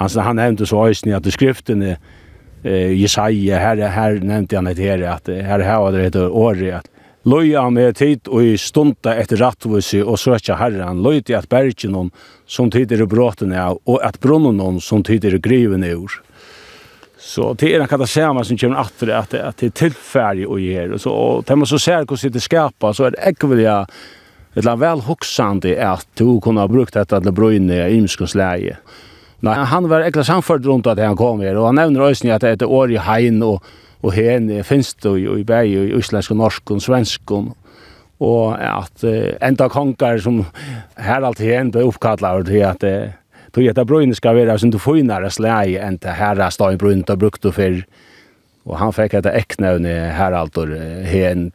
Han, 0.00 0.10
han 0.26 0.36
nevnte 0.40 0.66
så 0.68 0.82
øyne 0.90 1.16
at 1.16 1.28
skriftene 1.32 1.94
eh, 1.94 2.92
Jesaja, 2.98 3.60
her, 3.62 3.80
her 3.94 4.18
nevnte 4.20 4.58
han 4.58 4.68
et 4.68 4.82
her, 4.82 5.04
at 5.14 5.30
her 5.30 5.64
har 5.64 5.94
det 5.94 6.08
et 6.10 6.18
året 6.26 6.90
Løya 7.24 7.70
med 7.72 7.96
tid 7.96 8.28
og 8.28 8.44
i 8.44 8.56
stunda 8.60 9.14
etter 9.16 9.40
rattvisi 9.40 10.02
og 10.02 10.18
søkja 10.20 10.58
herran, 10.60 11.00
løyti 11.00 11.32
at 11.32 11.48
bergen 11.48 11.96
hon 11.96 12.10
som 12.44 12.68
tid 12.72 12.92
er 12.92 13.06
bråten 13.08 13.54
av, 13.56 13.78
og 13.88 14.02
at 14.04 14.18
brunnen 14.20 14.60
hon 14.60 14.80
som 14.80 15.00
tid 15.02 15.24
er 15.24 15.38
griven 15.40 15.86
ur. 15.88 16.20
Så 17.16 17.54
det 17.56 17.70
er 17.72 17.80
en 17.80 17.88
katasema 17.88 18.44
som 18.44 18.58
kommer 18.60 18.82
atter 18.82 19.14
at, 19.16 19.32
at 19.32 19.56
det 19.62 19.70
er 19.70 19.78
tilfærdig 19.80 20.44
og 20.44 20.60
gjer. 20.60 20.92
Så, 21.00 21.08
og 21.08 21.46
det 21.48 21.56
man 21.56 21.70
så 21.70 21.80
ser 21.80 22.04
hvordan 22.04 22.34
det 22.34 22.42
skapa, 22.44 22.92
så 22.92 23.06
er 23.06 23.14
det 23.14 23.32
ikke 23.32 23.48
vilja 23.54 23.78
et 24.54 24.68
vel 24.68 25.00
hoksande 25.06 25.72
at 25.80 26.04
du 26.20 26.36
kunne 26.44 26.60
ha 26.60 26.68
brukt 26.68 26.94
dette 26.94 27.22
til 27.24 27.34
brøyne 27.34 27.80
i 27.88 27.96
imskens 27.96 28.36
leie. 28.36 28.76
Nei, 29.44 29.56
han 29.72 29.88
var 29.88 30.04
ekkert 30.04 30.28
samført 30.28 30.68
rundt 30.68 30.86
at 30.92 31.00
han 31.00 31.16
kom 31.16 31.40
her, 31.40 31.56
og 31.56 31.70
han 31.70 31.80
nevner 31.80 32.04
òsni 32.10 32.32
at 32.32 32.44
det 32.44 32.52
er 32.52 32.60
et 32.60 32.68
år 32.68 32.92
i 32.92 33.00
hein, 33.00 33.40
og 33.44 33.64
og 34.04 34.12
hen 34.12 34.50
finst 34.64 35.02
det 35.02 35.16
jo 35.22 35.36
i 35.40 35.44
bæg 35.48 35.70
i 35.72 35.84
islandsk 35.96 36.34
og 36.34 36.42
norsk 36.42 36.70
og 36.74 36.82
svensk 36.84 37.32
og 38.20 38.56
at 38.60 39.04
uh, 39.04 39.32
enda 39.42 39.68
konger 39.68 40.20
som 40.22 40.44
her 41.00 41.24
alltid 41.24 41.50
er 41.50 41.60
enda 41.64 41.84
oppkallar 41.84 42.44
til 42.46 42.62
at 42.66 42.84
uh, 42.84 43.12
tog 43.54 43.66
at 43.70 43.86
brøyne 43.86 44.14
skal 44.14 44.36
være 44.36 44.58
som 44.58 44.70
du 44.70 44.78
finere 44.78 45.30
slæg 45.30 45.76
enn 45.82 45.98
til 45.98 46.16
herra 46.18 46.50
støy 46.50 46.78
brøyne 46.78 47.16
brukt 47.16 47.44
och 47.44 47.54
fyr. 47.54 47.82
og 48.66 48.78
han 48.78 48.92
fikk 48.92 49.14
etter 49.14 49.36
eknevne 49.36 50.12
heraldur 50.16 50.70
hen 51.04 51.52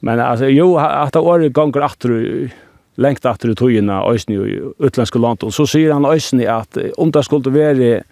men 0.00 0.20
altså 0.20 0.46
jo 0.50 0.74
at 0.76 1.14
det 1.14 1.22
året 1.22 1.54
ganger 1.54 1.84
atru 1.84 2.48
lengt 2.96 3.26
atru 3.26 3.54
togina 3.54 4.02
òsni 4.02 4.34
i 4.34 4.58
utlandske 4.78 5.18
land 5.18 5.44
og 5.44 5.52
så 5.52 5.66
sier 5.66 5.92
han 5.92 6.04
òsni 6.04 6.48
at 6.50 6.78
om 6.98 7.12
det 7.12 7.24
skulle 7.24 7.52
være 7.54 8.02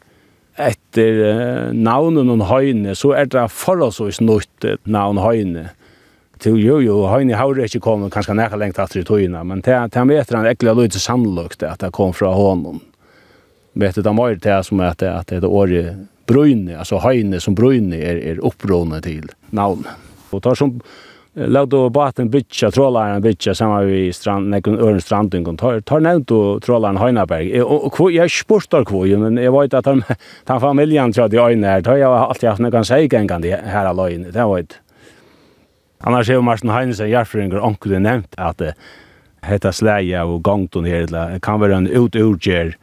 etter 0.69 1.21
uh, 1.25 1.75
navnen 1.75 2.33
og 2.35 2.47
høyne, 2.51 2.95
så 2.99 3.15
er 3.19 3.31
det 3.31 3.49
forholdsvis 3.55 4.21
nytt 4.25 4.67
navn 4.85 5.21
høyne. 5.23 5.71
Til 6.41 6.57
jo, 6.57 6.79
jo, 6.81 7.03
høyne 7.11 7.37
har 7.37 7.59
ikke 7.61 7.83
kommet 7.85 8.13
kanskje 8.15 8.37
nækka 8.39 8.57
lengt 8.61 8.79
etter 8.81 9.03
i 9.03 9.05
tøyene, 9.05 9.43
men 9.45 9.61
til 9.65 9.77
han 9.77 10.09
vet 10.09 10.33
han 10.33 10.49
ekkelig 10.49 10.77
løy 10.77 10.89
til 10.89 11.03
sannløkt 11.05 11.67
at 11.69 11.83
det 11.85 11.93
kom 11.97 12.15
fra 12.17 12.33
hånden. 12.33 12.81
Vet 13.81 13.99
du, 13.99 14.03
det 14.03 14.15
er 14.15 14.41
det 14.41 14.57
som 14.67 14.81
er 14.81 14.95
at 14.95 15.03
det, 15.03 15.11
at 15.11 15.29
det 15.31 15.45
er 15.45 15.53
året 15.53 16.07
brøyne, 16.31 16.79
altså 16.79 17.01
høyne 17.03 17.41
som 17.43 17.55
brøyne 17.59 17.99
er, 17.99 18.19
er 18.33 18.43
opprøyne 18.47 19.03
til 19.05 19.29
navnet. 19.51 19.93
Og 20.31 20.43
tar 20.43 20.59
som 20.59 20.79
Låt 21.35 21.71
då 21.71 21.89
båten 21.89 22.31
bitcha 22.31 22.71
trollaren 22.71 23.23
bitcha 23.23 23.55
samma 23.55 23.81
vi 23.81 24.13
strand 24.13 24.49
när 24.49 24.61
kun 24.61 24.79
örn 24.79 25.45
kon 25.45 25.57
tar 25.57 25.81
tar 25.81 26.01
nämnt 26.01 26.29
då 26.29 26.61
trollaren 26.61 26.97
Heinaberg 26.97 27.63
och 27.63 28.13
jag 28.13 28.31
sportar 28.31 28.85
kvoj 28.85 29.17
men 29.17 29.37
jag 29.37 29.61
vet 29.61 29.75
att 29.75 29.87
han 29.87 30.03
han 30.45 30.61
familjen 30.69 31.13
tror 31.13 31.35
jag 31.35 31.53
inne 31.53 31.67
när 31.67 31.83
tar 31.83 31.97
jag 31.97 32.13
alltid 32.13 32.49
haft 32.49 32.61
någon 32.61 32.85
sägen 32.85 33.29
kan 33.29 33.41
det 33.41 33.61
här 33.65 33.87
alloin 33.87 34.27
det 34.33 34.45
var 34.45 34.59
ett 34.59 34.75
Annars 36.03 36.29
har 36.29 36.43
Martin 36.43 36.71
Heinsen 36.71 37.11
Jarfringer 37.11 37.65
onkel 37.65 38.01
nämnt 38.01 38.35
att 38.37 38.63
heter 39.43 39.73
sleja 39.73 40.25
och 40.25 40.43
gångton 40.43 40.85
här 40.85 41.39
kan 41.39 41.61
vara 41.61 41.77
en 41.77 41.87
uturger 41.87 42.77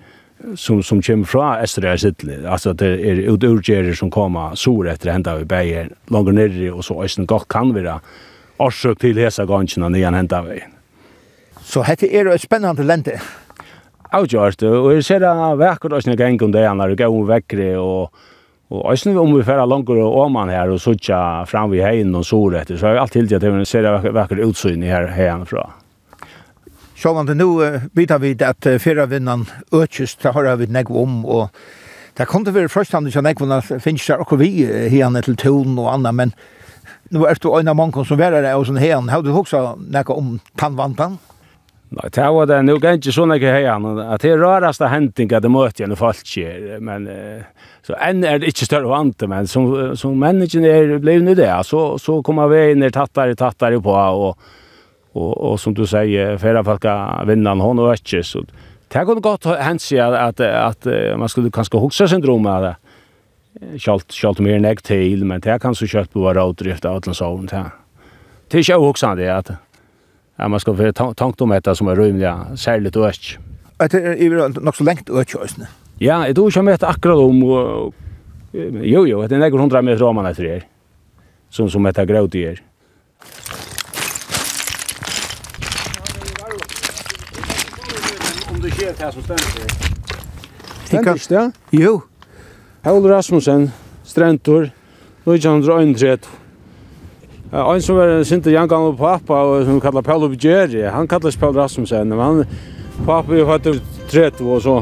som 0.56 0.84
som 0.84 1.02
kommer 1.02 1.24
från 1.24 1.56
Östra 1.56 1.98
Sidle. 1.98 2.50
Alltså 2.50 2.74
det 2.74 2.86
är 2.86 3.16
uturgerer 3.16 3.94
som 3.94 4.12
kommer 4.12 4.56
sur 4.56 4.88
efter 4.88 5.12
hända 5.12 5.40
i 5.40 5.46
Beijer, 5.46 5.90
längre 6.06 6.32
ner 6.32 6.72
och 6.72 6.86
så 6.86 7.04
östen 7.04 7.26
gott 7.26 7.48
kan 7.48 7.74
vara 7.74 8.02
årsøk 8.60 9.00
til 9.00 9.20
hesa 9.22 9.46
gansjene 9.46 9.90
nyan 9.94 10.18
henta 10.18 10.42
vei. 10.46 10.62
Så 11.64 11.84
hette 11.84 12.08
er 12.08 12.30
et 12.32 12.42
spennende 12.42 12.86
lente. 12.86 13.20
Avgjørst, 14.16 14.64
og 14.64 14.94
jeg 14.96 15.04
ser 15.04 15.20
det 15.20 15.36
vekkert 15.60 15.98
også 15.98 16.10
når 16.10 16.24
jeg 16.24 16.42
om 16.42 16.52
det 16.56 16.64
når 16.64 16.96
jeg 16.96 17.12
går 17.12 17.32
vekkere, 17.34 17.72
og 17.78 18.12
Og 18.68 18.92
æsne 18.92 19.14
om 19.16 19.32
vi 19.32 19.46
færa 19.48 19.66
langur 19.66 19.96
og 20.04 20.16
åman 20.26 20.50
her 20.52 20.68
og 20.68 20.82
sutja 20.84 21.46
fram 21.48 21.72
vi 21.72 21.80
heien 21.80 22.16
og 22.16 22.26
sår 22.28 22.58
etter, 22.62 22.76
så 22.76 22.90
har 22.90 22.98
vi 22.98 23.00
alt 23.00 23.14
til 23.16 23.36
at 23.36 23.44
jeg 23.44 23.68
ser 23.68 23.86
det 23.86 24.12
vekkert 24.12 24.44
utsyn 24.44 24.84
her 24.84 25.08
heien 25.16 25.46
fra. 25.48 25.70
Sjåvande, 26.98 27.36
nu 27.36 27.62
vidar 27.96 28.20
vi 28.20 28.36
at 28.44 28.68
fyrra 28.84 29.06
vinnan 29.08 29.46
økjus, 29.72 30.18
det 30.20 30.34
har 30.34 30.56
vi 30.58 30.68
negv 30.68 30.92
om, 30.92 31.24
og 31.26 31.48
det 32.18 32.28
kom 32.28 32.44
til 32.44 32.52
å 32.52 32.58
være 32.58 32.74
frøstande 32.74 33.12
som 33.14 33.24
negvunna 33.24 33.62
finnes 33.62 34.04
der 34.04 34.20
okkur 34.20 34.42
vi 34.42 34.66
heian 34.92 35.16
til 35.24 35.38
tun 35.40 35.78
og 35.80 35.94
anna, 35.94 36.12
men 36.12 36.34
nu 37.10 37.26
är 37.26 37.38
du 37.42 37.60
en 37.60 37.68
av 37.68 37.76
många 37.76 38.06
som 38.06 38.20
är 38.20 38.32
där 38.32 38.56
och 38.56 38.66
sån 38.66 38.78
här. 38.78 39.12
har 39.12 39.22
du 39.24 39.32
också 39.32 39.78
näka 39.90 40.14
om 40.14 40.40
tandvantan? 40.56 41.18
Nei, 41.90 42.10
det 42.12 42.30
var 42.30 42.46
det, 42.46 42.62
nu 42.68 42.74
kan 42.84 42.98
ikke 43.00 43.14
sånn 43.16 43.32
ikke 43.38 43.52
hen, 43.54 43.86
at 44.04 44.20
det 44.20 44.34
er 44.34 44.42
raraste 44.42 44.90
hending 44.92 45.32
at 45.32 45.46
det 45.46 45.52
møter 45.54 45.86
gjennom 45.86 45.96
folk 45.96 46.34
men 46.84 47.06
så 47.88 47.96
enn 48.04 48.26
er 48.28 48.42
det 48.44 48.50
ikke 48.52 48.68
større 48.68 48.90
vant, 48.92 49.24
men 49.32 49.48
som, 49.48 49.70
som 49.96 50.18
menneskene 50.20 50.68
er 50.68 50.92
blevet 51.00 51.32
i 51.32 51.38
det, 51.40 51.48
så, 51.64 51.96
så 51.96 52.18
kommer 52.28 52.52
vi 52.52 52.74
inn 52.74 52.84
tattare, 52.92 53.38
tattare 53.40 53.80
på, 53.80 53.94
og, 53.96 54.36
og, 55.16 55.32
og 55.32 55.56
som 55.64 55.78
du 55.78 55.86
sier, 55.88 56.36
færre 56.42 56.66
folk 56.68 56.90
vinnan, 57.30 57.64
hon 57.64 57.80
og 57.80 57.94
ikke, 57.96 58.20
så 58.20 58.44
det 58.44 59.06
kunne 59.08 59.24
godt 59.24 59.48
hensi 59.56 59.96
at, 60.04 60.12
at, 60.20 60.44
at 60.44 60.92
man 61.16 61.32
skulle 61.32 61.54
kanskje 61.56 61.80
hukse 61.80 62.10
syndromet 62.12 62.52
av 62.52 62.68
det, 62.68 62.76
Kjalt, 63.58 64.14
kjalt 64.14 64.40
mer 64.44 64.60
nek 64.62 64.84
til, 64.86 65.24
men 65.26 65.42
det 65.42 65.56
kan 65.64 65.76
så 65.76 65.88
kjøtt 65.90 66.12
på 66.14 66.22
hver 66.22 66.38
avdrift 66.38 66.86
av 66.86 67.02
sån 67.08 67.18
sånn. 67.18 67.48
Det 67.48 68.60
er 68.60 68.64
ikke 68.64 68.78
også 68.78 69.16
det 69.18 69.30
at 69.34 69.50
ja, 70.38 70.48
man 70.48 70.60
ska 70.60 70.76
få 70.78 70.92
tankt 70.94 71.42
om 71.42 71.50
detta 71.50 71.76
som 71.76 71.88
är 71.88 71.96
rymliga 71.96 72.46
särskilt 72.56 72.96
och 72.96 73.14
til 73.14 73.38
Att 73.78 73.92
Det 73.92 74.26
är 74.26 74.62
nog 74.62 74.76
så 74.76 74.84
lengt 74.84 75.10
øst 75.10 75.58
i. 75.58 75.62
Ja, 76.00 76.28
det 76.28 76.36
tror 76.36 76.48
ikke 76.48 76.60
jeg 76.60 76.66
vet 76.66 76.84
akkurat 76.84 77.18
om, 77.18 77.42
jo 78.84 79.06
jo, 79.06 79.28
det 79.28 79.36
är 79.36 79.40
några 79.40 79.62
hundra 79.62 79.82
meter 79.82 80.04
om 80.04 80.16
man 80.16 80.26
etter 80.26 80.44
her, 80.44 80.62
sånn 81.50 81.70
som 81.70 81.86
heter 81.86 82.06
grøt 82.06 82.36
i 82.36 82.44
her. 82.46 82.62
Om 88.50 88.62
det 88.62 88.72
sker 88.72 88.94
det 88.94 89.14
som 89.14 89.24
stender 89.24 89.50
her. 90.92 91.18
Det? 91.30 91.52
Jo. 91.72 92.02
Paul 92.88 93.04
Rasmussen, 93.04 93.72
Strentor, 94.06 94.70
1931. 95.26 96.20
Ein 97.52 97.82
som 97.82 97.98
var 98.00 98.24
sinte 98.24 98.54
jangan 98.54 98.86
og 98.88 98.96
pappa 98.96 99.42
og 99.44 99.66
som 99.68 99.82
kallar 99.84 100.06
Paul 100.08 100.24
Bjerri, 100.32 100.86
han 100.88 101.08
kallar 101.08 101.36
Paul 101.36 101.58
Rasmussen, 101.58 102.08
men 102.08 102.20
han 102.22 102.46
pappa 103.04 103.36
er 103.36 103.44
fattig 103.50 103.82
30 104.08 104.48
og 104.48 104.62
så. 104.64 104.78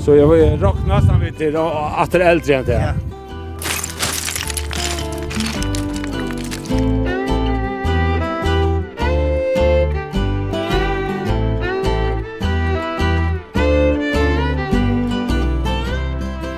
Så 0.00 0.16
jeg 0.16 0.30
var 0.30 0.56
rock 0.64 0.80
han 0.88 1.20
vet 1.20 1.38
det, 1.38 1.52
at 1.52 2.12
det 2.12 2.22
er 2.22 2.30
eldre 2.30 2.56
enn 2.56 2.66
det. 2.70 2.80
Ja. 2.80 2.94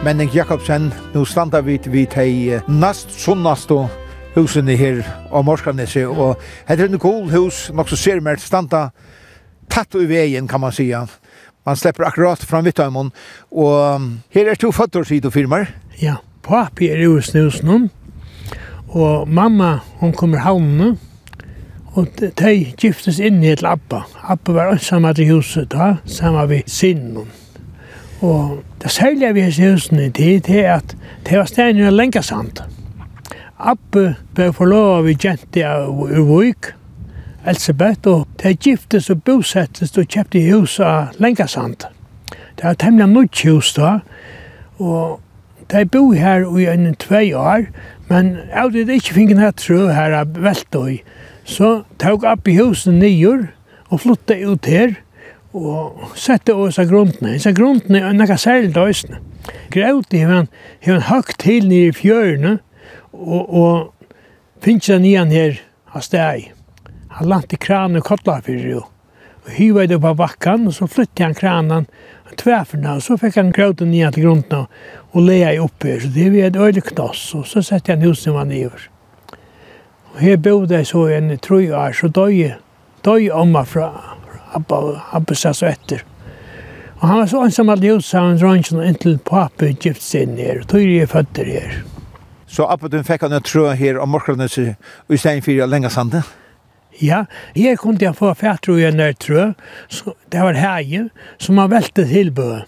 Menning 0.06 0.30
Jakobsen. 0.34 0.92
Nu 1.14 1.24
standa 1.26 1.58
vi 1.60 1.80
vid 1.90 2.12
hei 2.14 2.60
nast 2.70 3.10
sunnast 3.10 3.72
og 3.74 3.88
husene 4.36 4.76
her 4.78 5.00
av 5.34 5.42
Morskanese. 5.42 6.04
Og 6.06 6.36
heter 6.68 6.86
en 6.86 7.00
cool 7.02 7.24
hus, 7.32 7.72
nok 7.74 7.88
så 7.90 7.96
ser 7.98 8.20
mer 8.22 8.38
standa 8.38 8.92
tatt 9.66 9.96
i 9.98 10.06
veien, 10.06 10.46
kan 10.46 10.62
man 10.62 10.70
sija. 10.70 11.00
Man 11.66 11.76
släpper 11.76 12.06
akkurat 12.06 12.38
fram 12.38 12.64
vitt 12.64 12.78
av 12.78 12.94
Og 13.50 14.00
her 14.30 14.46
er 14.46 14.54
to 14.54 14.70
fötter 14.70 15.02
sido 15.04 15.30
firmar. 15.30 15.74
Ja, 15.98 16.16
papi 16.42 16.86
er 16.88 17.02
jo 17.02 17.20
snusen. 17.20 17.90
Og 18.88 19.28
mamma, 19.28 19.80
hon 19.98 20.12
kommer 20.12 20.38
havnene. 20.38 20.98
Og 21.96 22.06
de 22.14 22.74
giftes 22.78 23.18
inn 23.18 23.42
i 23.42 23.50
et 23.50 23.62
labba. 23.62 24.04
Abba 24.22 24.52
var 24.52 24.70
ansamma 24.70 25.12
til 25.12 25.34
huset 25.34 25.70
da, 25.70 25.96
samma 26.06 26.46
vi 26.46 26.62
sinnen. 26.66 27.26
Og 28.20 28.62
det 28.82 28.90
særlige 28.90 29.34
vi 29.34 29.42
hos 29.42 29.58
husene 29.58 30.10
til, 30.10 30.46
det 30.46 30.64
er 30.64 30.74
at 30.74 30.96
det 31.26 31.38
var 31.38 31.44
stedet 31.44 31.76
i 31.76 31.90
Lengasand. 31.90 32.62
Abbe 33.58 34.14
ble 34.34 34.52
forlovet 34.52 35.04
vi 35.06 35.14
kjente 35.20 35.64
av 35.64 35.88
Uvøyk, 35.90 36.72
Elsebeth, 37.46 38.08
og 38.08 38.26
det 38.42 38.58
giftes 38.64 39.10
og 39.10 39.22
bosettes 39.24 39.96
og 39.96 40.08
kjøpte 40.08 40.42
hus 40.50 40.78
av 40.80 41.16
Lengasand. 41.20 41.86
Det 42.56 42.64
var 42.64 42.76
temmelig 42.80 43.08
nytt 43.12 43.42
hus 43.44 43.72
da, 43.76 43.98
og 44.78 45.20
de 45.72 45.84
bo 45.84 46.10
her 46.12 46.44
i 46.58 46.66
en 46.72 46.94
tvei 46.94 47.32
år, 47.36 47.68
men 48.08 48.36
av 48.52 48.72
det 48.72 48.88
ikke 48.88 49.16
finnes 49.16 49.40
her 49.40 49.56
tro 49.56 49.88
her 49.92 50.14
av 50.20 50.36
Veltøy, 50.40 51.00
så 51.44 51.82
tog 52.00 52.24
Abbe 52.24 52.56
husen 52.56 53.00
nyer 53.00 53.48
og 53.90 54.00
flyttet 54.00 54.44
ut 54.46 54.66
her, 54.66 54.96
og 55.56 56.16
sette 56.18 56.54
oss 56.54 56.78
av 56.78 56.90
grunnene. 56.90 57.36
Disse 57.36 57.52
grunnene 57.56 58.02
er 58.04 58.16
noe 58.16 58.38
særlig 58.40 58.74
døysene. 58.76 59.22
Graut 59.72 60.14
er 60.14 60.28
han, 60.30 60.50
han 60.84 61.06
høgt 61.08 61.38
til 61.42 61.68
nere 61.70 61.92
i 61.92 61.96
fjørene, 61.96 62.58
og, 63.12 63.44
og 63.46 64.64
finnes 64.64 64.90
han 64.92 65.06
igjen 65.06 65.32
her 65.32 65.60
av 65.94 66.04
steg. 66.04 66.50
Han 67.16 67.30
lant 67.30 67.54
i 67.54 67.60
kranen 67.60 68.02
og 68.02 68.08
kottla 68.08 68.40
for 68.44 68.68
og, 68.76 68.90
og 69.46 69.54
hyva 69.56 69.86
det 69.88 70.00
på 70.02 70.12
bakken, 70.18 70.66
og 70.68 70.76
så 70.76 70.88
flyttet 70.90 71.24
han 71.24 71.38
kranen 71.38 71.88
tværfyrna, 72.36 72.96
og 72.98 73.04
så 73.04 73.16
fikk 73.20 73.38
han 73.38 73.54
grauten 73.54 73.94
igjen 73.94 74.12
til 74.12 74.26
grunnene 74.26 74.66
og 75.12 75.24
leia 75.24 75.54
i 75.54 75.62
oppe 75.62 75.94
her, 75.94 76.02
så 76.02 76.10
det 76.12 76.26
var 76.34 76.50
et 76.50 76.58
øyelig 76.60 76.84
knoss, 76.90 77.22
og 77.38 77.46
så 77.48 77.62
sette 77.64 77.94
han 77.94 78.04
husen 78.04 78.36
var 78.36 78.48
nere. 78.50 78.90
Og 80.12 80.20
her 80.24 80.36
bodde 80.40 80.74
jeg 80.74 80.90
så 80.90 81.06
en 81.16 81.32
tru 81.38 81.60
år, 81.70 81.94
så 81.96 82.08
døg, 82.08 82.56
døg 83.04 83.30
omma 83.32 83.62
fra 83.68 84.15
Abba, 84.54 85.02
Abba 85.12 85.34
sa 85.34 85.52
så 85.54 85.66
etter. 85.70 86.04
Og 87.00 87.08
han 87.08 87.18
var 87.20 87.26
så 87.28 87.42
ensam 87.44 87.68
alt 87.72 87.84
i 87.84 87.92
utsaven 87.92 88.38
dronjen 88.40 88.80
inntil 88.86 89.18
pappa 89.18 89.68
gift 89.74 90.04
seg 90.04 90.38
her, 90.40 90.62
og 90.62 90.70
tog 90.70 90.84
jeg 90.84 91.10
føtter 91.12 91.50
her. 91.50 91.76
Så 92.46 92.64
Abba, 92.70 92.88
du 92.88 93.02
fikk 93.04 93.26
han 93.26 93.36
en 93.36 93.44
trø 93.44 93.68
her 93.76 93.98
om 94.00 94.14
morgenen 94.14 94.46
i 94.46 95.18
stedet 95.18 95.44
for 95.44 95.68
lenge 95.68 95.90
sandet? 95.92 96.24
Ja, 97.02 97.26
her 97.54 97.76
kunne 97.76 98.00
jeg 98.00 98.16
få 98.16 98.32
fætro 98.34 98.78
i 98.80 98.86
en 98.88 99.02
trø, 99.20 99.50
så 99.88 100.14
det 100.32 100.40
var 100.40 100.56
hege, 100.56 101.10
som 101.38 101.58
har 101.58 101.68
veltet 101.68 102.08
tilbø. 102.08 102.62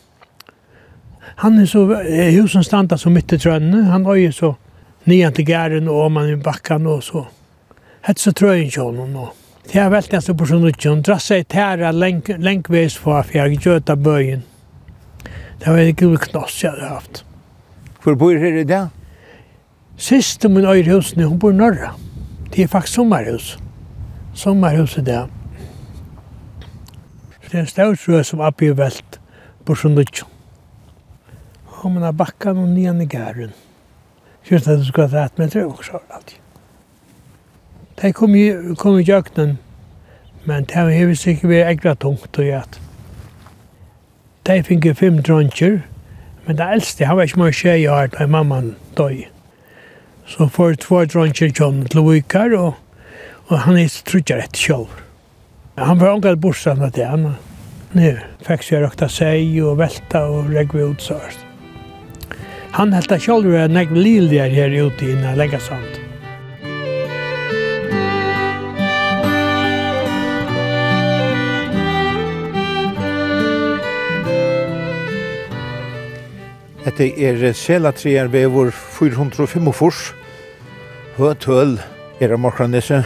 Han 1.39 1.59
er 1.59 1.66
så, 1.70 1.87
husen 2.35 2.64
standa 2.64 2.99
så 2.99 3.11
mitt 3.11 3.33
i 3.33 3.39
trønne, 3.39 3.87
han 3.89 4.05
var 4.05 4.18
jo 4.18 4.33
så 4.33 4.55
nian 5.09 5.33
til 5.33 5.47
gæren 5.49 5.89
og 5.89 6.05
om 6.09 6.16
han 6.20 6.33
i 6.35 6.37
bakkan 6.37 6.87
og 6.87 7.03
så. 7.07 7.24
Hette 8.05 8.20
så 8.20 8.33
trøyen 8.37 8.70
kjånen 8.72 9.16
og. 9.16 9.35
Det 9.68 9.76
er 9.76 9.90
veldig 9.92 10.16
eneste 10.16 10.46
sånn 10.48 10.64
utgjøn. 10.70 11.00
Drasse 11.04 11.42
i 11.42 11.44
tæra 11.44 11.90
lengveis 11.92 12.94
fra 12.96 13.20
fjerde 13.28 13.82
av 13.92 14.00
bøyen. 14.00 14.46
Det 15.60 15.68
var 15.68 15.82
en 15.82 15.98
god 16.00 16.22
knoss 16.24 16.62
jeg 16.62 16.72
hadde 16.72 16.88
haft. 16.88 17.20
Hvor 18.00 18.16
bor 18.16 18.32
her 18.32 18.56
i 18.62 18.64
dag? 18.64 18.88
Siste 20.00 20.48
min 20.48 20.64
øyre 20.64 20.94
husene, 20.94 21.26
hun 21.28 21.38
bor 21.38 21.52
i 21.52 21.58
Norra. 21.58 21.92
Det 22.54 22.64
er 22.64 22.72
faktisk 22.72 22.94
sommerhus. 22.94 23.58
Sommerhus 24.32 24.96
i 24.96 25.04
dag. 25.04 25.28
Så 27.28 27.52
det 27.52 27.54
er 27.54 27.60
en 27.66 27.70
stavsrø 27.74 28.22
som 28.24 28.40
Abbi 28.40 28.72
er 28.72 28.80
velt 28.80 29.20
på 29.66 29.76
sånn 29.76 30.00
utgjøn. 30.00 30.32
Og 31.82 31.90
man 31.92 32.08
har 32.08 32.16
bakka 32.16 32.56
noen 32.56 32.72
nyan 32.72 33.04
i 33.04 33.10
gæren. 33.10 33.52
Kjørt 34.48 34.68
at 34.68 34.80
du 34.80 34.88
skal 34.88 35.10
ha 35.10 35.26
rett 35.26 35.38
med 35.38 35.52
tre 35.52 35.68
og 35.68 35.84
så 35.84 36.00
alltid. 36.08 36.40
De 38.03 38.12
kom 38.12 38.34
i, 38.34 38.53
kom 38.78 38.99
i 38.99 39.03
jøknen, 39.03 39.59
men 40.44 40.64
det 40.64 40.76
har 40.78 40.90
hevet 40.90 41.18
sikkert 41.18 41.51
vært 41.51 41.72
ekla 41.72 41.94
tungt 41.99 42.38
og 42.38 42.46
gjett. 42.46 42.78
De 44.46 44.61
fikk 44.64 44.86
fem 44.96 45.18
dronjer, 45.22 45.80
men 46.46 46.61
det 46.61 46.68
eldste, 46.76 47.09
han 47.09 47.18
var 47.18 47.28
ikke 47.28 47.42
mye 47.42 47.57
skje 47.57 47.74
i 47.82 47.88
hørt, 47.90 48.14
og 48.20 48.30
mammaen 48.30 48.70
døg. 48.96 49.26
Så 50.28 50.46
for 50.53 50.78
två 50.78 51.05
dronjer 51.11 51.53
kom 51.59 51.82
til 51.90 52.07
Vikar, 52.07 52.55
og, 52.57 52.78
og 53.49 53.61
han 53.66 53.76
er 53.80 54.01
trutjar 54.07 54.46
etter 54.46 54.62
selv. 54.62 55.05
Han 55.78 56.01
var 56.01 56.14
omgad 56.14 56.40
bortstand 56.42 56.82
av 56.82 56.94
det, 56.94 57.07
han 57.07 57.34
nu 57.92 58.18
fick 58.40 58.62
sig 58.62 58.80
rökta 58.80 59.09
sig 59.09 59.62
och 59.62 59.80
välta 59.80 60.24
och 60.24 60.51
regga 60.51 60.78
ut 60.78 61.01
så 61.01 61.20
Han 62.70 62.92
hette 62.92 63.20
själv 63.20 63.55
en 63.55 63.72
negligare 63.72 64.49
här 64.49 64.70
ute 64.70 65.05
i 65.05 65.36
Legasand. 65.36 66.07
Hette 76.89 77.05
er 77.20 77.53
Selatrier 77.53 78.30
vevor 78.32 78.70
405 78.72 79.66
fors. 79.76 79.99
Høtøl 81.18 81.74
er 82.16 82.32
av 82.32 82.41
Morkranese. 82.41 83.03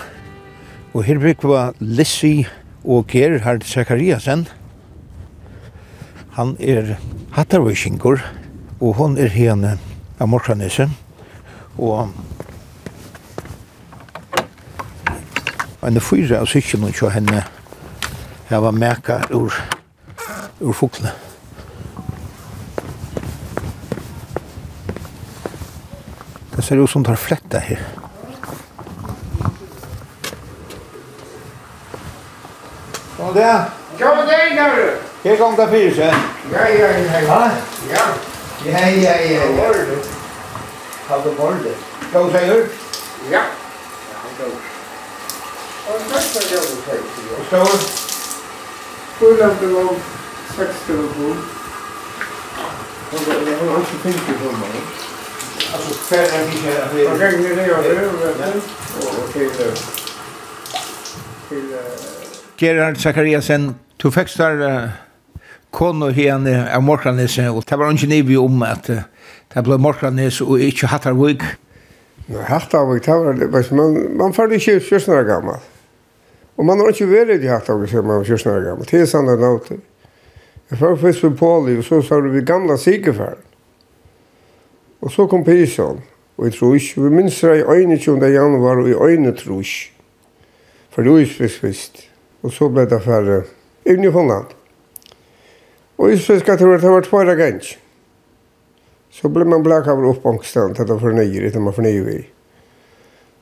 Og 0.94 1.02
her 1.02 1.18
var 1.18 1.72
Lissi 1.80 2.46
og 2.84 3.08
Gerhard 3.10 3.66
Zakariasen. 3.66 4.46
Han 6.38 6.54
er 6.60 6.94
hattarvøysingur 7.34 8.22
og 8.78 8.94
hon 9.00 9.18
er 9.18 9.34
hene 9.34 9.74
av 10.20 10.30
Morkranese. 10.30 10.86
Og 11.74 12.06
en 15.82 16.00
fyra 16.00 16.38
av 16.38 16.46
sykkenen 16.46 16.94
kjå 16.94 17.10
henne 17.18 17.42
hava 18.46 18.70
meka 18.70 19.24
ur, 19.34 19.50
ur 20.62 20.72
fuklene. 20.72 21.31
Det 26.62 26.66
ser 26.66 26.76
ut 26.76 26.90
som 26.90 27.04
tar 27.04 27.16
fletta 27.16 27.58
her. 27.58 27.80
Kom 33.16 33.34
det. 33.34 33.62
Kom 33.98 34.20
det 34.28 34.36
inn 34.50 34.56
der. 34.56 34.94
Her 35.24 35.36
kom 35.40 35.56
det 35.56 35.66
fyr 35.72 35.90
sen. 35.96 36.14
Ja, 36.52 36.68
ja, 36.68 36.86
ja. 36.86 37.20
Ja? 37.26 37.50
Ja. 37.90 38.04
Ja, 38.64 38.86
ja, 38.88 39.16
ja. 39.32 39.42
Har 41.08 41.18
det 41.24 41.36
bort 41.36 41.62
det? 41.66 41.74
Gå 42.12 42.30
seg 42.30 42.48
ur? 42.54 42.64
Ja. 43.32 43.42
Og 45.88 45.98
det 45.98 46.14
er 46.14 46.22
det 46.32 46.62
du 46.62 46.78
sier. 46.86 47.02
Står? 47.50 47.70
Hvordan 49.18 49.50
var 49.74 49.94
60 50.56 50.86
kroner? 50.86 51.42
Han 53.10 53.68
har 53.68 53.80
ikke 53.80 53.98
50 54.04 54.38
kroner. 54.44 55.11
Alltså 55.72 55.94
färre 55.94 56.44
fiskar. 56.50 57.10
Vad 57.10 57.20
kan 57.20 57.40
ni 57.40 57.66
göra 57.66 57.82
Gerard 62.58 62.96
Zakariasen, 62.96 63.74
du 63.96 64.10
fikk 64.10 64.30
der 64.38 64.92
kono 65.70 66.10
hene 66.14 66.52
av 66.70 66.82
Morkranes, 66.84 67.38
og 67.50 67.64
det 67.66 67.78
var 67.78 67.92
ikke 67.92 68.08
nivi 68.10 68.36
om 68.36 68.62
at 68.62 68.86
det 68.88 69.64
ble 69.66 69.78
Morkranes 69.80 70.40
og 70.44 70.60
ikke 70.60 70.86
Hattarvig. 70.92 71.40
Hattarvig, 72.48 73.00
det 73.04 73.16
var 73.18 73.32
det, 73.40 73.72
man, 73.72 73.96
man 74.16 74.34
fyrir 74.36 74.60
ikke 74.60 74.80
16 74.80 75.14
år. 75.14 75.60
Og 76.56 76.66
man 76.66 76.78
har 76.78 76.92
ikke 76.92 77.10
vært 77.10 77.42
i 77.42 77.50
Hattarvig 77.50 77.90
siden 77.90 78.06
man 78.06 78.22
var 78.22 78.28
16 78.28 78.52
år 78.52 78.68
er 78.72 78.84
til 78.88 79.06
sannet 79.08 79.40
nåter. 79.40 79.80
Jeg 80.70 80.78
fyrir 80.78 80.96
først 80.96 81.22
på 81.22 81.30
Poli, 81.36 81.76
og 81.78 81.84
så 81.84 82.02
sa 82.02 82.20
vi 82.20 82.40
gamla 82.40 82.76
sikeferd. 82.76 83.40
Og 85.02 85.10
så 85.10 85.26
kom 85.26 85.44
Pesan, 85.44 86.00
og 86.38 86.46
jeg 86.46 86.54
tror 86.54 86.74
ikke, 86.78 87.02
vi 87.02 87.10
minns 87.10 87.40
det 87.42 87.58
i 87.60 87.82
21. 87.84 88.22
januar 88.32 88.82
og 88.82 88.88
i 88.88 88.94
øyne 88.94 89.34
tror 89.36 89.60
ikke. 89.60 89.90
For 90.92 91.02
det 91.02 91.12
var 91.12 91.48
fisk, 91.48 92.08
Og 92.42 92.52
så 92.52 92.68
ble 92.68 92.82
det 92.90 93.02
færre 93.02 93.42
inn 93.86 94.04
i 94.04 94.10
Holland. 94.10 94.46
Og 95.98 96.12
isfisk, 96.12 96.48
jeg 96.48 96.58
tror 96.58 96.78
det 96.78 96.90
var 96.90 97.06
tvare 97.06 97.36
gansk. 97.38 97.78
Så 99.12 99.28
ble 99.28 99.44
man 99.44 99.62
blek 99.62 99.86
av 99.86 100.00
oppångstand 100.08 100.74
til 100.76 100.88
det 100.88 100.96
var 101.02 101.14
nøyre, 101.14 101.50
til 101.50 101.60
man 101.60 101.74
for 101.76 101.86
nøyre. 101.86 102.24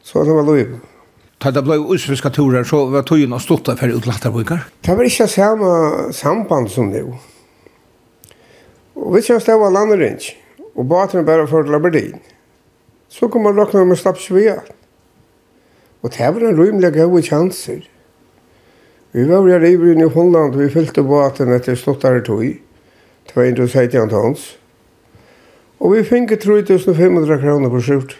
Så 0.02 0.24
det 0.24 0.34
var 0.34 0.44
lov. 0.44 0.74
Ta 1.40 1.50
det 1.50 1.62
ble 1.64 1.78
usfiska 1.78 2.28
turer, 2.28 2.64
så 2.68 2.82
var 2.92 3.06
tøyen 3.08 3.32
og 3.32 3.40
stått 3.40 3.70
der 3.70 3.78
for 3.80 3.88
utlatterbygger? 3.88 4.66
Det 4.84 4.96
var 4.96 5.08
ikke 5.08 5.28
samme 5.30 6.12
samband 6.12 6.68
som 6.68 6.90
det. 6.92 7.06
Og 8.96 9.14
vi 9.14 9.24
kjønns 9.24 9.48
det 9.48 9.56
var 9.56 9.72
landet 9.72 10.02
og 10.74 10.88
baten 10.88 11.26
bare 11.26 11.46
for 11.48 11.62
til 11.62 11.74
Aberdeen. 11.74 12.20
Så 13.08 13.28
kom 13.28 13.42
man 13.42 13.58
råkna 13.58 13.84
med 13.84 13.98
slapp 13.98 14.18
svea. 14.18 14.60
Og 16.02 16.12
det 16.14 16.34
var 16.34 16.46
en 16.48 16.58
rymlig 16.58 16.92
gode 16.94 17.22
chanser. 17.22 17.82
Vi 19.12 19.28
var 19.28 19.42
jo 19.42 19.46
i 19.48 19.58
Rivrin 19.58 20.00
i 20.00 20.08
Holland, 20.08 20.54
vi 20.54 20.70
fylte 20.70 21.02
båten 21.02 21.52
etter 21.52 21.74
stottare 21.74 22.22
tog, 22.22 22.44
270 23.34 24.08
tons. 24.10 24.44
Og 25.80 25.96
vi 25.96 26.04
finke 26.04 26.36
3500 26.36 27.40
kroner 27.40 27.72
på 27.72 27.80
skjort. 27.80 28.14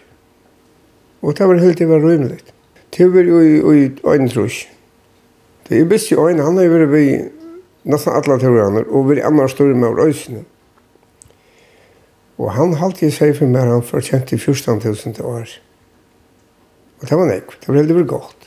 Og 1.23 1.37
det 1.39 1.47
var 1.49 1.63
helt 1.63 1.81
i 1.81 1.89
var 1.89 2.03
rymlig. 2.03 2.41
Det 2.97 3.07
var 3.15 3.23
jo 3.23 3.73
i 3.73 3.91
øyne 4.05 4.29
trus. 4.29 4.67
Det 5.69 5.81
er 5.81 5.85
best 5.85 6.11
i 6.11 6.19
øyne, 6.19 6.43
han 6.43 6.57
har 6.59 6.69
vært 6.73 6.91
vi 6.91 7.05
nesten 7.85 8.13
alle 8.13 8.41
teorianer, 8.41 8.89
og 8.91 9.11
vi 9.11 9.21
er 9.21 9.29
annars 9.29 9.55
større 9.55 9.77
med 9.79 10.01
øyne. 10.03 10.45
Og 12.41 12.55
han 12.57 12.73
halte 12.81 13.11
seg 13.13 13.35
for 13.37 13.51
meg, 13.51 13.69
han 13.69 13.85
fortjente 13.85 14.39
14 14.39 14.81
000 14.81 15.27
år. 15.29 15.51
Og 17.01 17.09
det 17.09 17.19
var 17.19 17.29
nek, 17.29 17.53
det 17.61 17.69
var 17.69 17.77
veldig 17.81 17.97
veldig 17.99 18.09
godt. 18.09 18.47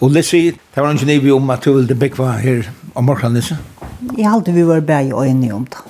Og 0.00 0.12
Lissi, 0.12 0.50
det 0.52 0.82
var 0.82 0.94
ikke 0.94 1.08
nøyvi 1.08 1.32
om 1.32 1.50
at 1.50 1.64
du 1.64 1.72
ville 1.72 1.96
bekva 1.98 2.36
her 2.38 2.68
om 2.94 3.08
morgenen, 3.08 3.40
Lissi? 3.40 3.56
Jeg 4.14 4.30
halte 4.30 4.54
vi 4.54 4.66
var 4.66 4.80
bare 4.86 5.08
i 5.08 5.12
øynene 5.12 5.54
om 5.56 5.66
det. 5.66 5.82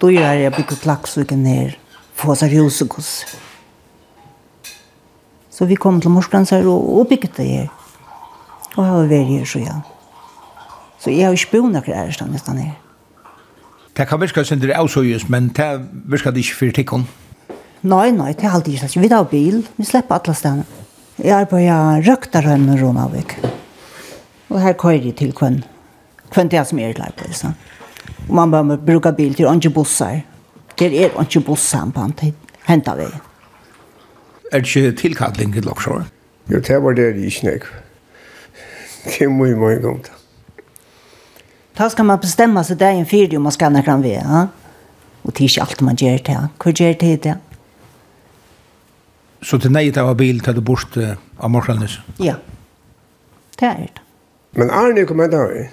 Da 0.00 0.10
gjør 0.10 0.42
jeg 0.42 0.52
bygget 0.56 0.82
klaksviken 0.82 1.46
her, 1.46 1.76
få 2.18 2.34
seg 2.34 2.56
rosekos. 2.56 3.10
Så 5.50 5.68
vi 5.68 5.76
kom 5.76 6.00
til 6.00 6.10
morgenen 6.10 6.66
og, 6.66 6.98
og 6.98 7.08
bygget 7.08 7.36
det 7.36 7.46
her. 7.46 7.66
Og 8.76 8.84
jeg 8.84 8.92
har 8.92 9.10
vært 9.10 9.34
her, 9.34 9.44
så 9.44 9.58
ja. 9.58 9.80
Så 10.98 11.10
jeg 11.10 11.26
har 11.26 11.36
ikke 11.36 11.60
bo 11.60 11.68
noen 11.68 11.84
ærestan 11.94 12.32
nesten 12.32 12.58
her. 12.58 12.78
Det 13.96 14.06
kan 14.08 14.20
virka 14.20 14.44
som 14.44 14.60
det 14.60 14.70
er 14.70 14.78
avsøyes, 14.80 15.28
men 15.28 15.50
det 15.56 15.68
virka 16.10 16.30
det 16.30 16.44
ikke 16.44 16.58
for 16.58 16.76
tikkun. 16.76 17.06
Nei, 17.82 18.10
nei, 18.12 18.32
det 18.36 18.44
er 18.44 18.54
alltid 18.54 18.76
ikke. 18.76 19.00
Vi 19.00 19.08
tar 19.08 19.26
bil, 19.30 19.62
vi 19.76 19.84
slipper 19.88 20.20
alle 20.20 20.34
stedene. 20.36 20.64
Jeg 21.20 21.36
er 21.36 21.48
på 21.48 21.56
arbeider 21.56 22.06
røktarhøyne 22.08 22.66
med 22.66 22.82
Romavik. 22.82 23.34
Og 24.48 24.60
her 24.60 24.72
kører 24.72 25.04
jeg 25.04 25.16
til 25.16 25.32
kvann. 25.36 25.62
Kvann 26.32 26.48
det 26.48 26.58
er 26.58 26.64
som 26.64 26.78
er 26.78 26.94
leir 26.96 27.16
på, 27.16 27.28
sånn. 27.36 27.56
Og 28.28 28.34
man 28.36 28.52
bare 28.52 28.78
bruker 28.78 29.16
bil 29.16 29.34
til 29.34 29.48
andre 29.50 29.72
bussar. 29.74 30.22
Det 30.78 30.92
er 30.92 31.18
andre 31.18 31.42
bussar 31.44 31.90
på 31.94 32.04
en 32.04 32.12
tid. 32.12 32.32
Hentet 32.68 32.98
vi. 32.98 33.10
Er 34.52 34.60
det 34.60 34.76
ikke 34.76 34.96
tilkalling 34.96 35.52
til 35.52 35.64
Loksjøren? 35.64 36.08
Jo, 36.50 36.58
det 36.58 36.82
var 36.82 36.96
det 36.98 37.16
ikke 37.16 37.46
nek. 37.46 37.68
Det 39.04 39.22
er 39.22 39.28
mye, 39.32 39.56
mye 39.56 39.80
gomt. 39.82 40.10
Då 41.80 41.90
ska 41.90 42.02
man 42.02 42.18
bestämma 42.18 42.64
sig 42.64 42.76
där 42.76 42.92
i 42.92 42.98
en 42.98 43.06
fyrdje 43.06 43.36
om 43.36 43.42
man 43.42 43.52
ska 43.52 43.68
när 43.68 43.82
kan 43.82 44.02
vi. 44.02 44.14
Ja? 44.14 44.48
Och 45.22 45.32
det 45.32 45.40
är 45.40 45.48
inte 45.48 45.60
allt 45.62 45.80
man 45.80 45.94
gör 45.94 46.18
det. 46.18 46.32
Ja? 46.32 46.48
Hur 46.64 46.72
gör 46.72 46.94
det 47.00 47.16
det? 47.16 47.38
Så 49.42 49.58
till 49.58 49.70
nej 49.70 49.90
det 49.90 50.02
var 50.02 50.14
bil 50.14 50.40
till 50.40 50.54
du 50.54 50.60
bort 50.60 50.96
uh, 50.96 51.12
av 51.36 51.50
Marskallnes? 51.50 51.98
Ja, 52.16 52.34
det 53.58 53.66
är 53.66 53.90
det. 53.94 54.00
Men 54.50 54.70
Arne 54.70 55.04
kom 55.04 55.20
inte 55.20 55.36
här. 55.36 55.70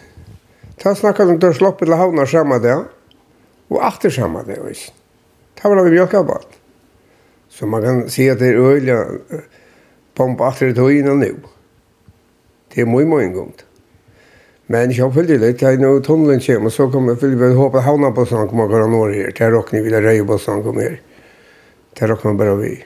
Han 0.84 0.96
snackade 0.96 1.32
om 1.32 1.50
att 1.50 1.56
slopp 1.56 1.80
till 1.80 1.94
havna 1.94 2.26
samma 2.26 2.60
dag. 2.60 2.86
Och 3.68 3.84
efter 3.88 4.10
samma 4.10 4.44
dag. 4.44 4.76
Det 5.62 5.70
var 5.70 5.84
vi 5.84 5.92
mjölka 5.92 6.24
på. 6.24 6.40
Så 7.50 7.66
man 7.66 7.84
kan 7.84 8.10
se 8.10 8.30
att 8.32 8.40
det 8.40 8.48
är 8.48 8.54
öliga 8.54 9.06
bomba 10.16 10.50
efter 10.50 10.66
det 10.68 10.82
höjna 10.82 11.14
nu. 11.14 11.36
Det 12.74 12.82
är 12.82 12.86
mycket, 12.86 13.08
mycket 13.08 13.36
gångt. 13.36 13.67
Men 14.70 14.92
jag 14.92 15.14
följde 15.14 15.38
det 15.38 15.62
jag 15.62 15.80
nu 15.80 16.00
tunneln 16.00 16.40
kom 16.40 16.66
och 16.66 16.74
så 16.74 16.92
kommer 16.92 17.12
jag 17.12 17.20
följde 17.20 17.46
hoppa 17.46 17.80
hamna 17.80 18.12
på 18.12 18.26
sån 18.26 18.48
kommer 18.48 18.68
gå 18.68 18.88
norr 18.88 19.14
här. 19.14 19.34
Där 19.38 19.52
rock 19.52 19.72
ni 19.72 19.82
ville 19.82 20.02
röja 20.02 20.26
på 20.26 20.38
sån 20.38 20.64
kommer 20.64 20.82
här. 20.82 21.02
Där 22.00 22.08
rock 22.08 22.24
man 22.24 22.38
bara 22.38 22.56
vi. 22.56 22.84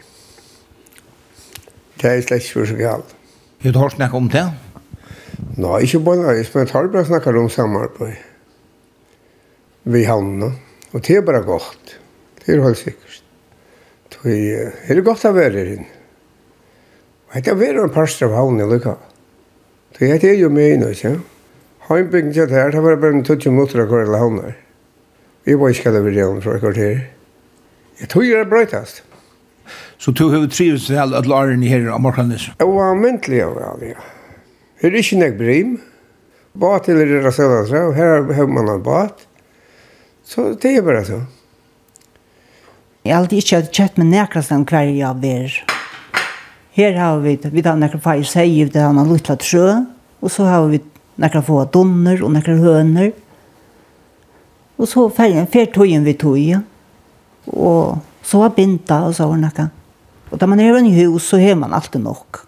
Det 1.95 2.07
är 2.07 2.21
släkt 2.21 2.45
för 2.45 2.65
så 2.65 2.75
galt. 2.75 3.15
Hur 3.59 3.73
har 3.73 3.89
snackat 3.89 4.13
om 4.13 4.29
det? 4.29 4.51
Nej, 5.57 5.81
inte 5.81 5.99
bara 5.99 6.15
det, 6.15 6.53
men 6.53 6.67
har 6.67 6.87
bara 6.87 7.05
snackat 7.05 7.35
om 7.35 7.49
samma 7.49 7.87
på. 7.87 8.11
Vi 9.83 10.05
hamna 10.05 10.51
och 10.91 11.01
det 11.01 11.15
är 11.15 11.21
bara 11.21 11.41
gott. 11.41 11.85
Det 12.45 12.51
är 12.51 12.61
helt 12.61 12.77
säkert. 12.77 13.23
Det 14.23 14.29
är 14.87 15.01
gott 15.01 15.25
att 15.25 15.33
vara 15.33 15.43
här. 15.43 15.65
inne. 15.65 15.85
Det 17.33 17.47
är 17.47 17.55
väl 17.55 17.77
en 17.77 17.89
parstra 17.89 18.27
av 18.27 18.33
havnen, 18.33 18.69
lika. 18.69 18.95
Det 19.97 20.23
är 20.23 20.33
ju 20.33 20.49
med 20.49 20.79
nu, 20.79 20.93
ja. 21.03 21.11
Heimbyggen 21.89 22.33
til 22.33 22.49
her, 22.49 22.71
det 22.71 22.83
var 22.83 22.99
bare 23.01 23.17
en 23.17 23.23
tutsi 23.25 23.49
motor 23.49 23.83
akkur 23.85 24.03
eller 24.03 24.21
havnar. 24.21 24.53
Vi 25.45 25.55
var 25.57 25.73
ikke 25.73 25.87
kallet 25.89 26.05
videoen 26.05 26.41
fra 26.43 26.57
akkur 26.59 26.75
til. 26.77 27.01
Jeg 28.01 28.09
tog 28.09 28.25
jo 28.25 28.37
det 28.37 28.49
brøytast. 28.49 29.03
Så 30.01 30.11
du 30.11 30.27
har 30.29 30.47
trivst 30.49 30.87
til 30.89 30.97
alle 30.97 31.21
lærerne 31.25 31.67
her 31.69 31.89
av 31.93 32.01
Markanes? 32.01 32.49
Jeg 32.59 32.67
var 32.67 32.95
myntlig 32.97 33.41
av 33.45 33.57
alle, 33.61 33.93
ja. 33.93 34.05
Her 34.81 34.89
er 34.89 35.01
ikke 35.03 35.19
nek 35.21 35.35
brim. 35.37 35.75
Bat 36.57 36.89
eller 36.89 37.05
det 37.05 37.19
er 37.19 37.27
rasøla, 37.27 37.61
og 37.85 37.93
her 37.95 38.25
har 38.33 38.49
man 38.49 38.69
en 38.69 38.81
bat. 38.83 39.27
Så 40.25 40.53
det 40.61 40.77
er 40.77 40.85
bare 40.85 41.05
så. 41.05 41.21
Jeg 43.05 43.13
har 43.15 43.21
alltid 43.21 43.41
ikke 43.41 43.61
kjøtt 43.73 43.97
med 43.97 44.11
nekrast 44.11 44.51
enn 44.53 44.65
hver 44.69 44.89
jeg 44.89 45.21
var. 45.21 45.55
Her 46.77 46.97
har 46.97 47.21
vi, 47.23 47.35
vi 47.51 47.63
tar 47.65 47.79
nekra 47.79 47.99
feir 48.01 48.25
seg, 48.27 48.73
det 48.73 48.81
har 48.81 48.93
man 48.95 49.09
luttla 49.09 49.35
trø, 49.41 49.67
og 50.21 50.31
så 50.31 50.45
har 50.47 50.67
vi 50.71 50.79
nekra 51.21 51.43
få 51.45 51.63
donner 51.73 52.21
og 52.23 52.33
nekra 52.35 52.57
høner. 52.59 53.11
Og 54.81 54.89
så 54.89 55.05
fer, 55.13 55.37
fer 55.51 55.69
tøyen 55.73 56.05
vi 56.07 56.17
tøyen. 56.17 56.65
Og 57.51 58.01
så 58.25 58.41
var 58.43 58.55
binta 58.57 59.03
og 59.07 59.15
så 59.17 59.29
var 59.29 59.39
nekka. 59.41 59.69
Og 60.31 60.39
da 60.39 60.47
man 60.47 60.61
er 60.63 60.77
i 60.81 60.93
hus 61.03 61.29
så 61.29 61.39
har 61.41 61.57
man 61.59 61.73
alltid 61.73 62.01
nok. 62.01 62.45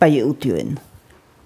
Bare 0.00 0.24
ut 0.24 0.44
og 0.46 0.58
inn. 0.60 0.76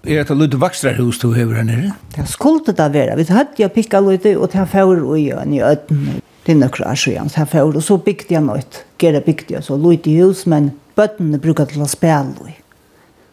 Er 0.01 0.25
det 0.25 0.35
litt 0.37 0.57
vakstra 0.57 0.95
hus 0.97 1.19
du 1.21 1.29
har 1.35 1.49
her 1.53 1.65
nere? 1.65 1.93
Det 2.15 2.25
skulle 2.29 2.73
det 2.73 2.87
være. 2.93 3.15
Vi 3.19 3.25
hadde 3.29 3.61
jeg 3.61 3.73
pikka 3.73 3.99
litt, 4.01 4.25
og 4.33 4.49
det 4.49 4.65
var 4.73 5.01
og 5.03 5.17
igjen 5.17 5.53
i 5.53 5.61
øden. 5.61 6.21
Det 6.41 6.55
er 6.55 6.57
nøkker 6.57 6.87
år 6.89 6.97
siden, 6.97 7.29
det 7.29 7.45
var 7.53 7.75
og 7.75 7.83
så 7.85 7.99
bygde 8.01 8.33
jeg 8.33 8.41
noe. 8.41 8.63
Gere 8.97 9.21
bygde 9.21 9.53
jeg 9.53 9.63
så 9.63 9.77
litt 9.77 10.07
i 10.09 10.17
hus, 10.17 10.47
men 10.49 10.71
bøttene 10.97 11.37
bruker 11.37 11.69
til 11.69 11.85
å 11.85 11.89
spille. 11.89 12.55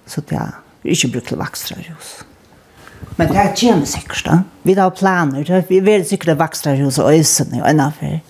Så 0.08 0.20
det 0.28 0.36
er 0.36 0.58
ikke 0.84 1.14
brukt 1.14 1.32
til 1.32 1.40
vakstra 1.40 1.80
hus. 1.88 2.18
Men 3.18 3.28
det 3.28 3.36
er 3.36 3.54
kommer 3.58 3.86
sikkert 3.86 4.26
da. 4.26 4.40
Vi 4.62 4.74
har 4.78 4.90
planer. 4.94 5.48
Vi 5.68 5.78
er 5.78 6.04
sikkert 6.06 6.38
vaksne 6.38 6.76
hos 6.82 6.98
øysene 6.98 7.62
og 7.62 7.70
innenfor. 7.70 8.20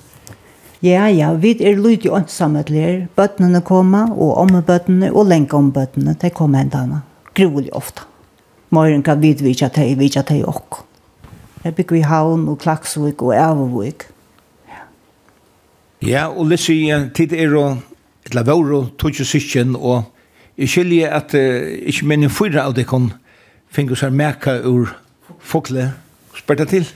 Ja, 0.83 1.09
ja, 1.11 1.33
vi 1.35 1.57
er 1.61 1.77
lyd 1.77 2.05
i 2.07 2.11
åndsamhetler. 2.15 3.09
Bøttene 3.17 3.61
kommer, 3.67 4.13
og 4.15 4.37
ommebøttene, 4.45 5.11
og 5.13 5.27
lenge 5.27 5.57
ombøttene. 5.59 6.15
De 6.15 6.31
kommer 6.31 6.63
en 6.63 6.71
dag. 6.71 6.93
Grovelig 7.35 7.75
ofte. 7.75 8.07
Morgen 8.71 9.03
kan 9.03 9.23
vi 9.23 9.33
vite 9.33 9.67
at 9.67 9.77
de, 9.77 9.95
vite 9.99 10.21
at 10.21 10.29
de 10.29 10.45
også. 10.45 10.85
Jeg 11.65 11.75
bygger 11.75 11.97
i 11.97 12.07
havn 12.07 12.49
og 12.49 12.59
klaksvik 12.63 13.23
og 13.23 13.35
ævevik. 13.35 14.07
Ja, 14.69 14.83
ja 16.09 16.27
og 16.29 16.47
Lissi, 16.47 16.87
tid 17.15 17.33
er 17.33 17.57
å, 17.59 17.65
eller 18.31 18.47
våre, 18.47 18.85
tog 18.99 19.19
jo 19.19 19.27
sykken, 19.27 19.75
og 19.77 20.05
jeg 20.59 20.71
skiljer 20.71 21.17
at 21.17 21.35
uh, 21.35 21.67
ikke 21.91 22.07
minne 22.07 22.31
fyra 22.31 22.69
av 22.69 22.77
det 22.79 22.87
kan 22.87 23.11
uh, 23.11 23.28
finner 23.71 23.99
seg 23.99 24.15
merka 24.15 24.59
ur 24.65 24.93
fokle 25.41 25.91
spørte 26.37 26.67
til? 26.69 26.87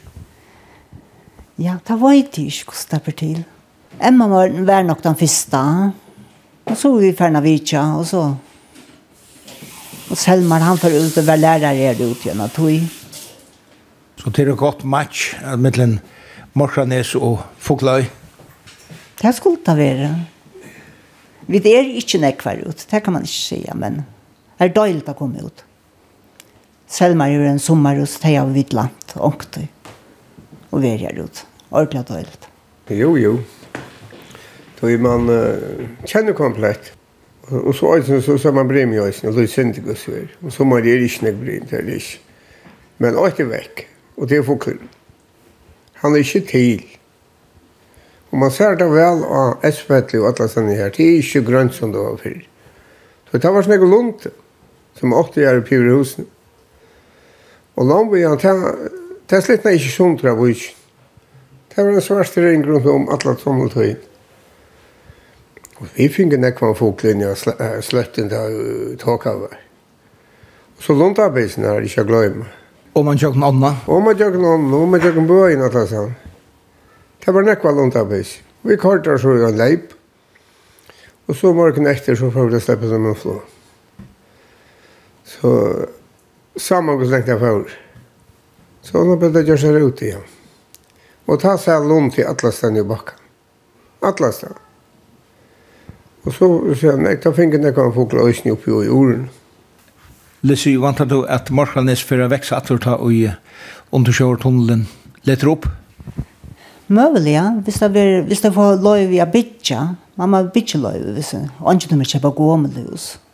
Ja, 1.60 1.76
det 1.86 1.98
var 2.00 2.16
ikke 2.16 2.46
ikke 2.48 2.72
hvordan 2.72 2.92
det 2.92 3.02
ble 3.06 3.12
til. 3.18 3.42
Emma 4.02 4.26
var, 4.30 4.54
var 4.66 4.82
nok 4.86 5.02
den 5.04 5.16
første. 5.16 5.60
Og 6.64 6.76
så 6.78 6.90
var 6.92 7.02
vi 7.02 7.12
ferna 7.18 7.42
vidtja, 7.44 7.82
og 7.98 8.06
så... 8.06 8.22
Og 10.12 10.18
Selmar, 10.18 10.60
han 10.60 10.76
får 10.76 10.92
ut 10.92 11.18
og 11.22 11.26
være 11.26 11.40
lærer 11.40 11.78
er 11.88 11.94
det 11.96 12.10
ut 12.10 12.24
gjennom 12.26 12.50
tog. 12.52 12.82
Så 14.20 14.30
det 14.30 14.44
er 14.44 14.52
et 14.52 14.58
godt 14.60 14.84
match 14.84 15.32
mellom 15.58 15.96
Morkranes 16.54 17.14
og 17.16 17.40
Fogløy? 17.58 18.04
Det 19.22 19.32
skulle 19.34 19.62
det 19.64 19.76
være. 19.78 20.10
Vi 21.48 21.62
er 21.72 21.88
ikke 21.96 22.20
nekvar 22.20 22.60
ut, 22.66 22.86
det 22.90 23.02
kan 23.02 23.16
man 23.16 23.24
ikke 23.24 23.40
si, 23.40 23.62
men 23.74 24.02
det 24.58 24.68
er 24.68 24.74
døylt 24.76 25.08
å 25.08 25.16
komme 25.16 25.42
ut. 25.42 25.64
Selma 26.92 27.24
gjør 27.30 27.46
en 27.48 27.60
sommer 27.62 27.96
hos 27.96 28.18
teg 28.20 28.34
av 28.36 28.50
Vidland, 28.52 29.12
ångtøy. 29.16 29.64
Og 30.72 30.82
vi 30.82 30.90
er 30.92 31.22
ut. 31.22 31.38
Ordentlig 31.70 32.02
og. 32.02 32.48
Jo, 32.90 33.16
jo. 33.16 33.38
Då 34.80 34.90
är 34.90 34.98
man 34.98 35.28
uh, 35.28 35.56
känner 36.04 36.32
komplett. 36.32 36.92
Och 37.48 37.74
så 37.74 37.94
alltså 37.94 38.22
så 38.22 38.38
så 38.38 38.52
man 38.52 38.68
blir 38.68 38.86
med 38.86 38.98
då 38.98 39.04
när 39.22 39.40
det 39.40 39.48
synd 39.48 39.84
går 39.84 39.94
så 39.94 40.10
här. 40.10 40.36
Och 40.40 40.52
så 40.52 40.64
man 40.64 40.82
det 40.82 40.90
är 40.90 41.02
inte 41.02 41.32
blir 41.32 41.62
det 41.70 41.76
är 41.76 42.02
Men 42.96 43.16
åt 43.16 43.36
det 43.36 43.44
veck 43.44 43.86
och 44.14 44.26
det 44.26 44.42
får 44.42 44.58
kul. 44.58 44.78
Han 45.92 46.14
är 46.14 46.18
inte 46.18 46.40
till. 46.50 46.86
Och 48.30 48.38
man 48.38 48.50
ser 48.50 48.76
det 48.76 48.88
väl 48.88 49.24
av 49.24 49.72
SVT 49.72 50.14
och 50.14 50.26
alla 50.26 50.48
såna 50.48 50.72
här 50.72 50.92
det 50.96 51.02
är 51.02 51.16
inte 51.16 51.50
grönt 51.50 51.74
som 51.74 51.92
det 51.92 51.98
var 51.98 52.16
förr. 52.16 52.48
Så 53.30 53.38
det 53.38 53.50
var 53.50 53.62
snägg 53.62 53.80
lunt 53.80 54.26
som 54.94 55.12
åtta 55.12 55.40
år 55.40 55.58
i 55.58 55.60
Pyrhusen. 55.60 56.24
Mm. 56.24 56.41
Og 57.76 57.88
landbyen, 57.88 58.38
det 58.38 59.36
er 59.36 59.44
slett 59.44 59.66
ikke 59.66 59.92
sunt 59.92 60.24
av 60.28 60.40
visen. 60.42 60.78
Det 61.72 61.84
var 61.84 61.94
en 61.96 62.04
svart 62.04 62.36
ring 62.36 62.66
rundt 62.66 62.86
om 62.86 63.06
alle 63.08 63.32
tommeltøyen. 63.40 64.00
Og 65.80 65.86
vi 65.96 66.08
finner 66.12 66.38
nekvann 66.38 66.76
foklinja 66.76 67.32
sløtten 67.82 68.28
til 68.28 68.98
tåkavar. 69.00 69.56
Og 70.76 70.84
så 70.84 70.94
lundarbeisen 70.94 71.64
er 71.64 71.80
ikke 71.80 72.04
gløyma. 72.04 72.44
Og 72.94 73.06
man 73.08 73.18
tjøkken 73.18 73.42
anna? 73.46 73.72
Og 73.88 74.02
man 74.04 74.18
tjøkken 74.20 74.44
anna, 74.44 74.76
og 74.76 74.92
man 74.92 75.00
tjøkken 75.00 75.26
bøyen 75.30 75.64
at 75.64 75.72
det 75.72 75.86
sånn. 75.90 76.12
Det 77.24 77.34
var 77.34 77.48
nekvann 77.48 77.80
lundarbeis. 77.80 78.36
Vi 78.68 78.76
kortar 78.76 79.16
så 79.18 79.32
en 79.48 79.56
leip. 79.56 79.96
Og 81.26 81.38
så 81.38 81.54
morgen 81.56 81.88
etter 81.88 82.18
så 82.18 82.28
får 82.34 82.52
vi 82.52 82.60
slippe 82.60 82.90
som 82.90 83.08
en 83.08 83.16
flå. 83.16 83.40
Så 85.24 85.56
Samma 86.56 86.92
hur 86.92 87.04
länge 87.04 87.26
jag 87.26 87.40
får. 87.40 87.70
Så 88.82 88.98
hon 88.98 89.18
började 89.18 89.42
göra 89.42 89.58
sig 89.58 89.74
ut 89.74 90.02
igen. 90.02 90.20
Och 91.24 91.40
ta 91.40 91.58
sig 91.58 91.74
all 91.74 91.92
om 91.92 92.10
till 92.10 92.26
alla 92.26 92.78
i 92.78 92.82
backen. 92.82 93.14
Alla 94.00 94.32
ställen. 94.32 94.56
Och 96.22 96.34
så 96.34 96.74
sa 96.74 96.86
han, 96.86 97.02
nej, 97.02 97.20
ta 97.20 97.32
fingrarna 97.32 97.72
kan 97.72 97.94
få 97.94 98.06
klöjsen 98.06 98.52
upp 98.52 98.68
i 98.68 98.70
jorden. 98.70 99.28
Lissi, 100.40 100.76
vantar 100.76 101.06
du 101.06 101.28
att 101.28 101.50
Marskallnes 101.50 102.02
för 102.02 102.18
att 102.18 102.30
växa 102.30 102.56
att 102.56 102.66
du 102.66 102.78
tar 102.78 102.96
och 102.96 103.10
undersöker 103.90 104.42
tunneln 104.42 104.86
lättar 105.22 105.48
upp? 105.48 105.66
Möjliga, 106.86 107.62
visst 107.66 108.42
det 108.42 108.52
får 108.52 108.82
lov 108.82 108.96
via 108.96 109.26
bytja. 109.26 109.96
Man 110.14 110.32
har 110.32 110.44
bytja 110.44 110.78
lov, 110.78 111.14
visst. 111.16 111.34
Och 111.58 111.72
inte 111.72 111.86
de 111.88 112.04
köpa 112.04 112.30
gåmelhus. 112.30 113.18
Mm. 113.18 113.31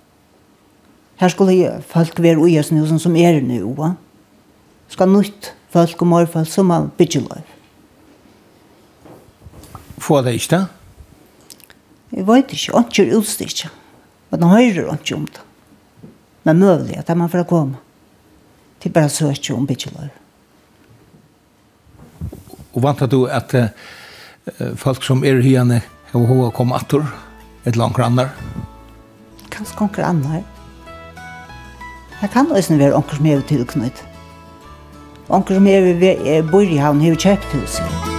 Her 1.19 1.33
skulle 1.33 1.71
folk 1.89 2.21
være 2.23 2.39
ui 2.39 2.59
oss 2.61 2.71
nu 2.71 2.85
som 2.87 3.17
er 3.17 3.41
nu. 3.43 3.73
Va? 3.75 3.95
Skal 4.89 5.11
nytt 5.11 5.53
folk 5.73 6.03
og 6.03 6.11
morfolk 6.13 6.49
som 6.51 6.71
man 6.71 6.91
bygger 6.99 7.27
lov. 7.27 7.43
Få 9.99 10.23
det 10.23 10.39
ikke 10.39 10.55
da? 10.55 10.63
Jeg 12.15 12.25
vet 12.25 12.55
ikke, 12.55 12.73
han 12.73 12.89
kjør 12.89 13.19
utstyrkja. 13.19 13.71
Men 14.31 14.45
han 14.47 14.55
høyrer 14.57 14.89
han 14.89 15.03
ikke 15.03 15.19
om 15.19 15.27
det. 15.27 15.45
Men 16.47 16.63
møvlig 16.63 16.97
at 17.01 17.11
man 17.17 17.29
får 17.29 17.49
komme. 17.51 17.83
Til 18.81 18.95
bare 18.95 19.11
søker 19.11 19.57
om 19.57 19.67
bygger 19.67 19.93
lov. 19.99 20.11
Og 22.73 22.83
vant 22.85 23.01
du 23.11 23.25
at 23.27 23.55
uh, 23.59 24.75
folk 24.79 25.03
som 25.03 25.25
er 25.27 25.43
hyane 25.43 25.83
har 26.13 26.29
hva 26.31 26.53
kom 26.55 26.73
atter? 26.73 27.03
et 27.69 27.77
langt 27.77 27.97
grannar? 27.97 28.31
Kanskje 29.51 29.89
grannar. 29.93 30.43
Det 32.21 32.31
kan 32.31 32.51
også 32.51 32.77
være 32.77 32.95
onker 32.95 33.17
som 33.17 33.27
er 33.27 33.43
tilknytt. 33.47 34.05
Onker 35.29 35.55
som 35.55 35.67
er 35.67 36.43
bor 36.51 36.67
i 36.67 36.77
havn 36.77 37.01
har 37.01 37.15
kjøpt 37.15 37.53
huset. 37.55 38.17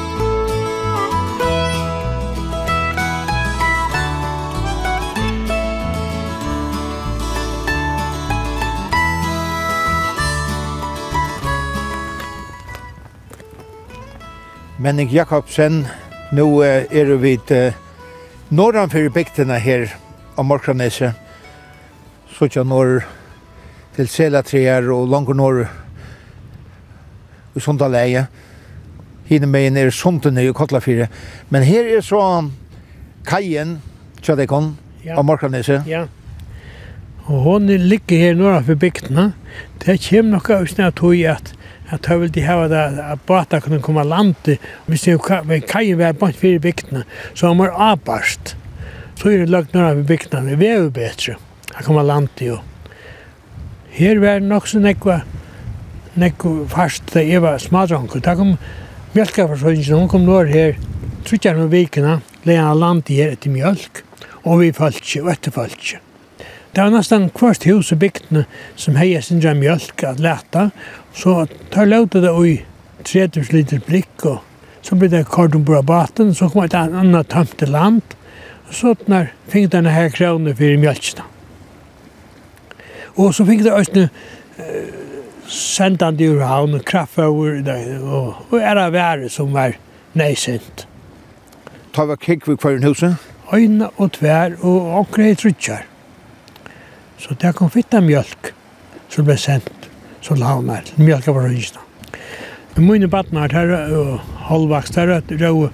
Menning 14.80 15.12
Jakobsen, 15.12 15.88
nå 16.32 16.47
er 16.64 17.16
vi 17.20 17.36
til 17.47 17.74
norran 18.50 18.88
for 18.89 19.12
bygdene 19.12 19.60
her 19.60 19.89
av 20.39 20.45
Morkranese. 20.47 21.12
Så 22.32 22.47
ikke 22.47 22.64
når 22.64 23.02
til 24.00 24.08
selatreer 24.08 24.86
og 24.93 25.10
langer 25.12 25.36
norr 25.36 25.66
i 27.56 27.64
sånt 27.64 27.84
av. 27.84 27.97
Hine 29.28 29.50
med 29.50 29.74
nere 29.76 29.91
såntene 29.91 30.45
i 30.47 30.54
Kotlafire. 30.56 31.10
Men 31.52 31.66
her 31.68 31.89
er 31.97 32.06
så 32.06 32.22
kajen, 33.28 33.82
Tjadekon, 34.24 34.78
ja. 35.04 35.18
av 35.20 35.28
Markanese. 35.28 35.82
Ja. 35.88 36.06
Og 37.28 37.43
hon 37.45 37.68
ligger 37.68 38.24
her 38.24 38.39
norra 38.39 38.64
for 38.66 38.80
bygdene. 38.80 39.34
Det 39.84 40.00
kommer 40.08 40.38
nok 40.38 40.50
av 40.56 40.66
snart 40.72 40.97
tog 41.02 41.16
i 41.18 41.28
at 41.30 41.54
at 41.89 42.06
jeg 42.06 42.22
ville 42.22 42.41
hava 42.45 42.68
det 42.70 43.02
at 43.02 43.22
båta 43.26 43.58
kunne 43.66 43.82
komme 43.82 44.04
landet 44.06 44.60
hvis 44.86 45.08
det 45.08 45.16
er 45.18 45.64
kajen 45.66 45.97
var 45.97 46.14
bant 46.22 46.38
fyrir 46.38 46.62
bygdene 46.62 47.02
så 47.34 47.50
han 47.50 47.58
var 47.58 47.74
avbarst 47.74 48.54
så 49.18 49.32
er 49.32 49.41
det 49.41 49.50
lagt 49.50 49.74
norra 49.74 49.95
for 49.95 50.06
bygdene 50.12 50.54
det 50.54 50.70
er 50.70 50.84
jo 50.84 50.91
bedre 50.93 51.39
at 51.74 51.88
komme 51.88 52.06
landet 52.06 52.45
jo 52.45 52.60
Her 54.00 54.16
var 54.24 54.39
nok 54.39 54.64
så 54.72 54.80
nekva, 54.80 55.18
nekva 56.16 56.52
fast 56.72 57.10
da 57.12 57.20
jeg 57.20 57.41
var 57.43 57.58
smadronker. 57.60 58.22
Da 58.24 58.32
kom 58.39 58.54
mjölkaforsøyningen, 59.12 59.97
hun 60.00 60.08
kom 60.08 60.22
nord 60.24 60.47
her, 60.47 60.78
trutjar 61.28 61.58
med 61.58 61.74
vikene, 61.74 62.14
leia 62.47 62.70
land 62.72 63.10
her 63.12 63.34
etter 63.34 63.52
mjölk, 63.52 64.00
og 64.45 64.62
vi 64.62 64.70
falskje 64.78 65.20
og 65.26 65.34
etter 65.34 65.52
etterfalskje. 65.52 66.00
Det 66.72 66.80
var 66.80 66.93
nesten 66.93 67.26
kvart 67.36 67.66
hus 67.68 67.89
i 67.91 67.97
bygdene 68.00 68.45
som 68.80 68.95
heia 68.95 69.20
sindra 69.26 69.52
mjölk 69.58 70.06
at 70.08 70.22
leta, 70.24 70.70
så 71.12 71.41
tar 71.74 71.89
lauta 71.89 72.22
det 72.24 72.32
ui 72.32 72.54
30 73.04 73.52
liter 73.52 73.84
blikk, 73.84 74.24
og 74.24 74.39
så 74.80 74.95
blir 74.95 75.12
det 75.12 75.26
kordonborabaten, 75.28 76.32
så 76.32 76.47
kom 76.47 76.64
et 76.64 76.78
annet 76.80 77.28
tømte 77.36 77.68
land, 77.68 78.16
og 78.70 78.80
så 78.80 78.95
finner 78.95 79.76
denne 79.76 79.91
her 79.91 80.08
kravene 80.16 80.56
for 80.56 80.80
mjölkene. 80.86 81.28
Og 83.20 83.34
så 83.36 83.44
fikk 83.48 83.66
det 83.66 83.76
østene 83.76 84.10
sendande 85.50 86.28
ur 86.30 86.44
havn, 86.46 86.78
kraftføver 86.86 87.60
og, 88.04 88.38
og 88.52 88.60
er 88.62 88.80
av 88.80 88.94
været 88.94 89.32
som 89.34 89.52
var 89.54 89.76
neisent. 90.18 90.86
Ta 91.94 92.06
var 92.06 92.20
kikk 92.22 92.48
ved 92.48 92.60
kvarn 92.62 92.86
huset? 92.86 93.18
Øyne 93.54 93.90
og 93.98 94.14
tvær 94.14 94.56
og 94.62 94.94
omkring 95.02 95.34
i 95.34 95.36
trutjar. 95.36 95.86
Så 97.18 97.36
det 97.42 97.56
kom 97.58 97.72
fitta 97.74 98.00
mjölk 98.00 98.54
som 99.10 99.26
ble 99.26 99.36
sendt 99.42 99.90
som 100.22 100.42
havnar 100.42 100.86
til 100.86 101.14
av 101.14 101.36
var 101.36 101.50
Men 102.76 102.86
Mine 102.88 103.08
badnar 103.08 103.52
her 103.52 103.72
og 103.98 104.20
halvvaks 104.48 104.96
her 104.96 105.22
rau 105.42 105.70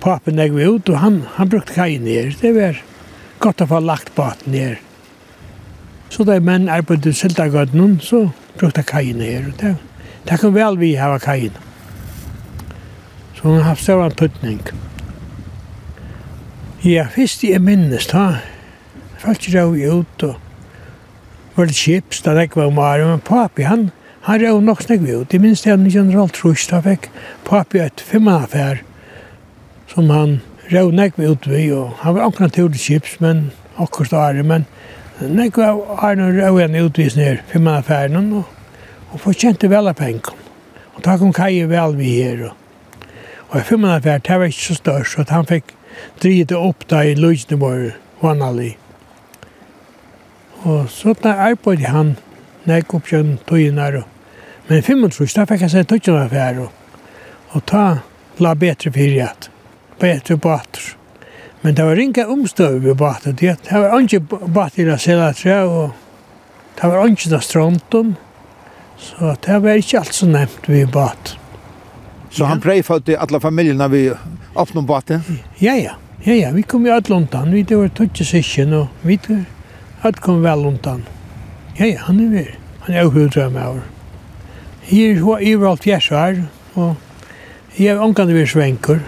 papen 0.00 0.38
jeg 0.38 0.54
vi 0.54 0.68
ut 0.68 0.88
og 0.88 0.98
han, 0.98 1.22
han 1.34 1.48
brukte 1.48 1.74
kai 1.74 1.98
ned. 1.98 2.36
Det 2.40 2.52
var 2.54 2.82
godt 3.40 3.62
å 3.62 3.66
få 3.66 3.80
lagt 3.80 4.14
baten 4.14 4.52
ned 4.52 4.76
Så 6.10 6.24
da 6.24 6.38
menn 6.40 6.68
arbeidde 6.68 7.10
i 7.10 7.16
Sildagøtten, 7.16 7.98
så 8.00 8.28
brukte 8.58 8.82
kajen 8.82 9.20
her. 9.20 9.50
Det, 9.60 9.74
det 10.28 10.40
kan 10.40 10.54
vel 10.54 10.78
vi 10.80 10.94
hava 10.94 11.18
kajen. 11.18 11.56
Så 13.34 13.48
hun 13.48 13.56
har 13.58 13.70
haft 13.72 13.82
større 13.82 14.10
tøtning. 14.10 14.60
Ja, 16.84 17.06
fyrst 17.14 17.44
jeg 17.44 17.62
minnes 17.64 18.06
da, 18.10 18.40
falt 19.22 19.46
jeg 19.48 19.56
rau 19.56 19.72
ut 19.72 20.24
og 20.26 20.40
var 21.54 21.70
det 21.70 21.76
kjips, 21.78 22.20
da 22.26 22.34
det 22.36 22.50
var 22.56 22.72
mare, 22.74 23.06
men 23.06 23.22
papi, 23.24 23.62
han, 23.64 23.86
han 24.26 24.42
rau 24.42 24.58
nok 24.60 24.82
snakk 24.82 25.04
vi 25.04 25.14
ut. 25.14 25.32
Jeg 25.32 25.40
minns 25.40 25.62
det 25.62 25.70
han 25.70 25.86
i 25.86 25.92
general 25.94 26.28
trus, 26.34 26.66
da 26.68 26.82
fikk 26.84 27.08
papi 27.46 27.80
et 27.84 28.02
fimmanafær 28.04 28.82
som 29.92 30.10
han 30.10 30.40
rau 30.72 30.90
nek 30.90 31.16
vi 31.16 31.28
ut 31.30 31.46
vi, 31.48 31.68
og 31.72 31.94
han 32.02 32.16
var 32.16 32.26
ankran 32.26 32.52
til 32.52 32.68
kjips, 32.74 33.20
men 33.22 33.46
akkurat 33.78 34.12
da 34.12 34.24
er 34.28 34.40
det, 34.40 34.46
men 34.50 34.66
Nekk 35.20 35.56
var 35.56 35.78
Arne 36.02 36.32
Røen 36.34 36.74
utvisninger 36.74 37.36
for 37.46 37.62
mannafæren, 37.62 38.32
og, 38.32 38.44
og 39.12 39.20
fortjente 39.22 39.68
vel 39.70 39.86
av 39.86 39.94
penken. 39.94 40.34
Og 40.96 41.04
takk 41.06 41.22
om 41.22 41.32
Kaje 41.32 41.68
vel 41.70 41.94
vi 41.94 42.08
her. 42.16 42.48
Og, 42.48 43.12
og 43.48 43.60
for 43.62 43.78
mannafæren, 43.78 44.24
det 44.26 44.38
var 44.40 44.50
ikke 44.50 44.64
så 44.64 44.74
størst, 44.74 45.14
så 45.14 45.24
han 45.30 45.46
fikk 45.46 45.70
drivet 46.22 46.50
det 46.50 46.58
opp 46.58 46.82
da 46.90 47.04
i 47.06 47.14
Løsneborg, 47.14 47.92
vanlig. 48.22 48.72
Og 50.64 50.90
så 50.90 51.14
da 51.22 51.36
arbeidde 51.46 51.94
han, 51.94 52.16
nekk 52.66 52.98
oppkjønn 52.98 53.38
tøyene. 53.46 54.02
Men 54.66 54.82
25, 54.82 55.30
da 55.36 55.46
fikk 55.46 55.62
jeg 55.68 55.76
seg 55.76 55.88
tøyene 55.94 56.26
affæren. 56.26 56.74
Og 57.54 57.62
ta 57.70 57.86
la 58.42 58.58
betre 58.58 58.90
fyrir 58.90 59.28
at, 59.28 59.50
betre 60.02 60.40
batter. 60.42 60.96
Men 61.64 61.74
det 61.74 61.84
var 61.84 61.96
inga 61.96 62.26
omstøy 62.28 62.82
ved 62.84 62.94
batet. 63.00 63.38
Det 63.40 63.56
var 63.72 64.00
ikke 64.00 64.20
bat 64.52 64.74
i 64.76 64.84
det 64.84 64.98
selv 65.00 65.24
tre, 65.34 65.62
og 65.64 65.94
det 66.76 66.90
var 66.92 67.06
ikke 67.08 67.30
da 67.32 67.40
stronten. 67.40 68.16
Så 69.00 69.32
det 69.46 69.62
var 69.62 69.80
ikke 69.80 70.02
alt 70.02 70.14
så 70.14 70.28
nevnt 70.28 70.68
ved 70.68 70.92
bat. 70.92 71.38
Så 72.30 72.44
han 72.44 72.60
brei 72.60 72.82
for 72.82 73.00
til 73.00 73.16
alle 73.16 73.40
familiene 73.40 73.88
vi 73.90 74.10
åpnet 74.54 74.86
båten? 74.86 75.24
Ja, 75.60 75.72
ja. 75.72 75.96
Ja, 76.24 76.34
ja, 76.34 76.50
vi 76.52 76.62
kom 76.62 76.86
jo 76.86 76.92
alt 76.92 77.10
undan. 77.10 77.52
Vi 77.52 77.62
det 77.62 77.76
var 77.76 77.88
tutsi 77.88 78.24
sikken, 78.24 78.72
og 78.72 78.88
vi 79.02 79.18
alt 80.02 80.20
kom 80.20 80.42
vel 80.44 80.66
undan. 80.66 81.02
Ja, 81.78 81.86
ja, 81.86 81.98
han 82.06 82.20
er 82.20 82.30
vi. 82.32 82.46
Han 82.84 82.94
er 82.94 83.08
hoveddrøm 83.08 83.56
av. 83.56 83.80
Jeg 84.90 85.16
er 85.16 85.24
overalt 85.24 85.84
fjersvar, 85.84 86.44
og 86.74 86.96
jeg 87.78 87.96
er 87.96 88.00
omkant 88.04 88.32
vi 88.36 88.46
svenker. 88.46 89.00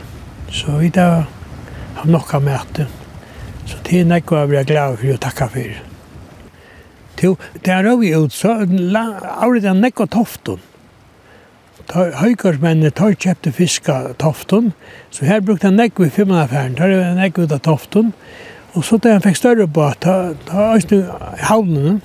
Så 0.49 0.79
vi 0.81 0.89
da 0.89 1.27
av 1.97 2.09
nokka 2.11 2.41
mæte. 2.41 2.87
Så 3.67 3.81
det 3.87 4.01
er 4.01 4.09
nekva 4.09 4.45
vi 4.51 4.59
er 4.61 4.69
glad 4.69 4.99
for 5.01 5.15
å 5.15 5.21
takka 5.23 5.51
for. 5.53 5.77
Til, 7.17 7.37
det 7.65 7.73
er 7.73 7.89
vi 7.97 8.13
ut, 8.15 8.33
så 8.33 8.61
er 8.63 9.61
det 9.61 9.77
nekva 9.77 10.07
tofton. 10.13 10.61
Høygarsmennene 11.87 12.91
tar 12.91 13.15
kjøpte 13.15 13.53
fiska 13.55 13.97
tofton, 14.19 14.73
så 15.15 15.25
her 15.29 15.41
brukte 15.41 15.71
han 15.71 15.79
nekva 15.79 16.09
i 16.09 16.13
fimmanaffæren, 16.13 16.75
tar 16.77 16.93
er 16.93 17.15
nekva 17.19 17.47
ut 17.47 17.55
av 17.57 17.63
tofton. 17.65 18.13
Og 18.77 18.85
så 18.85 18.99
da 19.01 19.15
han 19.15 19.25
fikk 19.25 19.39
større 19.39 19.67
båt, 19.67 20.03
ta, 20.05 20.35
ta 20.45 20.75
Øystein 20.75 21.07
i 21.07 21.47
havnen. 21.49 22.03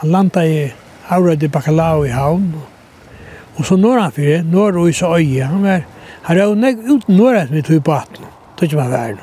Han 0.00 0.12
landa 0.14 0.44
i 0.46 0.70
Aurøyd 1.12 1.44
bakalau 1.52 2.06
i 2.06 2.14
havn. 2.14 2.54
Og 3.58 3.66
så 3.66 3.76
når 3.76 4.00
han 4.00 4.14
fyrir, 4.16 4.42
når 4.46 4.78
og 4.78 4.88
i 4.88 4.96
så 4.96 5.12
øye. 5.18 5.44
Han 5.44 5.62
var, 5.66 5.84
han 6.22 6.38
var 6.38 6.44
jo 6.44 6.54
nek 6.54 6.82
ut 6.88 7.08
når 7.08 7.48
med 7.50 7.66
tog 7.66 7.82
båten 7.84 8.37
tog 8.58 8.72
man 8.72 8.90
värn. 8.90 9.18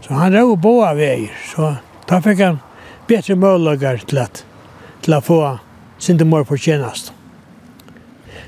Så 0.00 0.14
han 0.14 0.32
drog 0.32 0.58
båda 0.58 0.94
veier, 0.94 1.30
Så 1.56 1.76
da 2.08 2.20
fikk 2.20 2.40
han 2.40 2.58
bedre 3.08 3.36
möjligheter 3.36 4.06
til 4.06 4.18
at 4.18 4.44
til 5.02 5.14
å 5.14 5.20
få 5.20 5.58
sin 5.98 6.28
mor 6.28 6.44
på 6.44 6.56
tjänast. 6.56 7.12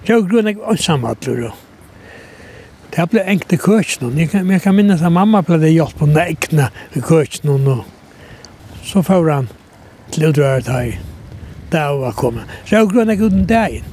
jeg 0.06 0.28
grunnar 0.28 0.50
inte 0.50 0.64
ensam 0.70 1.04
att 1.04 1.20
då. 1.20 1.52
Det 2.96 3.10
blev 3.10 3.26
enkelt 3.26 3.52
i 3.52 3.58
köken. 3.58 4.18
Jeg 4.18 4.30
kan, 4.30 4.50
jeg 4.50 4.62
kan 4.62 4.74
minnes 4.74 5.02
at 5.02 5.12
mamma 5.12 5.42
blev 5.42 5.64
hjelp 5.68 5.98
på 5.98 6.06
nekne 6.06 6.70
i 6.92 7.00
köken. 7.00 7.82
Så 8.82 9.02
får 9.02 9.30
han 9.30 9.48
til 10.10 10.24
å 10.24 10.32
till 10.32 10.42
utröret 10.42 10.66
här. 10.66 11.00
Där 11.70 11.98
var 11.98 12.12
kommet. 12.12 12.44
Så 12.64 12.74
jag 12.74 12.92
grunnar 12.92 13.12
inte 13.12 13.24
uten 13.24 13.46
dagen. 13.46 13.84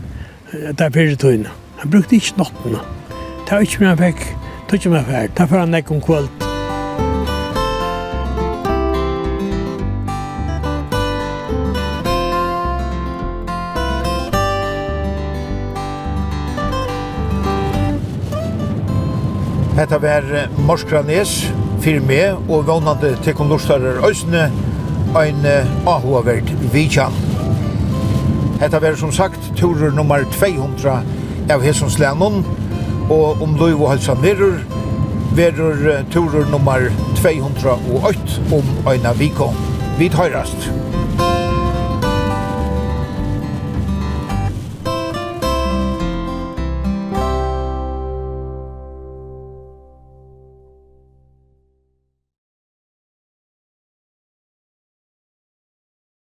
Där 0.73 0.89
fyrir 0.89 1.15
tøyna. 1.15 1.49
Han 1.77 1.89
brukte 1.89 2.15
ikke 2.15 2.37
nottene. 2.37 2.79
Det 3.45 3.51
var 3.51 3.61
ikke 3.61 3.79
mye 3.79 3.89
han 3.89 3.97
fikk 3.97 4.21
tog 4.79 4.91
meg 4.91 5.05
ferd. 5.05 5.35
Da 5.37 5.45
får 5.45 5.57
han 5.57 5.73
nekk 5.75 5.91
om 5.91 6.01
kvöld. 6.01 6.29
Hetta 19.73 19.97
var 19.97 20.23
Morskranes 20.67 21.31
fyrir 21.81 22.03
meg 22.05 22.49
og 22.49 22.67
vånande 22.67 23.15
til 23.25 23.35
lustarar 23.49 24.05
øysne 24.07 24.51
ein 25.17 25.45
ahuavert 25.85 26.49
vidjan. 26.73 27.13
Hetta 28.61 28.79
var 28.79 28.95
som 28.95 29.11
sagt 29.11 29.51
turur 29.57 29.91
nummer 29.91 30.23
200 30.39 31.01
av 31.49 31.61
Hesonslænon, 31.61 32.45
og 33.13 33.41
om 33.41 33.55
løyv 33.59 33.81
og 33.81 33.93
halsa 33.93 34.15
nirrur, 34.23 34.57
verur 35.37 35.85
turur 36.13 36.49
nummer 36.51 36.89
208 37.21 38.41
om 38.53 38.91
øyna 38.93 39.13
viko. 39.19 39.53
Vi 39.99 40.09
tøyrast. 40.09 40.92